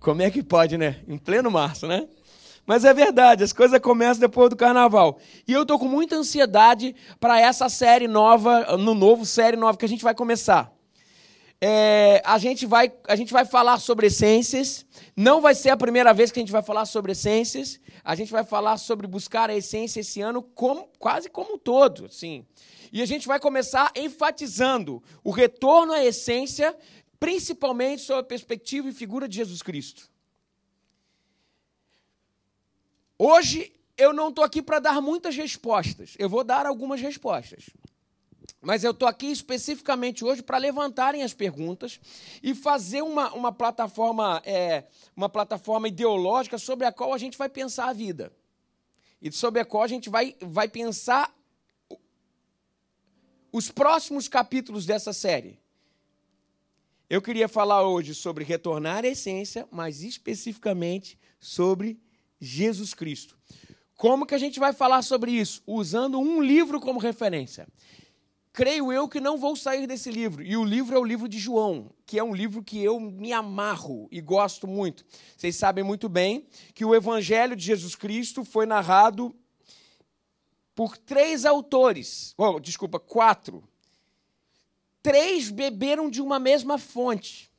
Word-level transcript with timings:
Como 0.00 0.22
é 0.22 0.30
que 0.30 0.42
pode, 0.42 0.78
né? 0.78 0.96
Em 1.06 1.18
pleno 1.18 1.50
março, 1.50 1.86
né? 1.86 2.08
Mas 2.66 2.86
é 2.86 2.94
verdade, 2.94 3.44
as 3.44 3.52
coisas 3.52 3.78
começam 3.80 4.20
depois 4.20 4.48
do 4.48 4.56
carnaval. 4.56 5.18
E 5.46 5.52
eu 5.52 5.66
tô 5.66 5.78
com 5.78 5.86
muita 5.86 6.16
ansiedade 6.16 6.94
para 7.18 7.38
essa 7.38 7.68
série 7.68 8.08
nova, 8.08 8.78
no 8.78 8.94
novo 8.94 9.26
série 9.26 9.56
nova 9.56 9.76
que 9.76 9.84
a 9.84 9.88
gente 9.88 10.02
vai 10.02 10.14
começar. 10.14 10.72
É, 11.60 12.22
a, 12.24 12.38
gente 12.38 12.64
vai, 12.64 12.90
a 13.06 13.14
gente 13.14 13.30
vai 13.30 13.44
falar 13.44 13.78
sobre 13.78 14.06
essências. 14.06 14.86
Não 15.14 15.42
vai 15.42 15.54
ser 15.54 15.68
a 15.68 15.76
primeira 15.76 16.14
vez 16.14 16.32
que 16.32 16.38
a 16.38 16.42
gente 16.42 16.52
vai 16.52 16.62
falar 16.62 16.86
sobre 16.86 17.12
essências. 17.12 17.78
A 18.02 18.14
gente 18.14 18.32
vai 18.32 18.44
falar 18.44 18.78
sobre 18.78 19.06
buscar 19.06 19.50
a 19.50 19.54
essência 19.54 20.00
esse 20.00 20.22
ano 20.22 20.42
como, 20.42 20.88
quase 20.98 21.28
como 21.28 21.54
um 21.54 21.58
todo. 21.58 22.06
Assim. 22.06 22.46
E 22.92 23.02
a 23.02 23.06
gente 23.06 23.28
vai 23.28 23.38
começar 23.38 23.92
enfatizando 23.94 25.02
o 25.22 25.30
retorno 25.30 25.92
à 25.92 26.04
essência, 26.04 26.74
principalmente 27.20 28.00
sob 28.02 28.18
a 28.18 28.24
perspectiva 28.24 28.88
e 28.88 28.92
figura 28.92 29.28
de 29.28 29.36
Jesus 29.36 29.60
Cristo. 29.60 30.08
Hoje 33.18 33.70
eu 33.98 34.14
não 34.14 34.30
estou 34.30 34.42
aqui 34.42 34.62
para 34.62 34.78
dar 34.78 35.02
muitas 35.02 35.36
respostas. 35.36 36.14
Eu 36.18 36.30
vou 36.30 36.42
dar 36.42 36.64
algumas 36.64 37.02
respostas. 37.02 37.68
Mas 38.62 38.82
eu 38.82 38.92
estou 38.92 39.06
aqui 39.06 39.26
especificamente 39.26 40.24
hoje 40.24 40.42
para 40.42 40.56
levantarem 40.56 41.22
as 41.22 41.34
perguntas 41.34 42.00
e 42.42 42.54
fazer 42.54 43.02
uma, 43.02 43.32
uma, 43.34 43.52
plataforma, 43.52 44.42
é, 44.44 44.84
uma 45.14 45.28
plataforma 45.28 45.88
ideológica 45.88 46.56
sobre 46.56 46.86
a 46.86 46.92
qual 46.92 47.12
a 47.12 47.18
gente 47.18 47.36
vai 47.36 47.48
pensar 47.48 47.88
a 47.88 47.92
vida. 47.92 48.32
E 49.20 49.30
sobre 49.30 49.60
a 49.60 49.64
qual 49.66 49.82
a 49.82 49.88
gente 49.88 50.08
vai, 50.08 50.34
vai 50.40 50.68
pensar 50.68 51.34
os 53.52 53.70
próximos 53.70 54.28
capítulos 54.28 54.86
dessa 54.86 55.12
série. 55.12 55.58
Eu 57.10 57.20
queria 57.20 57.48
falar 57.48 57.82
hoje 57.82 58.14
sobre 58.14 58.44
retornar 58.44 59.04
à 59.04 59.08
essência, 59.08 59.66
mas 59.68 60.04
especificamente 60.04 61.18
sobre 61.40 61.98
Jesus 62.40 62.94
Cristo. 62.94 63.36
Como 63.96 64.24
que 64.24 64.32
a 64.32 64.38
gente 64.38 64.60
vai 64.60 64.72
falar 64.72 65.02
sobre 65.02 65.32
isso? 65.32 65.60
Usando 65.66 66.20
um 66.20 66.40
livro 66.40 66.78
como 66.78 67.00
referência. 67.00 67.66
Creio 68.52 68.92
eu 68.92 69.08
que 69.08 69.18
não 69.18 69.36
vou 69.36 69.56
sair 69.56 69.88
desse 69.88 70.08
livro. 70.08 70.40
E 70.40 70.56
o 70.56 70.64
livro 70.64 70.94
é 70.94 71.00
o 71.00 71.04
livro 71.04 71.28
de 71.28 71.36
João, 71.36 71.92
que 72.06 72.16
é 72.16 72.22
um 72.22 72.32
livro 72.32 72.62
que 72.62 72.80
eu 72.80 73.00
me 73.00 73.32
amarro 73.32 74.06
e 74.12 74.20
gosto 74.20 74.68
muito. 74.68 75.04
Vocês 75.36 75.56
sabem 75.56 75.82
muito 75.82 76.08
bem 76.08 76.46
que 76.74 76.84
o 76.84 76.94
Evangelho 76.94 77.56
de 77.56 77.66
Jesus 77.66 77.96
Cristo 77.96 78.44
foi 78.44 78.66
narrado 78.66 79.34
por 80.76 80.96
três 80.96 81.44
autores. 81.44 82.34
Oh, 82.38 82.60
desculpa, 82.60 83.00
quatro. 83.00 83.64
Três 85.02 85.50
beberam 85.50 86.10
de 86.10 86.20
uma 86.20 86.38
mesma 86.38 86.78
fonte 86.78 87.50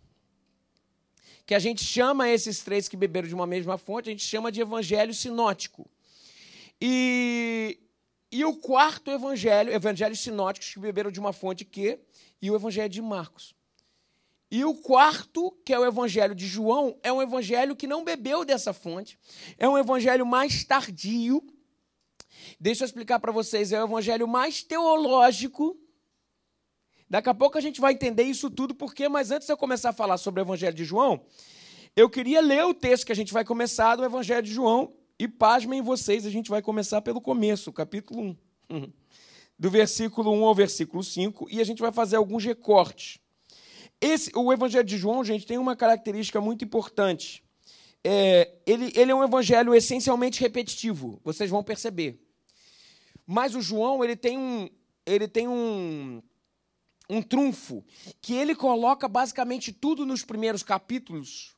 que 1.51 1.55
a 1.55 1.59
gente 1.59 1.83
chama 1.83 2.29
esses 2.29 2.61
três 2.61 2.87
que 2.87 2.95
beberam 2.95 3.27
de 3.27 3.35
uma 3.35 3.45
mesma 3.45 3.77
fonte, 3.77 4.07
a 4.07 4.11
gente 4.13 4.23
chama 4.23 4.49
de 4.51 4.61
evangelho 4.61 5.13
sinótico. 5.13 5.85
E, 6.79 7.77
e 8.31 8.45
o 8.45 8.55
quarto 8.55 9.11
evangelho, 9.11 9.69
evangelhos 9.69 10.21
sinóticos 10.21 10.73
que 10.73 10.79
beberam 10.79 11.11
de 11.11 11.19
uma 11.19 11.33
fonte 11.33 11.65
que, 11.65 11.99
e 12.41 12.49
o 12.49 12.55
evangelho 12.55 12.87
de 12.87 13.01
Marcos. 13.01 13.53
E 14.49 14.63
o 14.63 14.75
quarto, 14.75 15.51
que 15.65 15.73
é 15.73 15.79
o 15.79 15.85
evangelho 15.85 16.33
de 16.33 16.47
João, 16.47 16.97
é 17.03 17.11
um 17.11 17.21
evangelho 17.21 17.75
que 17.75 17.85
não 17.85 18.05
bebeu 18.05 18.45
dessa 18.45 18.71
fonte, 18.71 19.19
é 19.57 19.67
um 19.67 19.77
evangelho 19.77 20.25
mais 20.25 20.63
tardio. 20.63 21.43
Deixa 22.59 22.83
eu 22.83 22.85
explicar 22.85 23.19
para 23.19 23.33
vocês, 23.33 23.73
é 23.73 23.81
o 23.81 23.87
evangelho 23.87 24.25
mais 24.25 24.63
teológico 24.63 25.77
Daqui 27.11 27.27
a 27.27 27.33
pouco 27.33 27.57
a 27.57 27.61
gente 27.61 27.81
vai 27.81 27.91
entender 27.91 28.23
isso 28.23 28.49
tudo, 28.49 28.73
porque, 28.73 29.09
mas 29.09 29.31
antes 29.31 29.45
de 29.45 29.51
eu 29.51 29.57
começar 29.57 29.89
a 29.89 29.93
falar 29.93 30.17
sobre 30.17 30.39
o 30.39 30.45
Evangelho 30.45 30.73
de 30.73 30.85
João, 30.85 31.19
eu 31.93 32.09
queria 32.09 32.39
ler 32.39 32.63
o 32.63 32.73
texto 32.73 33.05
que 33.05 33.11
a 33.11 33.15
gente 33.15 33.33
vai 33.33 33.43
começar 33.43 33.97
do 33.97 34.05
Evangelho 34.05 34.41
de 34.41 34.53
João, 34.53 34.93
e 35.19 35.27
pasmem 35.27 35.81
vocês, 35.81 36.25
a 36.25 36.29
gente 36.29 36.49
vai 36.49 36.61
começar 36.61 37.01
pelo 37.01 37.19
começo, 37.19 37.69
capítulo 37.73 38.37
1. 38.69 38.89
Do 39.59 39.69
versículo 39.69 40.31
1 40.31 40.45
ao 40.45 40.55
versículo 40.55 41.03
5, 41.03 41.49
e 41.51 41.59
a 41.59 41.65
gente 41.65 41.81
vai 41.81 41.91
fazer 41.91 42.15
alguns 42.15 42.45
recortes. 42.45 43.19
Esse, 43.99 44.31
o 44.33 44.53
Evangelho 44.53 44.85
de 44.85 44.97
João, 44.97 45.21
gente, 45.21 45.45
tem 45.45 45.57
uma 45.57 45.75
característica 45.75 46.39
muito 46.39 46.63
importante. 46.63 47.43
É, 48.05 48.53
ele, 48.65 48.89
ele 48.95 49.11
é 49.11 49.15
um 49.15 49.21
evangelho 49.21 49.75
essencialmente 49.75 50.39
repetitivo, 50.39 51.19
vocês 51.25 51.49
vão 51.49 51.61
perceber. 51.61 52.25
Mas 53.27 53.53
o 53.53 53.61
João, 53.61 54.01
ele 54.01 54.15
tem 54.15 54.37
um, 54.37 54.69
ele 55.05 55.27
tem 55.27 55.49
um, 55.49 56.21
um 57.11 57.21
trunfo, 57.21 57.83
que 58.21 58.33
ele 58.33 58.55
coloca 58.55 59.07
basicamente 59.07 59.73
tudo 59.73 60.05
nos 60.05 60.23
primeiros 60.23 60.63
capítulos, 60.63 61.53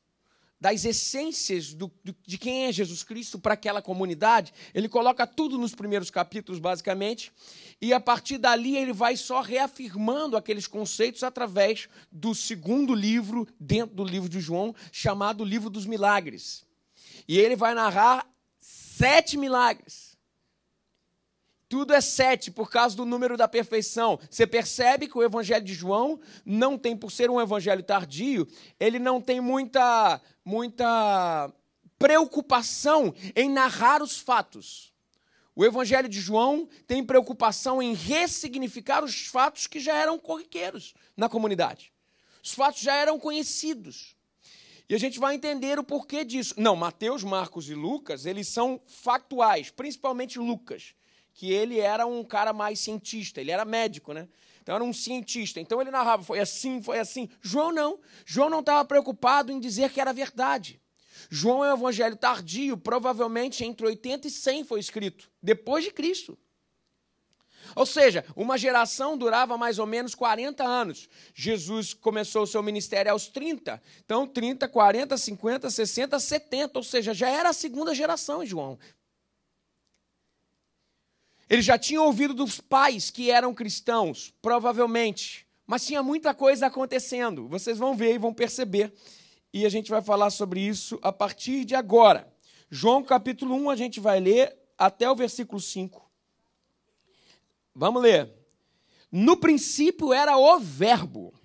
das 0.59 0.83
essências 0.85 1.73
do, 1.73 1.91
do, 2.03 2.15
de 2.25 2.37
quem 2.37 2.65
é 2.65 2.71
Jesus 2.71 3.03
Cristo 3.03 3.37
para 3.37 3.53
aquela 3.53 3.81
comunidade. 3.81 4.53
Ele 4.73 4.87
coloca 4.87 5.27
tudo 5.27 5.57
nos 5.57 5.75
primeiros 5.75 6.09
capítulos, 6.09 6.59
basicamente, 6.59 7.31
e 7.81 7.93
a 7.93 7.99
partir 7.99 8.37
dali 8.37 8.77
ele 8.77 8.93
vai 8.93 9.15
só 9.17 9.41
reafirmando 9.41 10.37
aqueles 10.37 10.65
conceitos 10.65 11.21
através 11.21 11.87
do 12.11 12.33
segundo 12.33 12.95
livro, 12.95 13.45
dentro 13.59 13.93
do 13.93 14.05
livro 14.05 14.29
de 14.29 14.39
João, 14.39 14.73
chamado 14.91 15.43
Livro 15.43 15.69
dos 15.69 15.85
Milagres. 15.85 16.65
E 17.27 17.37
ele 17.37 17.55
vai 17.57 17.75
narrar 17.75 18.25
sete 18.59 19.37
milagres 19.37 20.02
tudo 21.73 21.91
é 21.91 22.01
sete 22.01 22.51
por 22.51 22.69
causa 22.69 22.95
do 22.95 23.03
número 23.03 23.35
da 23.35 23.47
perfeição. 23.47 24.19
Você 24.29 24.45
percebe 24.45 25.07
que 25.07 25.17
o 25.17 25.23
Evangelho 25.23 25.65
de 25.65 25.73
João 25.73 26.19
não 26.45 26.77
tem, 26.77 26.95
por 26.95 27.11
ser 27.11 27.31
um 27.31 27.41
evangelho 27.41 27.81
tardio, 27.81 28.47
ele 28.79 28.99
não 28.99 29.19
tem 29.19 29.41
muita, 29.41 30.21
muita 30.45 31.51
preocupação 31.97 33.11
em 33.35 33.49
narrar 33.49 34.03
os 34.03 34.19
fatos. 34.19 34.93
O 35.55 35.65
Evangelho 35.65 36.07
de 36.07 36.21
João 36.21 36.69
tem 36.85 37.03
preocupação 37.03 37.81
em 37.81 37.95
ressignificar 37.95 39.03
os 39.03 39.25
fatos 39.25 39.65
que 39.65 39.79
já 39.79 39.95
eram 39.95 40.19
corriqueiros 40.19 40.93
na 41.17 41.27
comunidade. 41.27 41.91
Os 42.43 42.51
fatos 42.51 42.81
já 42.81 42.93
eram 42.93 43.17
conhecidos. 43.17 44.15
E 44.87 44.93
a 44.93 44.99
gente 44.99 45.19
vai 45.19 45.33
entender 45.33 45.79
o 45.79 45.83
porquê 45.83 46.23
disso. 46.23 46.53
Não, 46.55 46.75
Mateus, 46.75 47.23
Marcos 47.23 47.67
e 47.67 47.73
Lucas, 47.73 48.27
eles 48.27 48.47
são 48.47 48.79
factuais, 48.85 49.71
principalmente 49.71 50.37
Lucas 50.37 50.93
que 51.33 51.51
ele 51.51 51.79
era 51.79 52.05
um 52.05 52.23
cara 52.23 52.53
mais 52.53 52.79
cientista, 52.79 53.41
ele 53.41 53.51
era 53.51 53.65
médico, 53.65 54.13
né? 54.13 54.27
Então 54.61 54.75
era 54.75 54.83
um 54.83 54.93
cientista. 54.93 55.59
Então 55.59 55.81
ele 55.81 55.91
narrava, 55.91 56.23
foi 56.23 56.39
assim, 56.39 56.81
foi 56.81 56.99
assim. 56.99 57.29
João 57.41 57.71
não. 57.71 57.99
João 58.25 58.49
não 58.49 58.61
estava 58.61 58.83
preocupado 58.85 59.51
em 59.51 59.59
dizer 59.59 59.91
que 59.91 59.99
era 59.99 60.13
verdade. 60.13 60.81
João 61.29 61.63
é 61.63 61.73
um 61.73 61.77
evangelho 61.77 62.15
tardio, 62.15 62.77
provavelmente 62.77 63.63
entre 63.63 63.85
80 63.85 64.27
e 64.27 64.31
100 64.31 64.63
foi 64.63 64.79
escrito, 64.79 65.29
depois 65.41 65.83
de 65.83 65.91
Cristo. 65.91 66.37
Ou 67.75 67.85
seja, 67.85 68.25
uma 68.35 68.57
geração 68.57 69.17
durava 69.17 69.57
mais 69.57 69.79
ou 69.79 69.85
menos 69.85 70.13
40 70.13 70.63
anos. 70.63 71.09
Jesus 71.33 71.93
começou 71.93 72.43
o 72.43 72.47
seu 72.47 72.61
ministério 72.61 73.11
aos 73.11 73.27
30. 73.27 73.81
Então, 74.05 74.27
30, 74.27 74.67
40, 74.67 75.17
50, 75.17 75.69
60, 75.69 76.19
70. 76.19 76.79
Ou 76.79 76.83
seja, 76.83 77.13
já 77.13 77.29
era 77.29 77.49
a 77.49 77.53
segunda 77.53 77.95
geração 77.95 78.45
João. 78.45 78.77
Ele 81.53 81.61
já 81.61 81.77
tinha 81.77 82.01
ouvido 82.01 82.33
dos 82.33 82.59
pais 82.59 83.11
que 83.11 83.29
eram 83.29 83.53
cristãos, 83.53 84.33
provavelmente, 84.41 85.45
mas 85.67 85.85
tinha 85.85 86.01
muita 86.01 86.33
coisa 86.33 86.65
acontecendo. 86.65 87.47
Vocês 87.47 87.77
vão 87.77 87.95
ver 87.95 88.15
e 88.15 88.17
vão 88.17 88.33
perceber. 88.33 88.91
E 89.53 89.63
a 89.63 89.69
gente 89.69 89.91
vai 89.91 90.01
falar 90.01 90.31
sobre 90.31 90.61
isso 90.61 90.97
a 91.03 91.11
partir 91.11 91.63
de 91.63 91.75
agora. 91.75 92.27
João 92.71 93.03
capítulo 93.03 93.53
1, 93.53 93.69
a 93.69 93.75
gente 93.75 93.99
vai 93.99 94.19
ler 94.19 94.51
até 94.75 95.07
o 95.07 95.15
versículo 95.15 95.61
5. 95.61 96.09
Vamos 97.75 98.01
ler. 98.01 98.33
No 99.11 99.37
princípio 99.37 100.11
era 100.11 100.35
o 100.35 100.57
Verbo, 100.57 101.35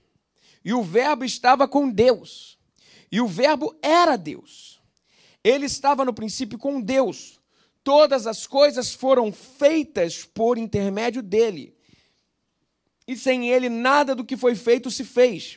e 0.64 0.72
o 0.72 0.82
Verbo 0.82 1.22
estava 1.22 1.68
com 1.68 1.86
Deus, 1.86 2.58
e 3.12 3.20
o 3.20 3.26
Verbo 3.26 3.76
era 3.82 4.16
Deus. 4.16 4.80
Ele 5.44 5.66
estava 5.66 6.02
no 6.02 6.14
princípio 6.14 6.58
com 6.58 6.80
Deus. 6.80 7.37
Todas 7.88 8.26
as 8.26 8.46
coisas 8.46 8.92
foram 8.92 9.32
feitas 9.32 10.22
por 10.22 10.58
intermédio 10.58 11.22
dele. 11.22 11.74
E 13.06 13.16
sem 13.16 13.48
ele, 13.48 13.70
nada 13.70 14.14
do 14.14 14.26
que 14.26 14.36
foi 14.36 14.54
feito 14.54 14.90
se 14.90 15.02
fez. 15.02 15.56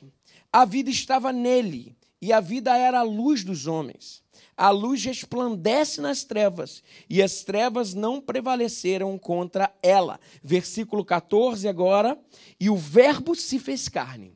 A 0.49 0.63
vida 0.63 0.89
estava 0.89 1.33
nele, 1.33 1.93
e 2.21 2.31
a 2.31 2.39
vida 2.39 2.77
era 2.77 2.99
a 2.99 3.03
luz 3.03 3.43
dos 3.43 3.67
homens. 3.67 4.23
A 4.55 4.69
luz 4.69 5.03
resplandece 5.03 5.99
nas 5.99 6.23
trevas, 6.23 6.81
e 7.09 7.21
as 7.21 7.43
trevas 7.43 7.93
não 7.93 8.21
prevaleceram 8.21 9.17
contra 9.17 9.69
ela. 9.83 10.17
Versículo 10.41 11.03
14 11.03 11.67
agora. 11.67 12.17
E 12.57 12.69
o 12.69 12.77
Verbo 12.77 13.35
se 13.35 13.59
fez 13.59 13.89
carne, 13.89 14.31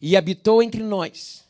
e 0.00 0.16
habitou 0.16 0.62
entre 0.62 0.82
nós, 0.82 1.44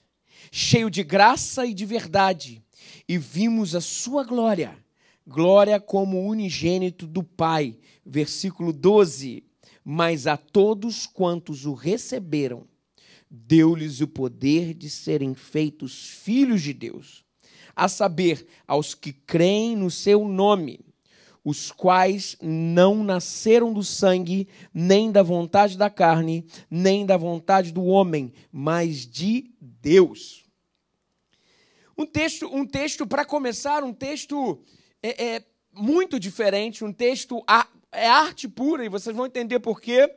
cheio 0.50 0.90
de 0.90 1.04
graça 1.04 1.64
e 1.64 1.72
de 1.72 1.86
verdade, 1.86 2.60
e 3.08 3.16
vimos 3.16 3.76
a 3.76 3.80
sua 3.80 4.24
glória 4.24 4.81
glória 5.26 5.80
como 5.80 6.26
unigênito 6.26 7.06
do 7.06 7.22
Pai. 7.22 7.78
Versículo 8.04 8.72
12. 8.72 9.44
Mas 9.84 10.26
a 10.26 10.36
todos 10.36 11.06
quantos 11.06 11.66
o 11.66 11.74
receberam, 11.74 12.66
deu-lhes 13.30 14.00
o 14.00 14.06
poder 14.06 14.74
de 14.74 14.90
serem 14.90 15.34
feitos 15.34 16.08
filhos 16.08 16.62
de 16.62 16.74
Deus, 16.74 17.24
a 17.74 17.88
saber, 17.88 18.46
aos 18.69 18.94
que 18.94 19.12
creem 19.12 19.74
no 19.74 19.90
seu 19.90 20.28
nome, 20.28 20.80
os 21.42 21.72
quais 21.72 22.36
não 22.40 23.02
nasceram 23.02 23.72
do 23.72 23.82
sangue, 23.82 24.46
nem 24.72 25.10
da 25.10 25.22
vontade 25.22 25.76
da 25.76 25.88
carne, 25.90 26.46
nem 26.70 27.04
da 27.06 27.16
vontade 27.16 27.72
do 27.72 27.82
homem, 27.84 28.32
mas 28.52 29.06
de 29.06 29.50
Deus. 29.60 30.44
Um 31.96 32.06
texto, 32.06 32.46
um 32.46 32.66
texto 32.66 33.06
para 33.06 33.24
começar, 33.24 33.82
um 33.82 33.92
texto 33.92 34.62
é, 35.02 35.25
é, 35.25 35.43
muito 35.72 36.20
diferente, 36.20 36.84
um 36.84 36.93
texto 36.93 37.44
é 37.90 38.06
arte 38.06 38.49
pura, 38.49 38.84
e 38.84 38.88
vocês 38.88 39.14
vão 39.14 39.26
entender 39.26 39.58
por 39.60 39.81
quê. 39.81 40.10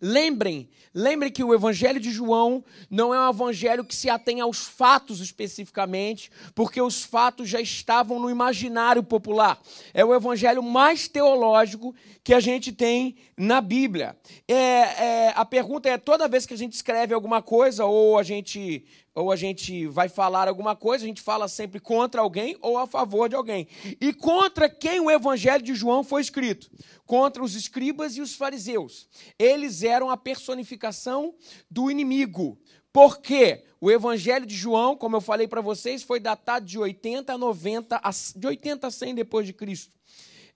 Lembrem, 0.00 0.68
lembrem 0.94 1.30
que 1.30 1.42
o 1.42 1.54
Evangelho 1.54 2.00
de 2.00 2.10
João 2.10 2.64
não 2.90 3.14
é 3.14 3.20
um 3.20 3.30
evangelho 3.30 3.84
que 3.84 3.94
se 3.94 4.10
atém 4.10 4.40
aos 4.40 4.66
fatos 4.66 5.20
especificamente, 5.20 6.30
porque 6.54 6.80
os 6.80 7.04
fatos 7.04 7.48
já 7.48 7.60
estavam 7.60 8.18
no 8.18 8.30
imaginário 8.30 9.02
popular. 9.02 9.60
É 9.94 10.04
o 10.04 10.14
evangelho 10.14 10.62
mais 10.62 11.08
teológico 11.08 11.94
que 12.22 12.34
a 12.34 12.40
gente 12.40 12.72
tem 12.72 13.16
na 13.36 13.60
Bíblia. 13.60 14.16
É, 14.46 14.54
é, 14.54 15.32
a 15.34 15.44
pergunta 15.44 15.88
é: 15.88 15.98
toda 15.98 16.28
vez 16.28 16.46
que 16.46 16.54
a 16.54 16.58
gente 16.58 16.74
escreve 16.74 17.14
alguma 17.14 17.42
coisa 17.42 17.84
ou 17.84 18.18
a 18.18 18.22
gente 18.22 18.84
ou 19.14 19.30
a 19.30 19.36
gente 19.36 19.86
vai 19.86 20.08
falar 20.08 20.48
alguma 20.48 20.74
coisa, 20.74 21.04
a 21.04 21.08
gente 21.08 21.20
fala 21.20 21.46
sempre 21.48 21.78
contra 21.78 22.20
alguém 22.20 22.56
ou 22.60 22.78
a 22.78 22.86
favor 22.86 23.28
de 23.28 23.36
alguém. 23.36 23.68
E 24.00 24.12
contra 24.12 24.68
quem 24.68 25.00
o 25.00 25.10
evangelho 25.10 25.62
de 25.62 25.74
João 25.74 26.02
foi 26.02 26.22
escrito? 26.22 26.70
Contra 27.04 27.42
os 27.42 27.54
escribas 27.54 28.16
e 28.16 28.22
os 28.22 28.34
fariseus. 28.34 29.08
Eles 29.38 29.82
eram 29.82 30.10
a 30.10 30.16
personificação 30.16 31.34
do 31.70 31.90
inimigo. 31.90 32.58
Por 32.92 33.20
quê? 33.20 33.64
O 33.80 33.90
evangelho 33.90 34.46
de 34.46 34.54
João, 34.54 34.96
como 34.96 35.16
eu 35.16 35.20
falei 35.20 35.48
para 35.48 35.60
vocês, 35.60 36.02
foi 36.02 36.20
datado 36.20 36.64
de 36.64 36.78
80 36.78 37.32
a 37.32 37.38
90, 37.38 38.00
de 38.36 38.46
80 38.46 38.86
a 38.86 38.90
100 38.90 39.14
depois 39.14 39.46
de 39.46 39.52
Cristo 39.52 40.01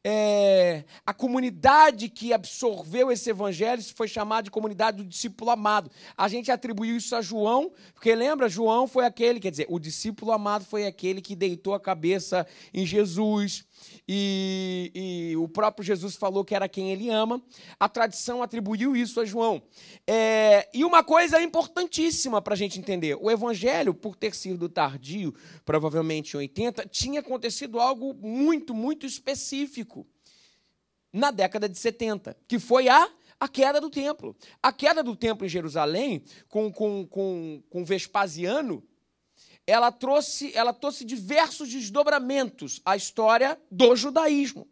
é, 0.09 0.85
a 1.05 1.13
comunidade 1.13 2.09
que 2.09 2.33
absorveu 2.33 3.11
esse 3.11 3.29
evangelho 3.29 3.83
foi 3.83 4.07
chamada 4.07 4.45
de 4.45 4.53
comunidade 4.53 4.99
do 4.99 5.05
discípulo 5.05 5.51
amado. 5.51 5.91
A 6.17 6.29
gente 6.29 6.49
atribuiu 6.49 6.97
isso 6.97 7.17
a 7.17 7.21
João, 7.21 7.73
porque 7.93 8.15
lembra, 8.15 8.49
João 8.49 8.87
foi 8.87 9.05
aquele, 9.05 9.41
quer 9.41 9.51
dizer, 9.51 9.67
o 9.69 9.81
discípulo 9.81 10.31
amado 10.31 10.65
foi 10.65 10.87
aquele 10.87 11.21
que 11.21 11.35
deitou 11.35 11.75
a 11.75 11.81
cabeça 11.81 12.47
em 12.73 12.87
Jesus, 12.87 13.67
e, 14.09 14.93
e, 14.95 15.37
o 15.37 15.49
próprio 15.49 15.85
Jesus 15.85 16.15
falou 16.17 16.45
que 16.45 16.55
era 16.55 16.69
quem 16.69 16.93
ele 16.93 17.11
ama, 17.11 17.43
a 17.79 17.89
tradição 17.89 18.43
atribuiu 18.43 18.97
isso 18.97 19.21
a 19.21 19.25
João. 19.25 19.63
É, 20.07 20.69
e 20.73 20.85
uma 20.85 21.03
coisa 21.03 21.41
importantíssima 21.43 22.41
para 22.41 22.55
a 22.55 22.57
gente 22.57 22.79
entender: 22.79 23.17
o 23.21 23.31
evangelho, 23.31 23.95
por 23.95 24.17
ter 24.17 24.35
sido 24.35 24.69
tardio, 24.69 25.35
provavelmente 25.65 26.35
em 26.35 26.39
80, 26.39 26.87
tinha 26.89 27.21
acontecido 27.21 27.81
algo 27.81 28.15
muito, 28.15 28.75
muito 28.75 29.07
específico 29.07 30.07
na 31.13 31.31
década 31.31 31.69
de 31.69 31.79
70, 31.79 32.37
que 32.47 32.59
foi 32.59 32.89
a 32.89 33.11
a 33.39 33.49
queda 33.49 33.81
do 33.81 33.91
templo. 33.91 34.35
A 34.63 34.73
queda 34.73 35.03
do 35.03 35.15
templo 35.15 35.45
em 35.45 35.49
Jerusalém, 35.49 36.25
com, 36.49 36.73
com, 36.73 37.07
com, 37.07 37.63
com 37.69 37.85
Vespasiano, 37.85 38.83
ela 39.67 39.91
trouxe, 39.91 40.53
ela 40.55 40.73
trouxe 40.73 41.05
diversos 41.05 41.69
desdobramentos 41.69 42.81
à 42.85 42.97
história 42.97 43.59
do 43.71 43.97
judaísmo. 43.97 44.69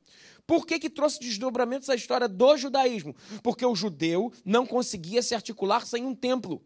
Por 0.47 0.67
que, 0.67 0.79
que 0.79 0.91
trouxe 0.91 1.19
desdobramentos 1.19 1.91
à 1.91 1.95
história 1.95 2.29
do 2.29 2.57
judaísmo? 2.57 3.17
Porque 3.43 3.67
o 3.67 3.75
judeu 3.75 4.33
não 4.45 4.67
conseguia 4.67 5.23
se 5.23 5.35
articular 5.35 5.85
sem 5.87 6.05
um 6.05 6.15
templo. 6.15 6.63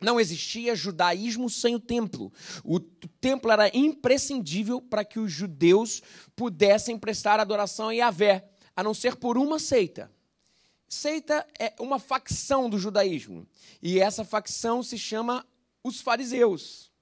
Não 0.00 0.20
existia 0.20 0.76
judaísmo 0.76 1.48
sem 1.48 1.74
o 1.74 1.80
templo. 1.80 2.32
O 2.62 2.78
templo 2.78 3.50
era 3.50 3.74
imprescindível 3.74 4.80
para 4.80 5.04
que 5.04 5.18
os 5.18 5.32
judeus 5.32 6.02
pudessem 6.36 6.98
prestar 6.98 7.40
adoração 7.40 7.88
a 7.88 7.94
Yahvé, 7.94 8.48
a 8.76 8.82
não 8.82 8.92
ser 8.92 9.16
por 9.16 9.38
uma 9.38 9.58
seita. 9.58 10.12
Seita 10.86 11.46
é 11.58 11.74
uma 11.80 11.98
facção 11.98 12.68
do 12.68 12.78
judaísmo. 12.78 13.48
E 13.82 13.98
essa 13.98 14.24
facção 14.24 14.82
se 14.82 14.98
chama 14.98 15.44
os 15.82 16.00
fariseus 16.00 16.92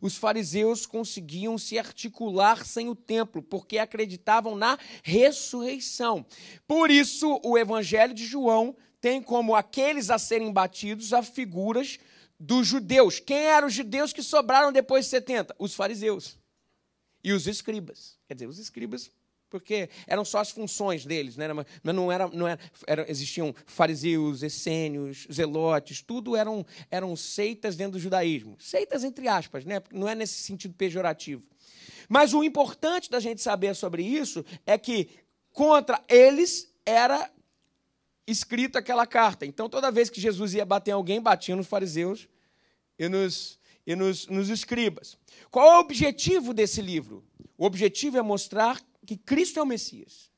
os 0.00 0.16
fariseus 0.16 0.86
conseguiam 0.86 1.56
se 1.58 1.78
articular 1.78 2.64
sem 2.64 2.88
o 2.88 2.94
templo, 2.94 3.42
porque 3.42 3.78
acreditavam 3.78 4.56
na 4.56 4.78
ressurreição. 5.02 6.24
Por 6.66 6.90
isso, 6.90 7.40
o 7.44 7.56
evangelho 7.56 8.14
de 8.14 8.24
João 8.24 8.76
tem 9.00 9.22
como 9.22 9.54
aqueles 9.54 10.10
a 10.10 10.18
serem 10.18 10.52
batidos 10.52 11.12
a 11.12 11.22
figuras 11.22 11.98
dos 12.38 12.66
judeus. 12.66 13.20
Quem 13.20 13.38
eram 13.38 13.68
os 13.68 13.74
judeus 13.74 14.12
que 14.12 14.22
sobraram 14.22 14.72
depois 14.72 15.04
de 15.04 15.10
70? 15.10 15.54
Os 15.58 15.74
fariseus 15.74 16.38
e 17.22 17.32
os 17.32 17.46
escribas. 17.46 18.18
Quer 18.26 18.34
dizer, 18.34 18.46
os 18.46 18.58
escribas 18.58 19.10
porque 19.48 19.88
eram 20.06 20.24
só 20.24 20.38
as 20.38 20.50
funções 20.50 21.04
deles, 21.04 21.36
né? 21.36 21.52
mas 21.52 21.66
não 21.94 22.10
era, 22.10 22.28
não 22.28 22.46
era, 22.46 22.60
era, 22.86 23.10
existiam 23.10 23.54
fariseus, 23.66 24.42
essênios, 24.42 25.26
zelotes, 25.32 26.02
tudo 26.02 26.36
eram, 26.36 26.64
eram 26.90 27.14
seitas 27.16 27.76
dentro 27.76 27.92
do 27.92 27.98
judaísmo. 27.98 28.56
Seitas 28.58 29.04
entre 29.04 29.28
aspas, 29.28 29.64
né? 29.64 29.82
não 29.92 30.08
é 30.08 30.14
nesse 30.14 30.42
sentido 30.42 30.74
pejorativo. 30.74 31.42
Mas 32.08 32.34
o 32.34 32.44
importante 32.44 33.10
da 33.10 33.20
gente 33.20 33.40
saber 33.40 33.74
sobre 33.74 34.02
isso 34.02 34.44
é 34.64 34.76
que 34.78 35.08
contra 35.52 36.02
eles 36.08 36.72
era 36.84 37.30
escrita 38.26 38.80
aquela 38.80 39.06
carta. 39.06 39.46
Então, 39.46 39.68
toda 39.68 39.90
vez 39.90 40.10
que 40.10 40.20
Jesus 40.20 40.54
ia 40.54 40.64
bater 40.64 40.90
em 40.90 40.94
alguém, 40.94 41.20
batia 41.20 41.54
nos 41.54 41.66
fariseus 41.66 42.28
e 42.98 43.08
nos, 43.08 43.58
e 43.86 43.94
nos, 43.94 44.26
nos 44.26 44.48
escribas. 44.48 45.16
Qual 45.50 45.66
é 45.66 45.76
o 45.76 45.80
objetivo 45.80 46.52
desse 46.52 46.82
livro? 46.82 47.24
O 47.56 47.64
objetivo 47.64 48.18
é 48.18 48.22
mostrar 48.22 48.80
que 49.06 49.16
Cristo 49.16 49.58
é 49.58 49.62
o 49.62 49.66
Messias. 49.66 50.30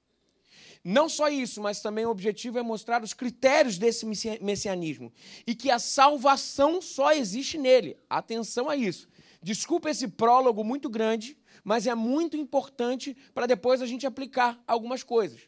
Não 0.85 1.09
só 1.09 1.29
isso, 1.29 1.61
mas 1.61 1.81
também 1.81 2.07
o 2.07 2.11
objetivo 2.11 2.59
é 2.59 2.63
mostrar 2.63 3.03
os 3.03 3.13
critérios 3.13 3.79
desse 3.79 4.07
messianismo 4.41 5.13
e 5.47 5.55
que 5.55 5.71
a 5.71 5.79
salvação 5.79 6.81
só 6.81 7.13
existe 7.13 7.59
nele. 7.59 7.97
Atenção 8.09 8.71
a 8.71 8.77
isso. 8.77 9.09
Desculpa 9.43 9.91
esse 9.91 10.09
prólogo 10.09 10.63
muito 10.63 10.89
grande, 10.89 11.37
mas 11.65 11.87
é 11.87 11.95
muito 11.95 12.37
importante 12.37 13.17
para 13.35 13.47
depois 13.47 13.83
a 13.83 13.87
gente 13.87 14.07
aplicar 14.07 14.63
algumas 14.67 15.03
coisas. 15.03 15.41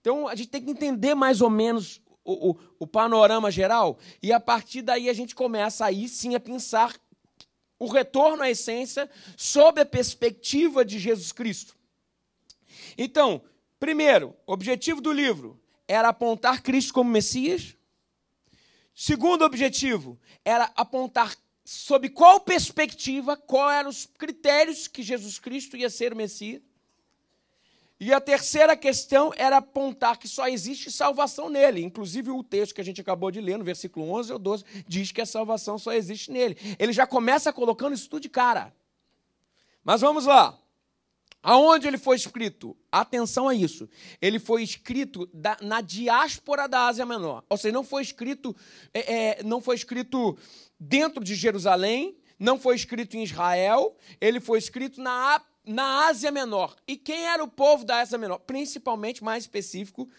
Então, 0.00 0.28
a 0.28 0.34
gente 0.34 0.48
tem 0.48 0.62
que 0.62 0.70
entender 0.70 1.14
mais 1.14 1.40
ou 1.40 1.50
menos 1.50 2.00
o, 2.24 2.50
o, 2.50 2.56
o 2.80 2.86
panorama 2.86 3.50
geral 3.50 3.98
e 4.22 4.32
a 4.32 4.40
partir 4.40 4.82
daí 4.82 5.08
a 5.08 5.12
gente 5.12 5.34
começa 5.34 5.84
aí 5.84 6.08
sim 6.08 6.34
a 6.34 6.40
pensar 6.40 6.94
o 7.78 7.86
retorno 7.86 8.42
à 8.42 8.50
essência 8.50 9.10
sob 9.36 9.80
a 9.80 9.86
perspectiva 9.86 10.84
de 10.84 10.98
Jesus 10.98 11.32
Cristo. 11.32 11.75
Então, 12.96 13.42
primeiro, 13.78 14.34
objetivo 14.46 15.00
do 15.00 15.12
livro 15.12 15.60
era 15.86 16.08
apontar 16.08 16.62
Cristo 16.62 16.92
como 16.92 17.10
Messias. 17.10 17.76
Segundo 18.94 19.44
objetivo 19.44 20.18
era 20.44 20.70
apontar 20.74 21.36
sob 21.64 22.08
qual 22.10 22.40
perspectiva, 22.40 23.36
quais 23.36 23.80
eram 23.80 23.90
os 23.90 24.06
critérios 24.06 24.86
que 24.88 25.02
Jesus 25.02 25.38
Cristo 25.38 25.76
ia 25.76 25.90
ser 25.90 26.12
o 26.12 26.16
Messias. 26.16 26.62
E 27.98 28.12
a 28.12 28.20
terceira 28.20 28.76
questão 28.76 29.32
era 29.36 29.56
apontar 29.56 30.18
que 30.18 30.28
só 30.28 30.46
existe 30.46 30.92
salvação 30.92 31.48
nele. 31.48 31.82
Inclusive, 31.82 32.30
o 32.30 32.44
texto 32.44 32.74
que 32.74 32.80
a 32.80 32.84
gente 32.84 33.00
acabou 33.00 33.30
de 33.30 33.40
ler, 33.40 33.56
no 33.56 33.64
versículo 33.64 34.10
11 34.12 34.32
ou 34.34 34.38
12, 34.38 34.64
diz 34.86 35.12
que 35.12 35.20
a 35.20 35.26
salvação 35.26 35.78
só 35.78 35.92
existe 35.92 36.30
nele. 36.30 36.56
Ele 36.78 36.92
já 36.92 37.06
começa 37.06 37.52
colocando 37.52 37.94
isso 37.94 38.08
tudo 38.08 38.22
de 38.22 38.28
cara. 38.28 38.74
Mas 39.82 40.02
vamos 40.02 40.26
lá. 40.26 40.58
Aonde 41.48 41.86
ele 41.86 41.96
foi 41.96 42.16
escrito? 42.16 42.76
Atenção 42.90 43.48
a 43.48 43.54
isso. 43.54 43.88
Ele 44.20 44.40
foi 44.40 44.64
escrito 44.64 45.30
da, 45.32 45.56
na 45.62 45.80
diáspora 45.80 46.66
da 46.66 46.88
Ásia 46.88 47.06
Menor. 47.06 47.44
Ou 47.48 47.56
seja, 47.56 47.72
não 47.72 47.84
foi 47.84 48.02
escrito, 48.02 48.54
é, 48.92 49.14
é, 49.14 49.42
não 49.44 49.60
foi 49.60 49.76
escrito 49.76 50.36
dentro 50.76 51.22
de 51.22 51.36
Jerusalém, 51.36 52.16
não 52.36 52.58
foi 52.58 52.74
escrito 52.74 53.16
em 53.16 53.22
Israel, 53.22 53.96
ele 54.20 54.40
foi 54.40 54.58
escrito 54.58 55.00
na, 55.00 55.40
na 55.64 56.08
Ásia 56.08 56.32
Menor. 56.32 56.74
E 56.84 56.96
quem 56.96 57.26
era 57.26 57.44
o 57.44 57.48
povo 57.48 57.84
da 57.84 58.00
Ásia 58.00 58.18
Menor? 58.18 58.40
Principalmente, 58.40 59.22
mais 59.22 59.44
específico, 59.44 60.10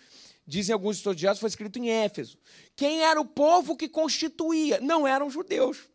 dizem 0.48 0.72
alguns 0.72 0.96
estudiosos, 0.96 1.42
foi 1.42 1.50
escrito 1.50 1.78
em 1.78 1.90
Éfeso. 1.90 2.38
Quem 2.74 3.02
era 3.02 3.20
o 3.20 3.26
povo 3.26 3.76
que 3.76 3.90
constituía? 3.90 4.80
Não 4.80 5.06
eram 5.06 5.30
judeus. 5.30 5.90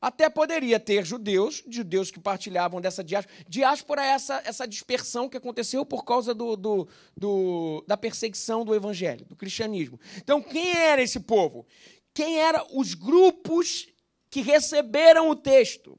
Até 0.00 0.30
poderia 0.30 0.80
ter 0.80 1.04
judeus, 1.04 1.62
judeus 1.68 2.10
que 2.10 2.18
partilhavam 2.18 2.80
dessa 2.80 3.04
diáspora. 3.04 3.36
Diáspora 3.46 4.02
é 4.02 4.08
essa, 4.08 4.42
essa 4.46 4.66
dispersão 4.66 5.28
que 5.28 5.36
aconteceu 5.36 5.84
por 5.84 6.04
causa 6.04 6.32
do, 6.32 6.56
do, 6.56 6.88
do, 7.14 7.84
da 7.86 7.96
perseguição 7.98 8.64
do 8.64 8.74
evangelho, 8.74 9.26
do 9.26 9.36
cristianismo. 9.36 10.00
Então, 10.16 10.40
quem 10.42 10.74
era 10.74 11.02
esse 11.02 11.20
povo? 11.20 11.66
Quem 12.14 12.38
eram 12.38 12.66
os 12.72 12.94
grupos 12.94 13.88
que 14.30 14.40
receberam 14.40 15.28
o 15.28 15.36
texto? 15.36 15.98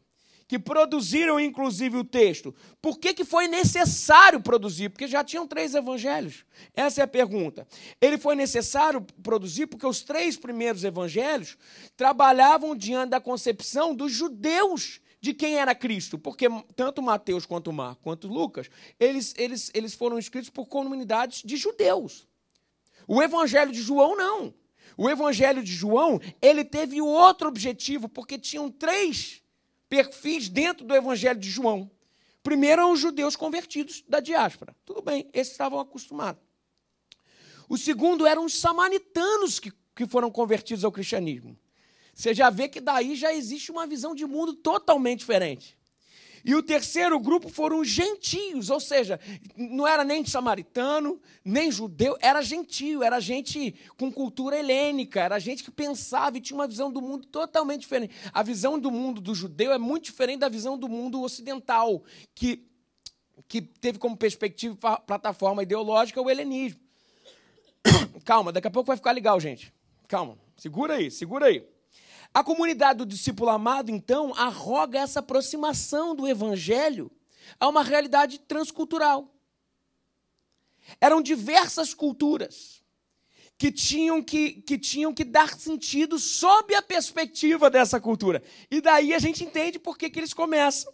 Que 0.51 0.60
produziram 0.60 1.39
inclusive 1.39 1.96
o 1.96 2.03
texto. 2.03 2.53
Por 2.81 3.00
que, 3.00 3.13
que 3.13 3.24
foi 3.24 3.48
necessário 3.48 4.41
produzir? 4.41 4.89
Porque 4.89 5.08
já 5.08 5.24
tinham 5.24 5.48
três 5.48 5.74
evangelhos. 5.74 6.43
Essa 6.75 7.00
é 7.00 7.03
a 7.05 7.08
pergunta. 7.08 7.65
Ele 8.01 8.17
foi 8.17 8.36
necessário 8.36 9.00
produzir 9.24 9.67
porque 9.67 9.88
os 9.88 10.01
três 10.01 10.36
primeiros 10.36 10.84
evangelhos 10.84 11.58
trabalhavam 11.96 12.75
diante 12.75 13.12
da 13.12 13.22
concepção 13.22 13.96
dos 13.96 14.12
judeus 14.12 15.00
de 15.22 15.34
quem 15.34 15.55
era 15.55 15.74
Cristo, 15.74 16.20
porque 16.20 16.50
tanto 16.75 17.01
Mateus 17.01 17.46
quanto 17.46 17.72
Marcos 17.72 18.03
quanto 18.03 18.27
Lucas, 18.27 18.70
eles, 19.00 19.34
eles, 19.38 19.72
eles 19.74 19.93
foram 19.93 20.20
escritos 20.20 20.50
por 20.50 20.65
comunidades 20.65 21.43
de 21.46 21.55
judeus. 21.55 22.27
O 23.08 23.24
evangelho 23.24 23.72
de 23.72 23.81
João 23.81 24.17
não. 24.17 24.53
O 24.98 25.10
evangelho 25.10 25.63
de 25.63 25.72
João, 25.72 26.20
ele 26.41 26.65
teve 26.65 27.01
outro 27.01 27.48
objetivo, 27.48 28.10
porque 28.10 28.38
tinham 28.38 28.70
três 28.70 29.40
perfis 29.91 30.48
dentro 30.48 30.86
do 30.86 30.95
Evangelho 30.95 31.38
de 31.38 31.50
João. 31.50 31.91
Primeiro 32.41 32.89
os 32.89 33.01
judeus 33.01 33.36
convertidos 33.36 34.01
da 34.07 34.21
diáspora. 34.21 34.74
Tudo 34.86 35.01
bem, 35.01 35.29
esses 35.33 35.51
estavam 35.51 35.81
acostumados. 35.81 36.41
O 37.67 37.77
segundo 37.77 38.25
eram 38.25 38.45
os 38.45 38.57
samaritanos 38.57 39.60
que, 39.60 39.69
que 39.93 40.07
foram 40.07 40.31
convertidos 40.31 40.86
ao 40.86 40.93
cristianismo. 40.93 41.60
Você 42.13 42.33
já 42.33 42.50
vê 42.50 42.69
que 42.69 42.79
daí 42.79 43.17
já 43.17 43.33
existe 43.33 43.69
uma 43.69 43.86
visão 43.86 44.15
de 44.15 44.25
mundo 44.25 44.53
totalmente 44.53 45.19
diferente. 45.19 45.77
E 46.43 46.55
o 46.55 46.63
terceiro 46.63 47.19
grupo 47.19 47.50
foram 47.50 47.79
os 47.79 47.88
gentios, 47.88 48.69
ou 48.69 48.79
seja, 48.79 49.19
não 49.55 49.88
era 49.88 50.03
nem 50.03 50.25
samaritano, 50.25 51.21
nem 51.43 51.71
judeu, 51.71 52.17
era 52.19 52.41
gentio, 52.41 53.03
era 53.03 53.19
gente 53.19 53.75
com 53.98 54.12
cultura 54.12 54.57
helênica, 54.57 55.21
era 55.21 55.39
gente 55.39 55.63
que 55.63 55.71
pensava 55.71 56.38
e 56.38 56.41
tinha 56.41 56.57
uma 56.57 56.67
visão 56.67 56.91
do 56.91 57.01
mundo 57.01 57.27
totalmente 57.27 57.81
diferente. 57.81 58.13
A 58.33 58.41
visão 58.43 58.79
do 58.79 58.91
mundo 58.91 59.21
do 59.21 59.36
judeu 59.36 59.71
é 59.71 59.77
muito 59.77 60.05
diferente 60.05 60.39
da 60.39 60.50
visão 60.50 60.77
do 60.77 60.89
mundo 60.89 61.21
ocidental, 61.21 62.03
que, 62.33 62.67
que 63.48 63.62
teve 63.62 64.00
como 64.00 64.17
perspectiva, 64.17 64.98
plataforma 65.00 65.63
ideológica, 65.63 66.21
o 66.21 66.29
helenismo. 66.29 66.79
Calma, 68.25 68.51
daqui 68.51 68.67
a 68.67 68.71
pouco 68.71 68.88
vai 68.88 68.98
ficar 68.98 69.12
legal, 69.12 69.39
gente. 69.39 69.74
Calma, 70.07 70.38
segura 70.57 70.95
aí, 70.95 71.10
segura 71.10 71.45
aí. 71.45 71.65
A 72.34 72.44
comunidade 72.44 73.00
do 73.00 73.06
discípulo 73.06 73.50
amado, 73.50 73.92
então, 73.92 74.34
arroga 74.36 75.00
essa 75.00 75.20
aproximação 75.20 76.16
do 76.16 76.28
evangelho 76.28 77.12
a 77.60 77.68
uma 77.68 77.84
realidade 77.84 78.40
transcultural. 78.40 79.34
Eram 81.00 81.22
diversas 81.22 81.94
culturas 81.94 82.82
que 83.58 83.72
tinham 83.72 84.24
que, 84.24 84.54
que 84.54 84.78
tinham 84.78 85.14
que 85.14 85.24
dar 85.24 85.54
sentido 85.54 86.18
sob 86.18 86.74
a 86.74 86.82
perspectiva 86.82 87.70
dessa 87.70 88.00
cultura. 88.00 88.42
E 88.72 88.82
daí 88.82 89.14
a 89.14 89.20
gente 89.20 89.44
entende 89.44 89.78
por 89.78 89.98
que, 89.98 90.10
que 90.10 90.20
eles 90.20 90.34
começam. 90.34 90.92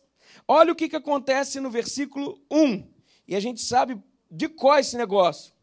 Olha 0.48 0.74
o 0.74 0.76
que, 0.76 0.90
que 0.90 0.96
acontece 0.96 1.60
no 1.60 1.70
versículo 1.70 2.42
1. 2.52 2.92
E 3.28 3.36
a 3.36 3.40
gente 3.40 3.62
sabe 3.62 4.02
de 4.30 4.50
qual 4.50 4.76
é 4.76 4.82
esse 4.82 4.98
negócio. 4.98 5.54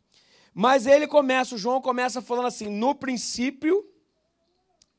Mas 0.55 0.87
ele 0.87 1.07
começa, 1.07 1.57
o 1.57 1.59
João 1.59 1.81
começa 1.81 2.23
falando 2.23 2.47
assim: 2.47 2.69
no 2.69 2.95
princípio 2.95 3.85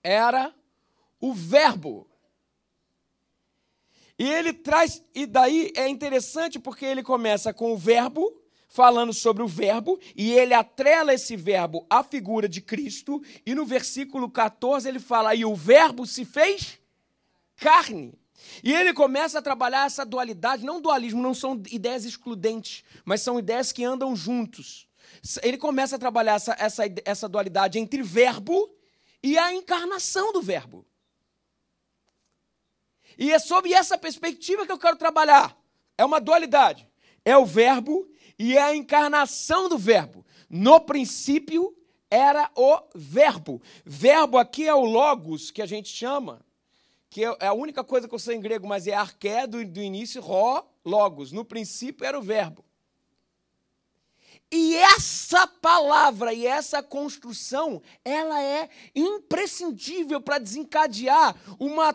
era 0.04 0.54
o 1.20 1.34
verbo. 1.34 2.08
E 4.18 4.30
ele 4.30 4.54
traz, 4.54 5.04
e 5.14 5.26
daí 5.26 5.72
é 5.76 5.88
interessante 5.88 6.58
porque 6.58 6.86
ele 6.86 7.04
começa 7.04 7.54
com 7.54 7.74
o 7.74 7.78
verbo, 7.78 8.42
falando 8.68 9.14
sobre 9.14 9.44
o 9.44 9.48
verbo, 9.48 10.00
e 10.16 10.32
ele 10.32 10.54
atrela 10.54 11.14
esse 11.14 11.36
verbo 11.36 11.86
à 11.90 12.04
figura 12.04 12.48
de 12.48 12.62
Cristo, 12.62 13.22
e 13.46 13.54
no 13.54 13.66
versículo 13.66 14.30
14 14.30 14.88
ele 14.88 15.00
fala: 15.00 15.36
e 15.36 15.44
o 15.44 15.56
verbo 15.56 16.06
se 16.06 16.24
fez 16.24 16.80
carne. 17.58 18.14
E 18.64 18.74
ele 18.74 18.94
começa 18.94 19.40
a 19.40 19.42
trabalhar 19.42 19.86
essa 19.86 20.06
dualidade, 20.06 20.66
não 20.66 20.80
dualismo, 20.82 21.22
não 21.22 21.34
são 21.34 21.62
ideias 21.70 22.06
excludentes, 22.06 22.84
mas 23.04 23.22
são 23.22 23.40
ideias 23.40 23.72
que 23.72 23.84
andam 23.84 24.16
juntos. 24.16 24.88
Ele 25.42 25.58
começa 25.58 25.96
a 25.96 26.00
trabalhar 26.00 26.36
essa, 26.36 26.56
essa, 26.60 26.84
essa 27.04 27.30
dualidade 27.30 27.80
entre 27.80 28.04
verbo 28.04 28.70
e 29.24 29.38
a 29.38 29.54
encarnação 29.54 30.32
do 30.32 30.42
verbo. 30.42 30.86
E 33.18 33.32
é 33.32 33.40
sobre 33.40 33.74
essa 33.74 33.98
perspectiva 33.98 34.66
que 34.66 34.72
eu 34.72 34.78
quero 34.78 34.98
trabalhar. 34.98 35.58
É 35.98 36.04
uma 36.04 36.20
dualidade. 36.20 36.88
É 37.24 37.38
o 37.38 37.46
verbo 37.46 38.08
e 38.38 38.58
é 38.58 38.62
a 38.62 38.76
encarnação 38.76 39.70
do 39.70 39.78
verbo. 39.78 40.26
No 40.50 40.80
princípio 40.82 41.76
era 42.10 42.50
o 42.56 42.80
verbo. 42.94 43.62
Verbo 43.86 44.38
aqui 44.38 44.68
é 44.68 44.74
o 44.74 44.86
logos 44.86 45.52
que 45.52 45.62
a 45.62 45.66
gente 45.66 45.90
chama, 45.90 46.46
que 47.10 47.24
é 47.24 47.48
a 47.48 47.54
única 47.54 47.84
coisa 47.84 48.08
que 48.08 48.14
eu 48.14 48.20
sei 48.20 48.36
em 48.36 48.42
grego, 48.42 48.68
mas 48.68 48.88
é 48.88 48.94
arqué 48.94 49.48
do, 49.48 49.66
do 49.66 49.82
início, 49.82 50.22
ró, 50.22 50.66
logos. 50.84 51.32
No 51.32 51.44
princípio 51.44 52.06
era 52.06 52.18
o 52.18 52.22
verbo. 52.22 52.64
E 54.52 54.76
essa 54.76 55.48
palavra 55.48 56.32
e 56.34 56.46
essa 56.46 56.82
construção, 56.84 57.82
ela 58.04 58.42
é 58.42 58.70
imprescindível 58.94 60.22
para 60.22 60.38
desencadear 60.38 61.36
uma 61.60 61.94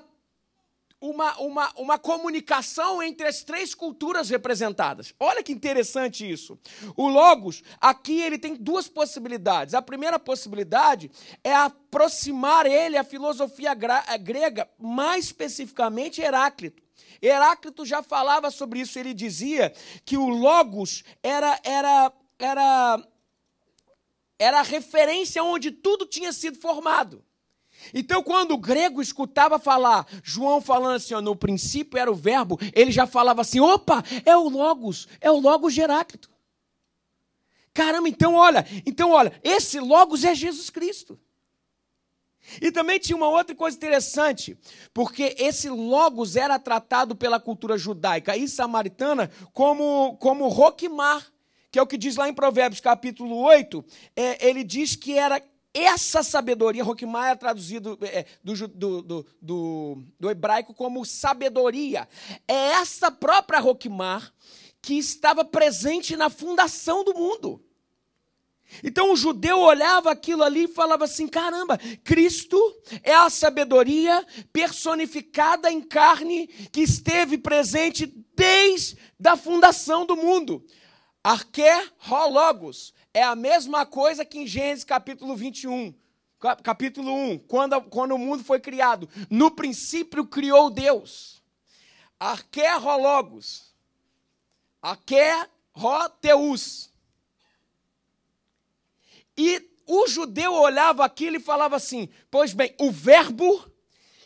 uma, 1.00 1.38
uma, 1.38 1.72
uma 1.76 1.98
comunicação 1.98 3.02
entre 3.02 3.26
as 3.26 3.42
três 3.42 3.74
culturas 3.74 4.28
representadas. 4.28 5.14
Olha 5.18 5.42
que 5.42 5.52
interessante 5.52 6.30
isso. 6.30 6.58
O 6.94 7.08
Logos, 7.08 7.62
aqui 7.80 8.20
ele 8.20 8.38
tem 8.38 8.54
duas 8.54 8.86
possibilidades. 8.86 9.72
A 9.72 9.80
primeira 9.80 10.18
possibilidade 10.18 11.10
é 11.42 11.54
aproximar 11.54 12.66
ele 12.66 12.98
à 12.98 13.04
filosofia 13.04 13.70
eh, 14.08 14.18
grega, 14.18 14.68
mais 14.78 15.26
especificamente 15.26 16.20
Heráclito. 16.20 16.82
Heráclito 17.22 17.84
já 17.86 18.02
falava 18.02 18.50
sobre 18.50 18.80
isso, 18.80 18.98
ele 18.98 19.14
dizia 19.14 19.72
que 20.04 20.16
o 20.16 20.28
Logos 20.28 21.02
era, 21.22 21.58
era, 21.64 22.12
era, 22.38 23.08
era 24.38 24.60
a 24.60 24.62
referência 24.62 25.42
onde 25.42 25.70
tudo 25.70 26.06
tinha 26.06 26.32
sido 26.32 26.58
formado. 26.58 27.24
Então, 27.94 28.22
quando 28.22 28.52
o 28.52 28.58
grego 28.58 29.00
escutava 29.00 29.58
falar, 29.58 30.06
João 30.22 30.60
falando 30.60 30.96
assim, 30.96 31.14
ó, 31.14 31.20
no 31.20 31.36
princípio 31.36 31.98
era 31.98 32.10
o 32.10 32.14
verbo, 32.14 32.58
ele 32.74 32.92
já 32.92 33.06
falava 33.06 33.40
assim: 33.40 33.60
opa, 33.60 34.02
é 34.24 34.36
o 34.36 34.48
Logos, 34.48 35.08
é 35.20 35.30
o 35.30 35.38
Logos 35.38 35.76
Heráclito. 35.76 36.30
Caramba, 37.72 38.08
então 38.08 38.34
olha, 38.34 38.66
então 38.84 39.10
olha, 39.10 39.32
esse 39.42 39.78
Logos 39.78 40.24
é 40.24 40.34
Jesus 40.34 40.70
Cristo. 40.70 41.18
E 42.60 42.72
também 42.72 42.98
tinha 42.98 43.16
uma 43.16 43.28
outra 43.28 43.54
coisa 43.54 43.76
interessante, 43.76 44.58
porque 44.92 45.36
esse 45.38 45.68
Logos 45.68 46.36
era 46.36 46.58
tratado 46.58 47.14
pela 47.14 47.38
cultura 47.38 47.76
judaica 47.78 48.36
e 48.36 48.48
samaritana 48.48 49.30
como, 49.52 50.16
como 50.16 50.48
Roquimar, 50.48 51.24
que 51.70 51.78
é 51.78 51.82
o 51.82 51.86
que 51.86 51.98
diz 51.98 52.16
lá 52.16 52.28
em 52.28 52.34
Provérbios 52.34 52.80
capítulo 52.80 53.36
8, 53.36 53.84
é, 54.16 54.48
ele 54.48 54.64
diz 54.64 54.96
que 54.96 55.16
era 55.16 55.40
essa 55.72 56.22
sabedoria, 56.22 56.82
Roquimar 56.82 57.30
é 57.30 57.36
traduzido 57.36 57.98
é, 58.02 58.26
do, 58.42 58.68
do, 58.68 59.02
do, 59.02 59.26
do, 59.40 60.02
do 60.18 60.30
hebraico 60.30 60.74
como 60.74 61.04
sabedoria. 61.04 62.08
É 62.48 62.72
essa 62.72 63.10
própria 63.10 63.60
Roquimar 63.60 64.32
que 64.82 64.94
estava 64.94 65.44
presente 65.44 66.16
na 66.16 66.28
fundação 66.28 67.04
do 67.04 67.14
mundo. 67.14 67.62
Então 68.84 69.12
o 69.12 69.16
judeu 69.16 69.58
olhava 69.58 70.10
aquilo 70.10 70.42
ali 70.42 70.64
e 70.64 70.68
falava 70.68 71.04
assim: 71.04 71.26
caramba, 71.26 71.78
Cristo 72.04 72.58
é 73.02 73.14
a 73.14 73.28
sabedoria 73.28 74.24
personificada 74.52 75.70
em 75.70 75.80
carne 75.80 76.46
que 76.72 76.80
esteve 76.80 77.36
presente 77.36 78.06
desde 78.34 78.96
a 79.24 79.36
fundação 79.36 80.06
do 80.06 80.16
mundo. 80.16 80.64
Arqué 81.22 81.86
Rologos 81.98 82.94
é 83.12 83.22
a 83.22 83.34
mesma 83.34 83.84
coisa 83.84 84.24
que 84.24 84.38
em 84.38 84.46
Gênesis 84.46 84.84
capítulo 84.84 85.36
21. 85.36 85.94
Capítulo 86.62 87.12
1, 87.12 87.38
quando, 87.40 87.82
quando 87.82 88.14
o 88.14 88.18
mundo 88.18 88.42
foi 88.42 88.58
criado. 88.58 89.06
No 89.28 89.50
princípio 89.50 90.24
criou 90.24 90.70
Deus. 90.70 91.42
Arquerologos. 92.18 93.74
Arqueroteus. 94.80 96.90
E 99.36 99.68
o 99.86 100.08
judeu 100.08 100.54
olhava 100.54 101.04
aquilo 101.04 101.36
e 101.36 101.40
falava 101.40 101.76
assim: 101.76 102.08
Pois 102.30 102.54
bem, 102.54 102.74
o 102.78 102.90
Verbo, 102.90 103.70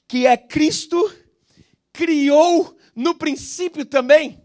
que 0.06 0.24
é 0.24 0.36
Cristo, 0.36 1.12
criou 1.92 2.78
no 2.94 3.16
princípio 3.16 3.84
também. 3.84 4.40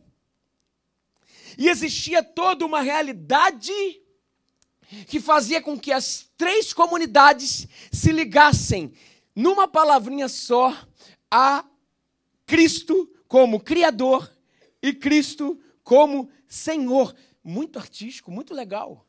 E 1.56 1.68
existia 1.68 2.24
toda 2.24 2.66
uma 2.66 2.82
realidade 2.82 3.72
que 5.08 5.20
fazia 5.20 5.62
com 5.62 5.78
que 5.78 5.92
as 5.92 6.30
três 6.38 6.74
comunidades 6.74 7.68
se 7.92 8.12
ligassem 8.12 8.94
numa 9.36 9.68
palavrinha 9.68 10.28
só 10.28 10.76
a 11.30 11.64
Cristo 12.46 13.10
como 13.28 13.60
Criador 13.60 14.32
e 14.82 14.94
Cristo 14.94 15.60
como 15.84 16.30
Senhor. 16.48 17.16
Muito 17.44 17.78
artístico, 17.78 18.32
muito 18.32 18.54
legal. 18.54 19.06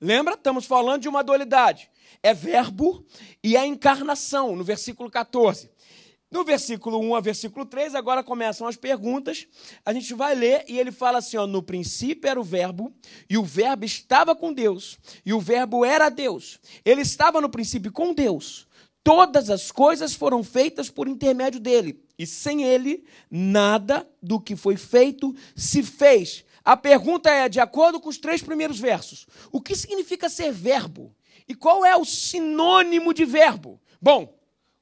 Lembra? 0.00 0.34
Estamos 0.34 0.66
falando 0.66 1.02
de 1.02 1.08
uma 1.08 1.22
dualidade. 1.22 1.90
É 2.22 2.32
verbo 2.32 3.04
e 3.42 3.56
é 3.56 3.66
encarnação, 3.66 4.54
no 4.54 4.64
versículo 4.64 5.10
14. 5.10 5.70
No 6.32 6.44
versículo 6.44 6.98
1 6.98 7.14
a 7.14 7.20
versículo 7.20 7.66
3, 7.66 7.94
agora 7.94 8.24
começam 8.24 8.66
as 8.66 8.74
perguntas. 8.74 9.46
A 9.84 9.92
gente 9.92 10.14
vai 10.14 10.34
ler 10.34 10.64
e 10.66 10.78
ele 10.78 10.90
fala 10.90 11.18
assim: 11.18 11.36
ó, 11.36 11.46
no 11.46 11.62
princípio 11.62 12.26
era 12.26 12.40
o 12.40 12.42
Verbo, 12.42 12.90
e 13.28 13.36
o 13.36 13.44
Verbo 13.44 13.84
estava 13.84 14.34
com 14.34 14.50
Deus, 14.50 14.98
e 15.26 15.34
o 15.34 15.38
Verbo 15.38 15.84
era 15.84 16.08
Deus. 16.08 16.58
Ele 16.86 17.02
estava 17.02 17.38
no 17.38 17.50
princípio 17.50 17.92
com 17.92 18.14
Deus. 18.14 18.66
Todas 19.04 19.50
as 19.50 19.70
coisas 19.70 20.14
foram 20.14 20.42
feitas 20.42 20.88
por 20.88 21.06
intermédio 21.06 21.60
dele, 21.60 22.02
e 22.18 22.26
sem 22.26 22.64
ele, 22.64 23.04
nada 23.30 24.08
do 24.22 24.40
que 24.40 24.56
foi 24.56 24.78
feito 24.78 25.34
se 25.54 25.82
fez. 25.82 26.46
A 26.64 26.78
pergunta 26.78 27.28
é, 27.28 27.46
de 27.46 27.60
acordo 27.60 28.00
com 28.00 28.08
os 28.08 28.16
três 28.16 28.40
primeiros 28.40 28.80
versos, 28.80 29.26
o 29.50 29.60
que 29.60 29.74
significa 29.74 30.30
ser 30.30 30.50
verbo? 30.50 31.14
E 31.46 31.54
qual 31.54 31.84
é 31.84 31.94
o 31.94 32.06
sinônimo 32.06 33.12
de 33.12 33.26
verbo? 33.26 33.78
Bom, 34.00 34.32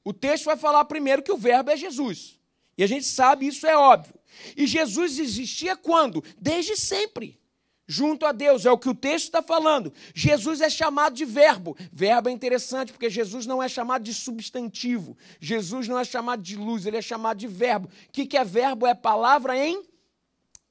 o 0.03 0.13
texto 0.13 0.45
vai 0.45 0.57
falar 0.57 0.85
primeiro 0.85 1.21
que 1.21 1.31
o 1.31 1.37
Verbo 1.37 1.71
é 1.71 1.77
Jesus. 1.77 2.39
E 2.77 2.83
a 2.83 2.87
gente 2.87 3.05
sabe, 3.05 3.47
isso 3.47 3.67
é 3.67 3.77
óbvio. 3.77 4.15
E 4.55 4.65
Jesus 4.65 5.19
existia 5.19 5.75
quando? 5.75 6.23
Desde 6.39 6.75
sempre. 6.75 7.39
Junto 7.87 8.25
a 8.25 8.31
Deus, 8.31 8.65
é 8.65 8.71
o 8.71 8.77
que 8.77 8.87
o 8.87 8.95
texto 8.95 9.25
está 9.25 9.41
falando. 9.41 9.91
Jesus 10.15 10.61
é 10.61 10.69
chamado 10.69 11.13
de 11.13 11.25
verbo. 11.25 11.75
Verbo 11.91 12.29
é 12.29 12.31
interessante, 12.31 12.93
porque 12.93 13.09
Jesus 13.09 13.45
não 13.45 13.61
é 13.61 13.67
chamado 13.67 14.03
de 14.03 14.13
substantivo. 14.13 15.17
Jesus 15.41 15.89
não 15.89 15.99
é 15.99 16.05
chamado 16.05 16.41
de 16.41 16.55
luz, 16.55 16.85
ele 16.85 16.95
é 16.95 17.01
chamado 17.01 17.37
de 17.37 17.47
verbo. 17.47 17.89
O 18.07 18.11
que 18.11 18.37
é 18.37 18.45
verbo? 18.45 18.87
É 18.87 18.93
palavra 18.93 19.57
em 19.57 19.83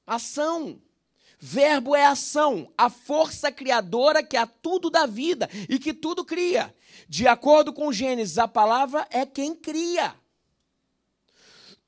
ação. 0.07 0.81
Verbo 1.39 1.95
é 1.95 2.05
ação, 2.05 2.71
a 2.77 2.91
força 2.91 3.51
criadora 3.51 4.23
que 4.23 4.37
a 4.37 4.47
tudo 4.47 4.91
dá 4.91 5.07
vida 5.07 5.49
e 5.71 5.79
que 5.79 5.95
tudo 5.95 6.23
cria. 6.23 6.75
De 7.09 7.27
acordo 7.27 7.73
com 7.73 7.93
Gênesis, 7.93 8.39
a 8.39 8.47
palavra 8.47 9.07
é 9.11 9.27
quem 9.27 9.55
cria. 9.55 10.15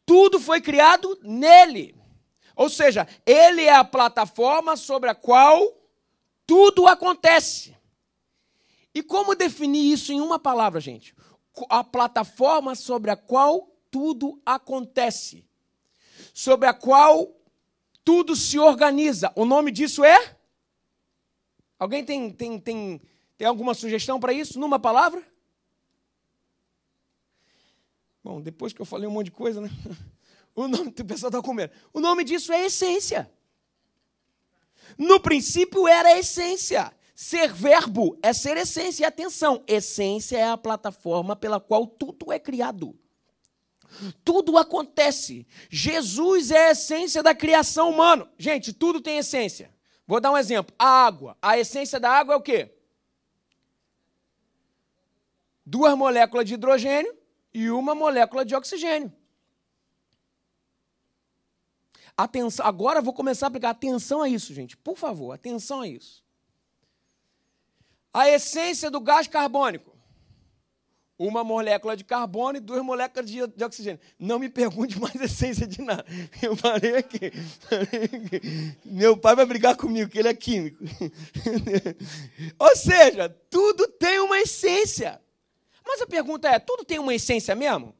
Tudo 0.04 0.40
foi 0.40 0.60
criado 0.60 1.18
nele. 1.22 1.94
Ou 2.56 2.68
seja, 2.68 3.06
ele 3.24 3.62
é 3.62 3.74
a 3.74 3.84
plataforma 3.84 4.76
sobre 4.76 5.08
a 5.08 5.14
qual 5.14 5.76
tudo 6.46 6.86
acontece. 6.86 7.76
E 8.94 9.02
como 9.02 9.34
definir 9.34 9.92
isso 9.92 10.12
em 10.12 10.20
uma 10.20 10.38
palavra, 10.38 10.80
gente? 10.80 11.14
A 11.68 11.82
plataforma 11.82 12.74
sobre 12.74 13.10
a 13.10 13.16
qual 13.16 13.70
tudo 13.90 14.40
acontece. 14.44 15.46
Sobre 16.34 16.66
a 16.68 16.74
qual 16.74 17.34
tudo 18.04 18.34
se 18.36 18.58
organiza. 18.58 19.32
O 19.34 19.44
nome 19.44 19.70
disso 19.70 20.04
é? 20.04 20.36
Alguém 21.78 22.04
tem, 22.04 22.30
tem, 22.30 22.60
tem, 22.60 23.00
tem 23.42 23.48
alguma 23.48 23.74
sugestão 23.74 24.20
para 24.20 24.32
isso? 24.32 24.56
Numa 24.56 24.78
palavra? 24.78 25.20
Bom, 28.22 28.40
depois 28.40 28.72
que 28.72 28.80
eu 28.80 28.86
falei 28.86 29.08
um 29.08 29.10
monte 29.10 29.24
de 29.24 29.30
coisa, 29.32 29.60
né? 29.60 29.68
O 30.54 30.68
nome, 30.68 30.90
o 30.90 31.04
pessoal 31.04 31.28
está 31.28 31.42
comendo. 31.42 31.72
O 31.92 31.98
nome 31.98 32.22
disso 32.22 32.52
é 32.52 32.66
essência. 32.66 33.28
No 34.96 35.18
princípio 35.18 35.88
era 35.88 36.16
essência. 36.16 36.94
Ser 37.16 37.52
verbo 37.52 38.16
é 38.22 38.32
ser 38.32 38.56
essência. 38.58 39.02
E 39.02 39.06
atenção, 39.06 39.64
essência 39.66 40.36
é 40.36 40.48
a 40.48 40.56
plataforma 40.56 41.34
pela 41.34 41.58
qual 41.58 41.84
tudo 41.84 42.30
é 42.30 42.38
criado. 42.38 42.96
Tudo 44.22 44.56
acontece. 44.56 45.48
Jesus 45.68 46.52
é 46.52 46.68
a 46.68 46.70
essência 46.72 47.22
da 47.24 47.34
criação 47.34 47.90
humana. 47.90 48.30
Gente, 48.38 48.72
tudo 48.72 49.00
tem 49.00 49.18
essência. 49.18 49.74
Vou 50.06 50.20
dar 50.20 50.30
um 50.30 50.38
exemplo. 50.38 50.72
A 50.78 51.06
água. 51.06 51.36
A 51.42 51.58
essência 51.58 51.98
da 51.98 52.10
água 52.10 52.34
é 52.34 52.36
o 52.36 52.42
quê? 52.42 52.81
Duas 55.72 55.96
moléculas 55.96 56.44
de 56.44 56.52
hidrogênio 56.52 57.16
e 57.54 57.70
uma 57.70 57.94
molécula 57.94 58.44
de 58.44 58.54
oxigênio. 58.54 59.10
Atenção, 62.14 62.66
agora 62.66 63.00
vou 63.00 63.14
começar 63.14 63.46
a 63.46 63.48
aplicar 63.48 63.70
atenção 63.70 64.20
a 64.20 64.28
isso, 64.28 64.52
gente. 64.52 64.76
Por 64.76 64.98
favor, 64.98 65.32
atenção 65.32 65.80
a 65.80 65.88
isso. 65.88 66.22
A 68.12 68.28
essência 68.28 68.90
do 68.90 69.00
gás 69.00 69.26
carbônico 69.26 69.96
uma 71.18 71.42
molécula 71.42 71.96
de 71.96 72.04
carbono 72.04 72.58
e 72.58 72.60
duas 72.60 72.82
moléculas 72.82 73.30
de, 73.30 73.46
de, 73.46 73.64
oxigênio. 73.64 74.00
Não 74.18 74.38
me 74.38 74.50
pergunte 74.50 74.98
mais 75.00 75.14
a 75.20 75.24
essência 75.24 75.66
de 75.66 75.80
nada. 75.80 76.04
Eu 76.42 76.54
falei 76.54 76.96
aqui. 76.96 77.32
Meu 78.84 79.16
pai 79.16 79.36
vai 79.36 79.46
brigar 79.46 79.76
comigo, 79.76 80.10
que 80.10 80.18
ele 80.18 80.28
é 80.28 80.34
químico. 80.34 80.84
Ou 82.58 82.76
seja, 82.76 83.28
tudo 83.48 83.86
tem 83.86 84.18
uma 84.18 84.38
essência. 84.40 85.21
Mas 85.84 86.00
a 86.00 86.06
pergunta 86.06 86.48
é: 86.48 86.58
tudo 86.58 86.84
tem 86.84 86.98
uma 86.98 87.14
essência 87.14 87.54
mesmo? 87.54 87.94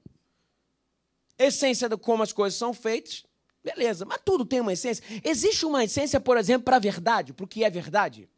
Essência 1.39 1.89
de 1.89 1.97
como 1.97 2.23
as 2.23 2.33
coisas 2.33 2.59
são 2.59 2.73
feitas, 2.73 3.25
beleza, 3.65 4.05
mas 4.05 4.21
tudo 4.25 4.45
tem 4.45 4.61
uma 4.61 4.73
essência. 4.73 5.05
Existe 5.25 5.65
uma 5.67 5.85
essência, 5.85 6.21
por 6.21 6.37
exemplo, 6.37 6.65
para 6.65 6.77
a 6.77 6.81
verdade, 6.81 7.33
para 7.33 7.45
o 7.45 7.49
que 7.49 7.65
é 7.65 7.71
verdade? 7.71 8.29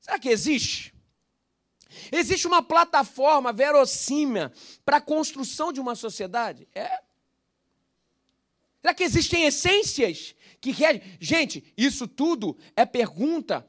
Será 0.00 0.18
que 0.18 0.28
existe? 0.28 0.94
Existe 2.10 2.46
uma 2.46 2.62
plataforma 2.62 3.52
verossímil 3.52 4.50
para 4.84 4.96
a 4.96 5.00
construção 5.00 5.72
de 5.72 5.80
uma 5.80 5.94
sociedade? 5.94 6.68
É. 6.74 7.00
Será 8.80 8.92
que 8.92 9.04
existem 9.04 9.44
essências 9.44 10.34
que 10.64 10.72
querem. 10.72 11.02
Gente, 11.20 11.72
isso 11.76 12.08
tudo 12.08 12.56
é 12.74 12.86
pergunta 12.86 13.68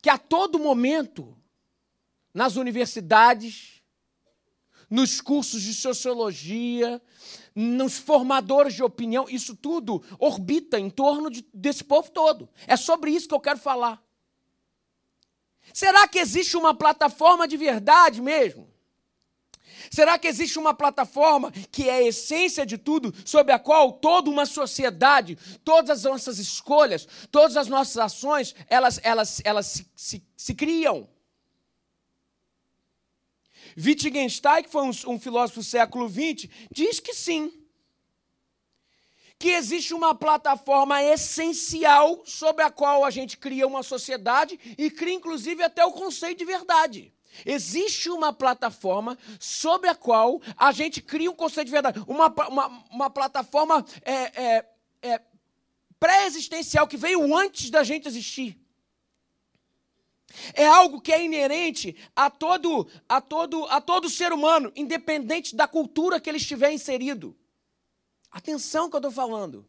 que 0.00 0.08
a 0.08 0.16
todo 0.16 0.58
momento, 0.58 1.36
nas 2.34 2.56
universidades, 2.56 3.82
nos 4.90 5.20
cursos 5.20 5.62
de 5.62 5.72
sociologia, 5.72 7.00
nos 7.54 7.96
formadores 7.96 8.74
de 8.74 8.82
opinião, 8.82 9.26
isso 9.28 9.54
tudo 9.54 10.02
orbita 10.18 10.78
em 10.78 10.90
torno 10.90 11.30
de, 11.30 11.46
desse 11.54 11.84
povo 11.84 12.10
todo. 12.10 12.48
É 12.66 12.76
sobre 12.76 13.12
isso 13.12 13.28
que 13.28 13.34
eu 13.34 13.40
quero 13.40 13.58
falar. 13.58 14.02
Será 15.72 16.06
que 16.06 16.18
existe 16.18 16.56
uma 16.56 16.74
plataforma 16.74 17.48
de 17.48 17.56
verdade 17.56 18.20
mesmo? 18.20 18.68
Será 19.90 20.18
que 20.18 20.26
existe 20.26 20.58
uma 20.58 20.74
plataforma 20.74 21.52
que 21.70 21.88
é 21.88 21.94
a 21.94 22.02
essência 22.02 22.66
de 22.66 22.76
tudo, 22.76 23.14
sobre 23.24 23.52
a 23.52 23.58
qual 23.58 23.92
toda 23.92 24.28
uma 24.28 24.46
sociedade, 24.46 25.38
todas 25.64 25.90
as 25.90 26.02
nossas 26.04 26.38
escolhas, 26.38 27.06
todas 27.30 27.56
as 27.56 27.68
nossas 27.68 27.98
ações, 27.98 28.54
elas, 28.68 28.98
elas, 29.02 29.40
elas 29.44 29.66
se, 29.66 29.90
se, 29.94 30.24
se 30.36 30.54
criam? 30.54 31.08
Wittgenstein, 33.76 34.62
que 34.62 34.70
foi 34.70 34.82
um, 34.82 34.90
um 35.14 35.18
filósofo 35.18 35.60
do 35.60 35.64
século 35.64 36.08
XX, 36.08 36.48
diz 36.70 37.00
que 37.00 37.14
sim 37.14 37.52
que 39.38 39.50
existe 39.50 39.92
uma 39.92 40.14
plataforma 40.14 41.02
essencial 41.02 42.22
sobre 42.24 42.62
a 42.62 42.70
qual 42.70 43.04
a 43.04 43.10
gente 43.10 43.36
cria 43.36 43.66
uma 43.66 43.82
sociedade 43.82 44.58
e 44.78 44.90
cria, 44.90 45.14
inclusive, 45.14 45.62
até 45.62 45.84
o 45.84 45.92
conceito 45.92 46.38
de 46.38 46.44
verdade. 46.44 47.12
Existe 47.44 48.08
uma 48.10 48.32
plataforma 48.32 49.18
sobre 49.40 49.90
a 49.90 49.94
qual 49.94 50.40
a 50.56 50.70
gente 50.72 51.02
cria 51.02 51.30
um 51.30 51.34
conceito 51.34 51.66
de 51.66 51.72
verdade. 51.72 52.02
Uma, 52.06 52.28
uma, 52.48 52.84
uma 52.90 53.10
plataforma 53.10 53.84
é, 54.02 54.42
é, 54.42 54.66
é, 55.02 55.20
pré-existencial 55.98 56.86
que 56.86 56.96
veio 56.96 57.36
antes 57.36 57.70
da 57.70 57.82
gente 57.82 58.06
existir. 58.06 58.63
É 60.54 60.66
algo 60.66 61.00
que 61.00 61.12
é 61.12 61.24
inerente 61.24 61.96
a 62.14 62.30
todo, 62.30 62.86
a 63.08 63.20
todo, 63.20 63.64
a 63.66 63.80
todo 63.80 64.10
ser 64.10 64.32
humano, 64.32 64.72
independente 64.74 65.54
da 65.54 65.66
cultura 65.66 66.20
que 66.20 66.28
ele 66.28 66.38
estiver 66.38 66.72
inserido. 66.72 67.36
Atenção 68.30 68.90
que 68.90 68.96
eu 68.96 68.98
estou 68.98 69.12
falando. 69.12 69.66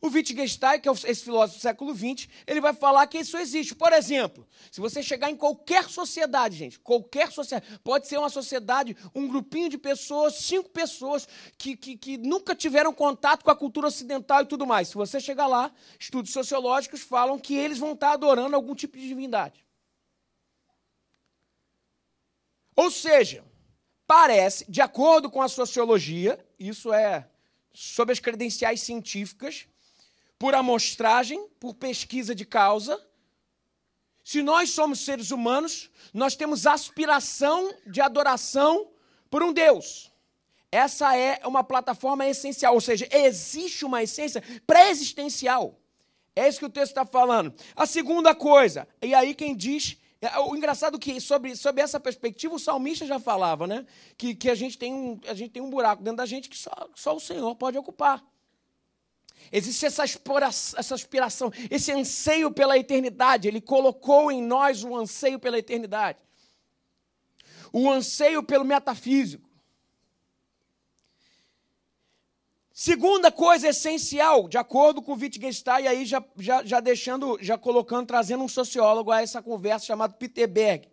O 0.00 0.08
Wittgenstein, 0.08 0.80
que 0.80 0.88
é 0.88 0.92
esse 0.92 1.24
filósofo 1.24 1.58
do 1.58 1.62
século 1.62 1.94
XX, 1.94 2.28
ele 2.46 2.60
vai 2.60 2.72
falar 2.72 3.06
que 3.06 3.18
isso 3.18 3.36
existe. 3.36 3.74
Por 3.74 3.92
exemplo, 3.92 4.46
se 4.70 4.80
você 4.80 5.02
chegar 5.02 5.30
em 5.30 5.36
qualquer 5.36 5.88
sociedade, 5.88 6.56
gente, 6.56 6.78
qualquer 6.78 7.32
sociedade, 7.32 7.80
pode 7.82 8.06
ser 8.06 8.18
uma 8.18 8.28
sociedade, 8.28 8.96
um 9.14 9.26
grupinho 9.26 9.68
de 9.68 9.76
pessoas, 9.76 10.36
cinco 10.36 10.68
pessoas 10.70 11.26
que, 11.56 11.76
que, 11.76 11.96
que 11.96 12.16
nunca 12.16 12.54
tiveram 12.54 12.92
contato 12.92 13.44
com 13.44 13.50
a 13.50 13.56
cultura 13.56 13.88
ocidental 13.88 14.42
e 14.42 14.46
tudo 14.46 14.66
mais. 14.66 14.88
Se 14.88 14.94
você 14.94 15.18
chegar 15.18 15.48
lá, 15.48 15.72
estudos 15.98 16.32
sociológicos 16.32 17.00
falam 17.02 17.38
que 17.38 17.54
eles 17.56 17.78
vão 17.78 17.92
estar 17.92 18.12
adorando 18.12 18.54
algum 18.54 18.74
tipo 18.74 18.96
de 18.96 19.08
divindade. 19.08 19.67
Ou 22.78 22.92
seja, 22.92 23.44
parece, 24.06 24.64
de 24.70 24.80
acordo 24.80 25.28
com 25.28 25.42
a 25.42 25.48
sociologia, 25.48 26.38
isso 26.56 26.92
é 26.92 27.26
sob 27.74 28.12
as 28.12 28.20
credenciais 28.20 28.82
científicas, 28.82 29.66
por 30.38 30.54
amostragem, 30.54 31.44
por 31.58 31.74
pesquisa 31.74 32.36
de 32.36 32.44
causa. 32.44 33.04
Se 34.22 34.44
nós 34.44 34.70
somos 34.70 35.00
seres 35.00 35.32
humanos, 35.32 35.90
nós 36.14 36.36
temos 36.36 36.68
aspiração 36.68 37.74
de 37.84 38.00
adoração 38.00 38.88
por 39.28 39.42
um 39.42 39.52
Deus. 39.52 40.12
Essa 40.70 41.16
é 41.16 41.40
uma 41.44 41.64
plataforma 41.64 42.28
essencial, 42.28 42.74
ou 42.74 42.80
seja, 42.80 43.08
existe 43.10 43.84
uma 43.84 44.04
essência 44.04 44.40
pré-existencial. 44.64 45.76
É 46.36 46.48
isso 46.48 46.60
que 46.60 46.66
o 46.66 46.70
texto 46.70 46.92
está 46.92 47.04
falando. 47.04 47.52
A 47.74 47.86
segunda 47.86 48.36
coisa, 48.36 48.86
e 49.02 49.16
aí 49.16 49.34
quem 49.34 49.56
diz 49.56 49.96
o 50.48 50.56
engraçado 50.56 50.96
é 50.96 51.00
que 51.00 51.20
sobre, 51.20 51.54
sobre 51.54 51.80
essa 51.82 52.00
perspectiva 52.00 52.54
o 52.54 52.58
salmista 52.58 53.06
já 53.06 53.20
falava, 53.20 53.66
né? 53.66 53.86
Que, 54.16 54.34
que 54.34 54.50
a, 54.50 54.54
gente 54.54 54.76
tem 54.76 54.92
um, 54.92 55.20
a 55.26 55.34
gente 55.34 55.50
tem 55.50 55.62
um 55.62 55.70
buraco 55.70 56.02
dentro 56.02 56.16
da 56.16 56.26
gente 56.26 56.48
que 56.48 56.58
só, 56.58 56.72
só 56.94 57.14
o 57.14 57.20
Senhor 57.20 57.54
pode 57.54 57.78
ocupar. 57.78 58.24
Existe 59.52 59.86
essa, 59.86 60.04
essa 60.04 60.94
aspiração, 60.94 61.52
esse 61.70 61.92
anseio 61.92 62.50
pela 62.50 62.76
eternidade. 62.76 63.46
Ele 63.46 63.60
colocou 63.60 64.30
em 64.30 64.42
nós 64.42 64.82
o 64.82 64.96
anseio 64.96 65.38
pela 65.38 65.58
eternidade. 65.58 66.18
O 67.72 67.88
anseio 67.88 68.42
pelo 68.42 68.64
metafísico. 68.64 69.47
Segunda 72.80 73.32
coisa 73.32 73.70
essencial, 73.70 74.48
de 74.48 74.56
acordo 74.56 75.02
com 75.02 75.14
Wittgenstein, 75.14 75.82
e 75.82 75.88
aí 75.88 76.06
já, 76.06 76.24
já, 76.36 76.62
já 76.64 76.78
deixando, 76.78 77.36
já 77.40 77.58
colocando, 77.58 78.06
trazendo 78.06 78.44
um 78.44 78.48
sociólogo 78.48 79.10
a 79.10 79.20
essa 79.20 79.42
conversa 79.42 79.86
chamado 79.86 80.14
Peter 80.14 80.46
Berg. 80.46 80.88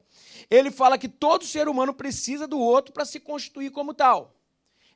Ele 0.50 0.72
fala 0.72 0.98
que 0.98 1.08
todo 1.08 1.46
ser 1.46 1.68
humano 1.68 1.94
precisa 1.94 2.48
do 2.48 2.58
outro 2.58 2.92
para 2.92 3.06
se 3.06 3.20
constituir 3.20 3.70
como 3.70 3.94
tal. 3.94 4.34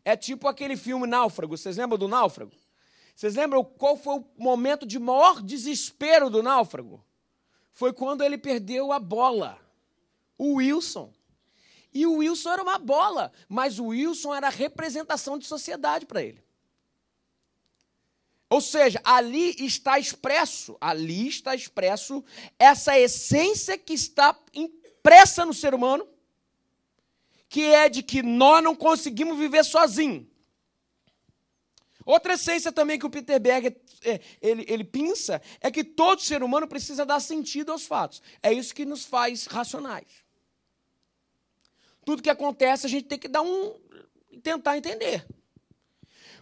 É 0.03 0.17
tipo 0.17 0.47
aquele 0.47 0.75
filme 0.75 1.05
Náufrago. 1.05 1.55
Vocês 1.55 1.77
lembram 1.77 1.95
do 1.95 2.07
Náufrago? 2.07 2.53
Vocês 3.15 3.35
lembram 3.35 3.63
qual 3.63 3.95
foi 3.95 4.15
o 4.15 4.25
momento 4.35 4.83
de 4.83 4.97
maior 4.97 5.43
desespero 5.43 6.27
do 6.27 6.41
Náufrago? 6.41 7.05
Foi 7.71 7.93
quando 7.93 8.23
ele 8.23 8.35
perdeu 8.35 8.91
a 8.91 8.97
bola. 8.97 9.59
O 10.39 10.55
Wilson. 10.55 11.13
E 11.93 12.07
o 12.07 12.15
Wilson 12.15 12.49
era 12.51 12.63
uma 12.63 12.79
bola, 12.79 13.31
mas 13.47 13.77
o 13.77 13.89
Wilson 13.89 14.33
era 14.33 14.47
a 14.47 14.49
representação 14.49 15.37
de 15.37 15.45
sociedade 15.45 16.07
para 16.07 16.23
ele. 16.23 16.48
Ou 18.49 18.61
seja, 18.61 18.99
ali 19.03 19.55
está 19.63 19.99
expresso, 19.99 20.75
ali 20.81 21.27
está 21.27 21.53
expresso 21.53 22.23
essa 22.57 22.97
essência 22.97 23.77
que 23.77 23.93
está 23.93 24.35
impressa 24.53 25.45
no 25.45 25.53
ser 25.53 25.75
humano, 25.75 26.07
que 27.47 27.63
é 27.63 27.87
de 27.87 28.01
que 28.01 28.23
nós 28.23 28.63
não 28.63 28.75
conseguimos 28.75 29.37
viver 29.37 29.63
sozinhos. 29.63 30.25
Outra 32.05 32.33
essência 32.33 32.71
também 32.71 32.97
que 32.97 33.05
o 33.05 33.09
Peter 33.09 33.39
Berger 33.39 33.79
é, 34.03 34.19
ele, 34.41 34.65
ele 34.67 34.83
pinça 34.83 35.39
é 35.61 35.69
que 35.69 35.83
todo 35.83 36.21
ser 36.21 36.41
humano 36.41 36.67
precisa 36.67 37.05
dar 37.05 37.19
sentido 37.19 37.71
aos 37.71 37.85
fatos. 37.85 38.19
É 38.41 38.51
isso 38.51 38.73
que 38.73 38.83
nos 38.83 39.05
faz 39.05 39.45
racionais. 39.45 40.07
Tudo 42.03 42.23
que 42.23 42.29
acontece 42.29 42.87
a 42.87 42.89
gente 42.89 43.07
tem 43.07 43.19
que 43.19 43.27
dar 43.27 43.43
um 43.43 43.79
tentar 44.41 44.75
entender. 44.75 45.23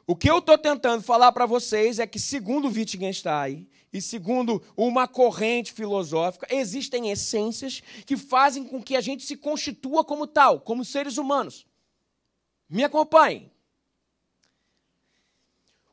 O 0.10 0.15
que 0.15 0.30
eu 0.30 0.38
estou 0.38 0.58
tentando 0.58 1.04
falar 1.04 1.34
para 1.34 1.46
vocês 1.46 2.00
é 2.00 2.08
que, 2.08 2.17
segundo 2.17 2.70
Wittgenstein 2.70 3.67
e 3.91 4.02
segundo 4.02 4.63
uma 4.78 5.06
corrente 5.06 5.74
filosófica, 5.74 6.48
existem 6.50 7.12
essências 7.12 7.84
que 8.06 8.15
fazem 8.15 8.63
com 8.63 8.82
que 8.82 8.96
a 8.96 9.02
gente 9.02 9.26
se 9.26 9.36
constitua 9.36 10.06
como 10.06 10.26
tal, 10.26 10.62
como 10.62 10.86
seres 10.86 11.17
humanos. 11.17 11.67
Me 12.70 12.86
acompanhem. 12.86 13.52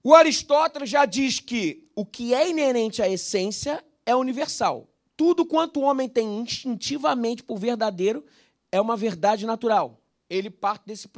O 0.01 0.15
Aristóteles 0.15 0.91
já 0.91 1.05
diz 1.05 1.41
que 1.41 1.91
o 1.93 2.07
que 2.07 2.35
é 2.35 2.49
inerente 2.49 3.03
à 3.03 3.09
essência 3.09 3.85
é 4.07 4.15
universal. 4.15 4.89
Tudo 5.17 5.45
quanto 5.45 5.81
o 5.81 5.83
homem 5.83 6.09
tem 6.09 6.39
instintivamente 6.39 7.43
por 7.43 7.59
verdadeiro 7.59 8.25
é 8.71 8.81
uma 8.81 8.97
verdade 8.97 9.45
natural 9.45 10.04
ele 10.29 10.51
parte 10.51 10.87
desse 10.87 11.09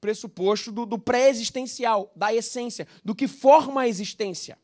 pressuposto 0.00 0.72
do, 0.72 0.86
do 0.86 0.98
pré-existencial, 0.98 2.10
da 2.16 2.34
essência, 2.34 2.86
do 3.04 3.14
que 3.14 3.28
forma 3.28 3.82
a 3.82 3.88
existência. 3.88 4.58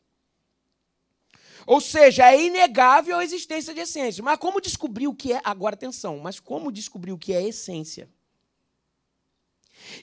Ou 1.67 1.81
seja, 1.81 2.33
é 2.33 2.43
inegável 2.43 3.19
a 3.19 3.25
existência 3.25 3.75
de 3.75 3.81
essência. 3.81 4.23
Mas 4.23 4.39
como 4.39 4.61
descobrir 4.61 5.07
o 5.07 5.15
que 5.15 5.33
é. 5.33 5.41
Agora, 5.45 5.75
atenção, 5.75 6.19
mas 6.19 6.41
como 6.41 6.73
descobrir 6.73 7.13
o 7.13 7.19
que 7.19 7.33
é 7.33 7.47
essência? 7.47 8.09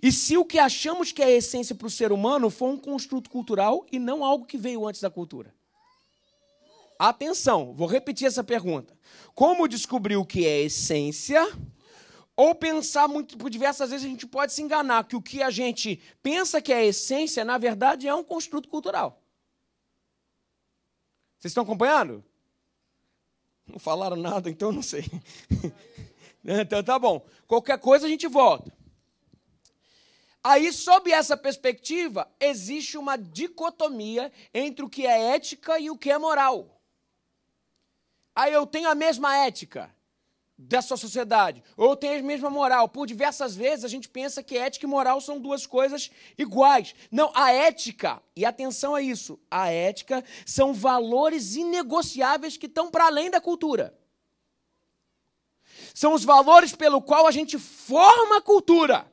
E 0.01 0.12
se 0.12 0.38
o 0.38 0.45
que 0.45 0.60
achamos 0.60 1.12
que 1.12 1.21
é 1.21 1.31
essência 1.31 1.75
para 1.75 1.88
o 1.88 1.91
ser 1.91 2.12
humano 2.12 2.49
for 2.49 2.69
um 2.69 2.77
construto 2.77 3.29
cultural 3.29 3.86
e 3.91 3.99
não 3.99 4.23
algo 4.23 4.45
que 4.45 4.57
veio 4.57 4.88
antes 4.88 5.01
da 5.01 5.10
cultura? 5.10 5.53
Atenção, 6.99 7.73
vou 7.75 7.88
repetir 7.88 8.27
essa 8.27 8.43
pergunta. 8.43 8.97
Como 9.36 9.67
descobrir 9.67 10.15
o 10.15 10.25
que 10.25 10.45
é 10.45 10.63
essência 10.63 11.47
ou 12.38 12.54
pensar 12.54 13.08
muito, 13.08 13.36
por 13.36 13.50
diversas 13.50 13.89
vezes 13.89 14.06
a 14.06 14.10
gente 14.10 14.28
pode 14.28 14.54
se 14.54 14.62
enganar 14.62 15.08
que 15.08 15.15
o 15.15 15.21
que 15.21 15.41
a 15.41 15.50
gente 15.50 16.00
pensa 16.21 16.62
que 16.62 16.71
é 16.71 16.78
a 16.78 16.86
essência, 16.86 17.43
na 17.43 17.58
verdade, 17.58 18.08
é 18.08 18.13
um 18.13 18.23
construto 18.23 18.69
cultural. 18.69 19.19
Vocês 21.39 21.50
estão 21.50 21.63
acompanhando? 21.63 22.23
Não 23.65 23.80
falaram 23.80 24.15
nada, 24.15 24.52
então 24.52 24.71
não 24.71 24.84
sei. 24.84 25.04
então 26.45 26.84
tá 26.84 27.00
bom. 27.00 27.26
Qualquer 27.47 27.80
coisa 27.80 28.06
a 28.06 28.10
gente 28.10 28.28
volta. 28.28 28.71
Aí, 30.43 30.71
sob 30.71 31.12
essa 31.12 31.36
perspectiva, 31.36 32.32
existe 32.39 33.00
uma 33.00 33.17
dicotomia 33.17 34.32
entre 34.54 34.86
o 34.86 34.89
que 34.89 35.08
é 35.08 35.36
ética 35.36 35.80
e 35.80 35.89
o 35.89 35.97
que 35.97 36.12
é 36.12 36.17
moral. 36.19 36.80
Aí 38.36 38.54
eu 38.54 38.67
tenho 38.67 38.88
a 38.88 38.95
mesma 38.95 39.36
ética 39.36 39.96
dessa 40.58 40.98
sociedade, 40.98 41.63
ou 41.76 41.96
tem 41.96 42.17
a 42.17 42.24
mesma 42.24 42.50
moral. 42.50 42.89
Por 42.89 43.06
diversas 43.06 43.56
vezes 43.56 43.86
a 43.86 43.88
gente 43.88 44.10
pensa 44.10 44.41
que 44.41 44.58
ética 44.58 44.86
e 44.86 44.89
moral 44.89 45.22
são 45.22 45.39
duas 45.39 45.67
coisas 45.67 46.10
iguais. 46.38 46.96
Não, 47.12 47.32
a 47.36 47.52
ética, 47.52 48.22
e 48.36 48.43
atenção 48.43 48.96
a 48.96 49.02
isso, 49.02 49.39
a 49.52 49.70
ética 49.70 50.24
são 50.46 50.74
valores 50.74 51.56
inegociáveis 51.56 52.58
que 52.58 52.65
estão 52.65 52.89
para 52.89 53.06
além 53.06 53.30
da 53.30 53.39
cultura. 53.39 53.96
São 55.93 56.13
os 56.13 56.26
valores 56.26 56.74
pelo 56.74 57.02
qual 57.02 57.28
a 57.28 57.32
gente 57.32 57.60
forma 57.60 58.38
a 58.38 58.41
cultura. 58.41 59.12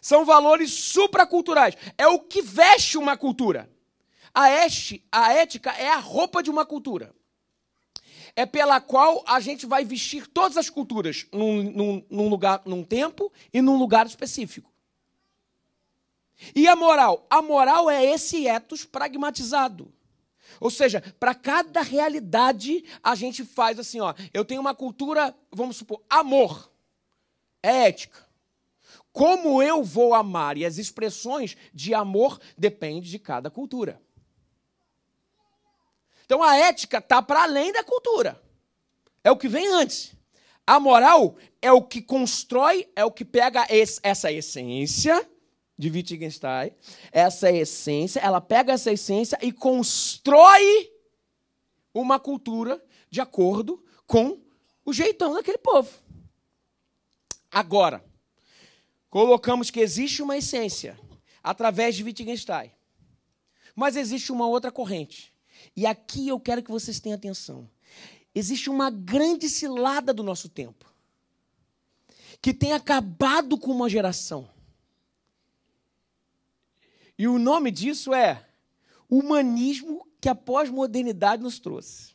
São 0.00 0.24
valores 0.24 0.72
supraculturais. 0.72 1.76
É 1.96 2.06
o 2.06 2.18
que 2.18 2.42
veste 2.42 2.98
uma 2.98 3.16
cultura. 3.16 3.70
A, 4.34 4.50
este, 4.50 5.06
a 5.10 5.32
ética 5.32 5.70
é 5.70 5.88
a 5.88 5.98
roupa 5.98 6.42
de 6.42 6.50
uma 6.50 6.66
cultura 6.66 7.14
é 8.36 8.44
pela 8.44 8.80
qual 8.80 9.22
a 9.26 9.38
gente 9.40 9.66
vai 9.66 9.84
vestir 9.84 10.26
todas 10.26 10.56
as 10.56 10.68
culturas 10.68 11.26
num, 11.32 11.62
num, 11.62 12.06
num, 12.10 12.28
lugar, 12.28 12.62
num 12.64 12.82
tempo 12.82 13.32
e 13.52 13.62
num 13.62 13.76
lugar 13.76 14.06
específico. 14.06 14.72
E 16.54 16.66
a 16.66 16.74
moral? 16.74 17.26
A 17.30 17.40
moral 17.40 17.88
é 17.88 18.04
esse 18.04 18.46
etos 18.46 18.84
pragmatizado. 18.84 19.92
Ou 20.60 20.70
seja, 20.70 21.00
para 21.18 21.34
cada 21.34 21.80
realidade 21.82 22.84
a 23.02 23.14
gente 23.14 23.44
faz 23.44 23.78
assim, 23.78 24.00
ó, 24.00 24.14
eu 24.32 24.44
tenho 24.44 24.60
uma 24.60 24.74
cultura, 24.74 25.34
vamos 25.50 25.76
supor, 25.76 26.02
amor. 26.08 26.70
É 27.62 27.88
ética. 27.88 28.24
Como 29.12 29.62
eu 29.62 29.82
vou 29.84 30.12
amar 30.12 30.58
e 30.58 30.64
as 30.64 30.76
expressões 30.76 31.56
de 31.72 31.94
amor 31.94 32.40
dependem 32.58 33.00
de 33.00 33.18
cada 33.18 33.48
cultura. 33.48 34.00
Então 36.24 36.42
a 36.42 36.56
ética 36.56 36.98
está 36.98 37.20
para 37.22 37.42
além 37.42 37.72
da 37.72 37.84
cultura. 37.84 38.40
É 39.22 39.30
o 39.30 39.36
que 39.36 39.48
vem 39.48 39.66
antes. 39.68 40.14
A 40.66 40.80
moral 40.80 41.36
é 41.60 41.70
o 41.70 41.82
que 41.82 42.00
constrói, 42.00 42.88
é 42.96 43.04
o 43.04 43.10
que 43.10 43.24
pega 43.24 43.66
esse, 43.68 44.00
essa 44.02 44.32
essência 44.32 45.28
de 45.76 45.90
Wittgenstein, 45.90 46.72
essa 47.10 47.50
essência, 47.50 48.20
ela 48.20 48.40
pega 48.40 48.72
essa 48.72 48.92
essência 48.92 49.38
e 49.42 49.52
constrói 49.52 50.90
uma 51.92 52.18
cultura 52.18 52.82
de 53.10 53.20
acordo 53.20 53.84
com 54.06 54.40
o 54.84 54.92
jeitão 54.92 55.34
daquele 55.34 55.58
povo. 55.58 55.90
Agora, 57.50 58.04
colocamos 59.10 59.70
que 59.70 59.80
existe 59.80 60.22
uma 60.22 60.36
essência 60.36 60.98
através 61.42 61.94
de 61.94 62.04
Wittgenstein. 62.04 62.70
Mas 63.74 63.96
existe 63.96 64.30
uma 64.32 64.46
outra 64.46 64.70
corrente 64.70 65.33
e 65.76 65.86
aqui 65.86 66.28
eu 66.28 66.38
quero 66.40 66.62
que 66.62 66.70
vocês 66.70 67.00
tenham 67.00 67.16
atenção. 67.16 67.68
Existe 68.34 68.68
uma 68.68 68.90
grande 68.90 69.48
cilada 69.48 70.12
do 70.12 70.22
nosso 70.22 70.48
tempo 70.48 70.92
que 72.42 72.52
tem 72.52 72.72
acabado 72.72 73.56
com 73.56 73.70
uma 73.70 73.88
geração. 73.88 74.46
E 77.18 77.26
o 77.26 77.38
nome 77.38 77.70
disso 77.70 78.12
é 78.12 78.44
humanismo 79.08 80.06
que 80.20 80.28
a 80.28 80.34
pós-modernidade 80.34 81.42
nos 81.42 81.58
trouxe. 81.58 82.12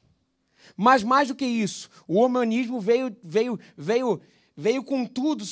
Mas 0.76 1.04
mais 1.04 1.30
do 1.30 1.36
que 1.36 1.46
isso, 1.46 1.90
o 2.08 2.24
humanismo 2.24 2.80
veio, 2.80 3.16
veio, 3.24 3.60
veio, 3.76 4.22
veio 4.56 4.84
com 4.84 5.06
tudo 5.06 5.44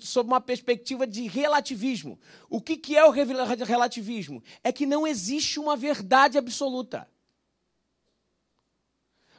sob 0.00 0.28
uma 0.28 0.40
perspectiva 0.40 1.06
de 1.06 1.26
relativismo. 1.26 2.18
O 2.48 2.60
que, 2.60 2.76
que 2.76 2.96
é 2.96 3.04
o 3.04 3.10
relativismo? 3.10 4.42
É 4.62 4.72
que 4.72 4.86
não 4.86 5.06
existe 5.06 5.60
uma 5.60 5.76
verdade 5.76 6.38
absoluta. 6.38 7.08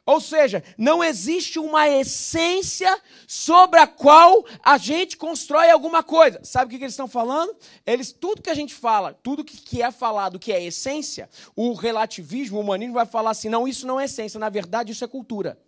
Ou 0.08 0.22
seja, 0.22 0.64
não 0.78 1.04
existe 1.04 1.60
uma 1.60 1.90
essência 1.90 2.98
sobre 3.28 3.78
a 3.78 3.86
qual 3.86 4.46
a 4.64 4.78
gente 4.78 5.18
constrói 5.18 5.70
alguma 5.70 6.02
coisa. 6.02 6.40
Sabe 6.46 6.68
o 6.68 6.70
que, 6.70 6.82
eles 6.82 6.94
estão 6.94 7.10
falando? 7.10 7.54
Eles, 7.86 8.14
tudo 8.14 8.42
que 8.42 8.50
a 8.50 8.54
gente 8.54 8.74
fala, 8.74 9.14
tudo 9.14 9.44
que 9.44 9.82
é 9.82 9.92
falado 9.92 10.40
que 10.40 10.54
é 10.54 10.64
essência, 10.64 11.30
o 11.58 11.74
relativismo, 11.74 12.58
o 12.58 12.62
humanismo 12.62 12.94
vai 12.94 13.06
falar 13.06 13.32
assim: 13.32 13.50
não, 13.50 13.68
isso 13.68 13.86
não 13.86 14.00
é 14.00 14.06
essência, 14.06 14.40
na 14.40 14.48
verdade, 14.48 14.94
isso 14.94 15.04
é 15.04 15.08
cultura. 15.10 15.60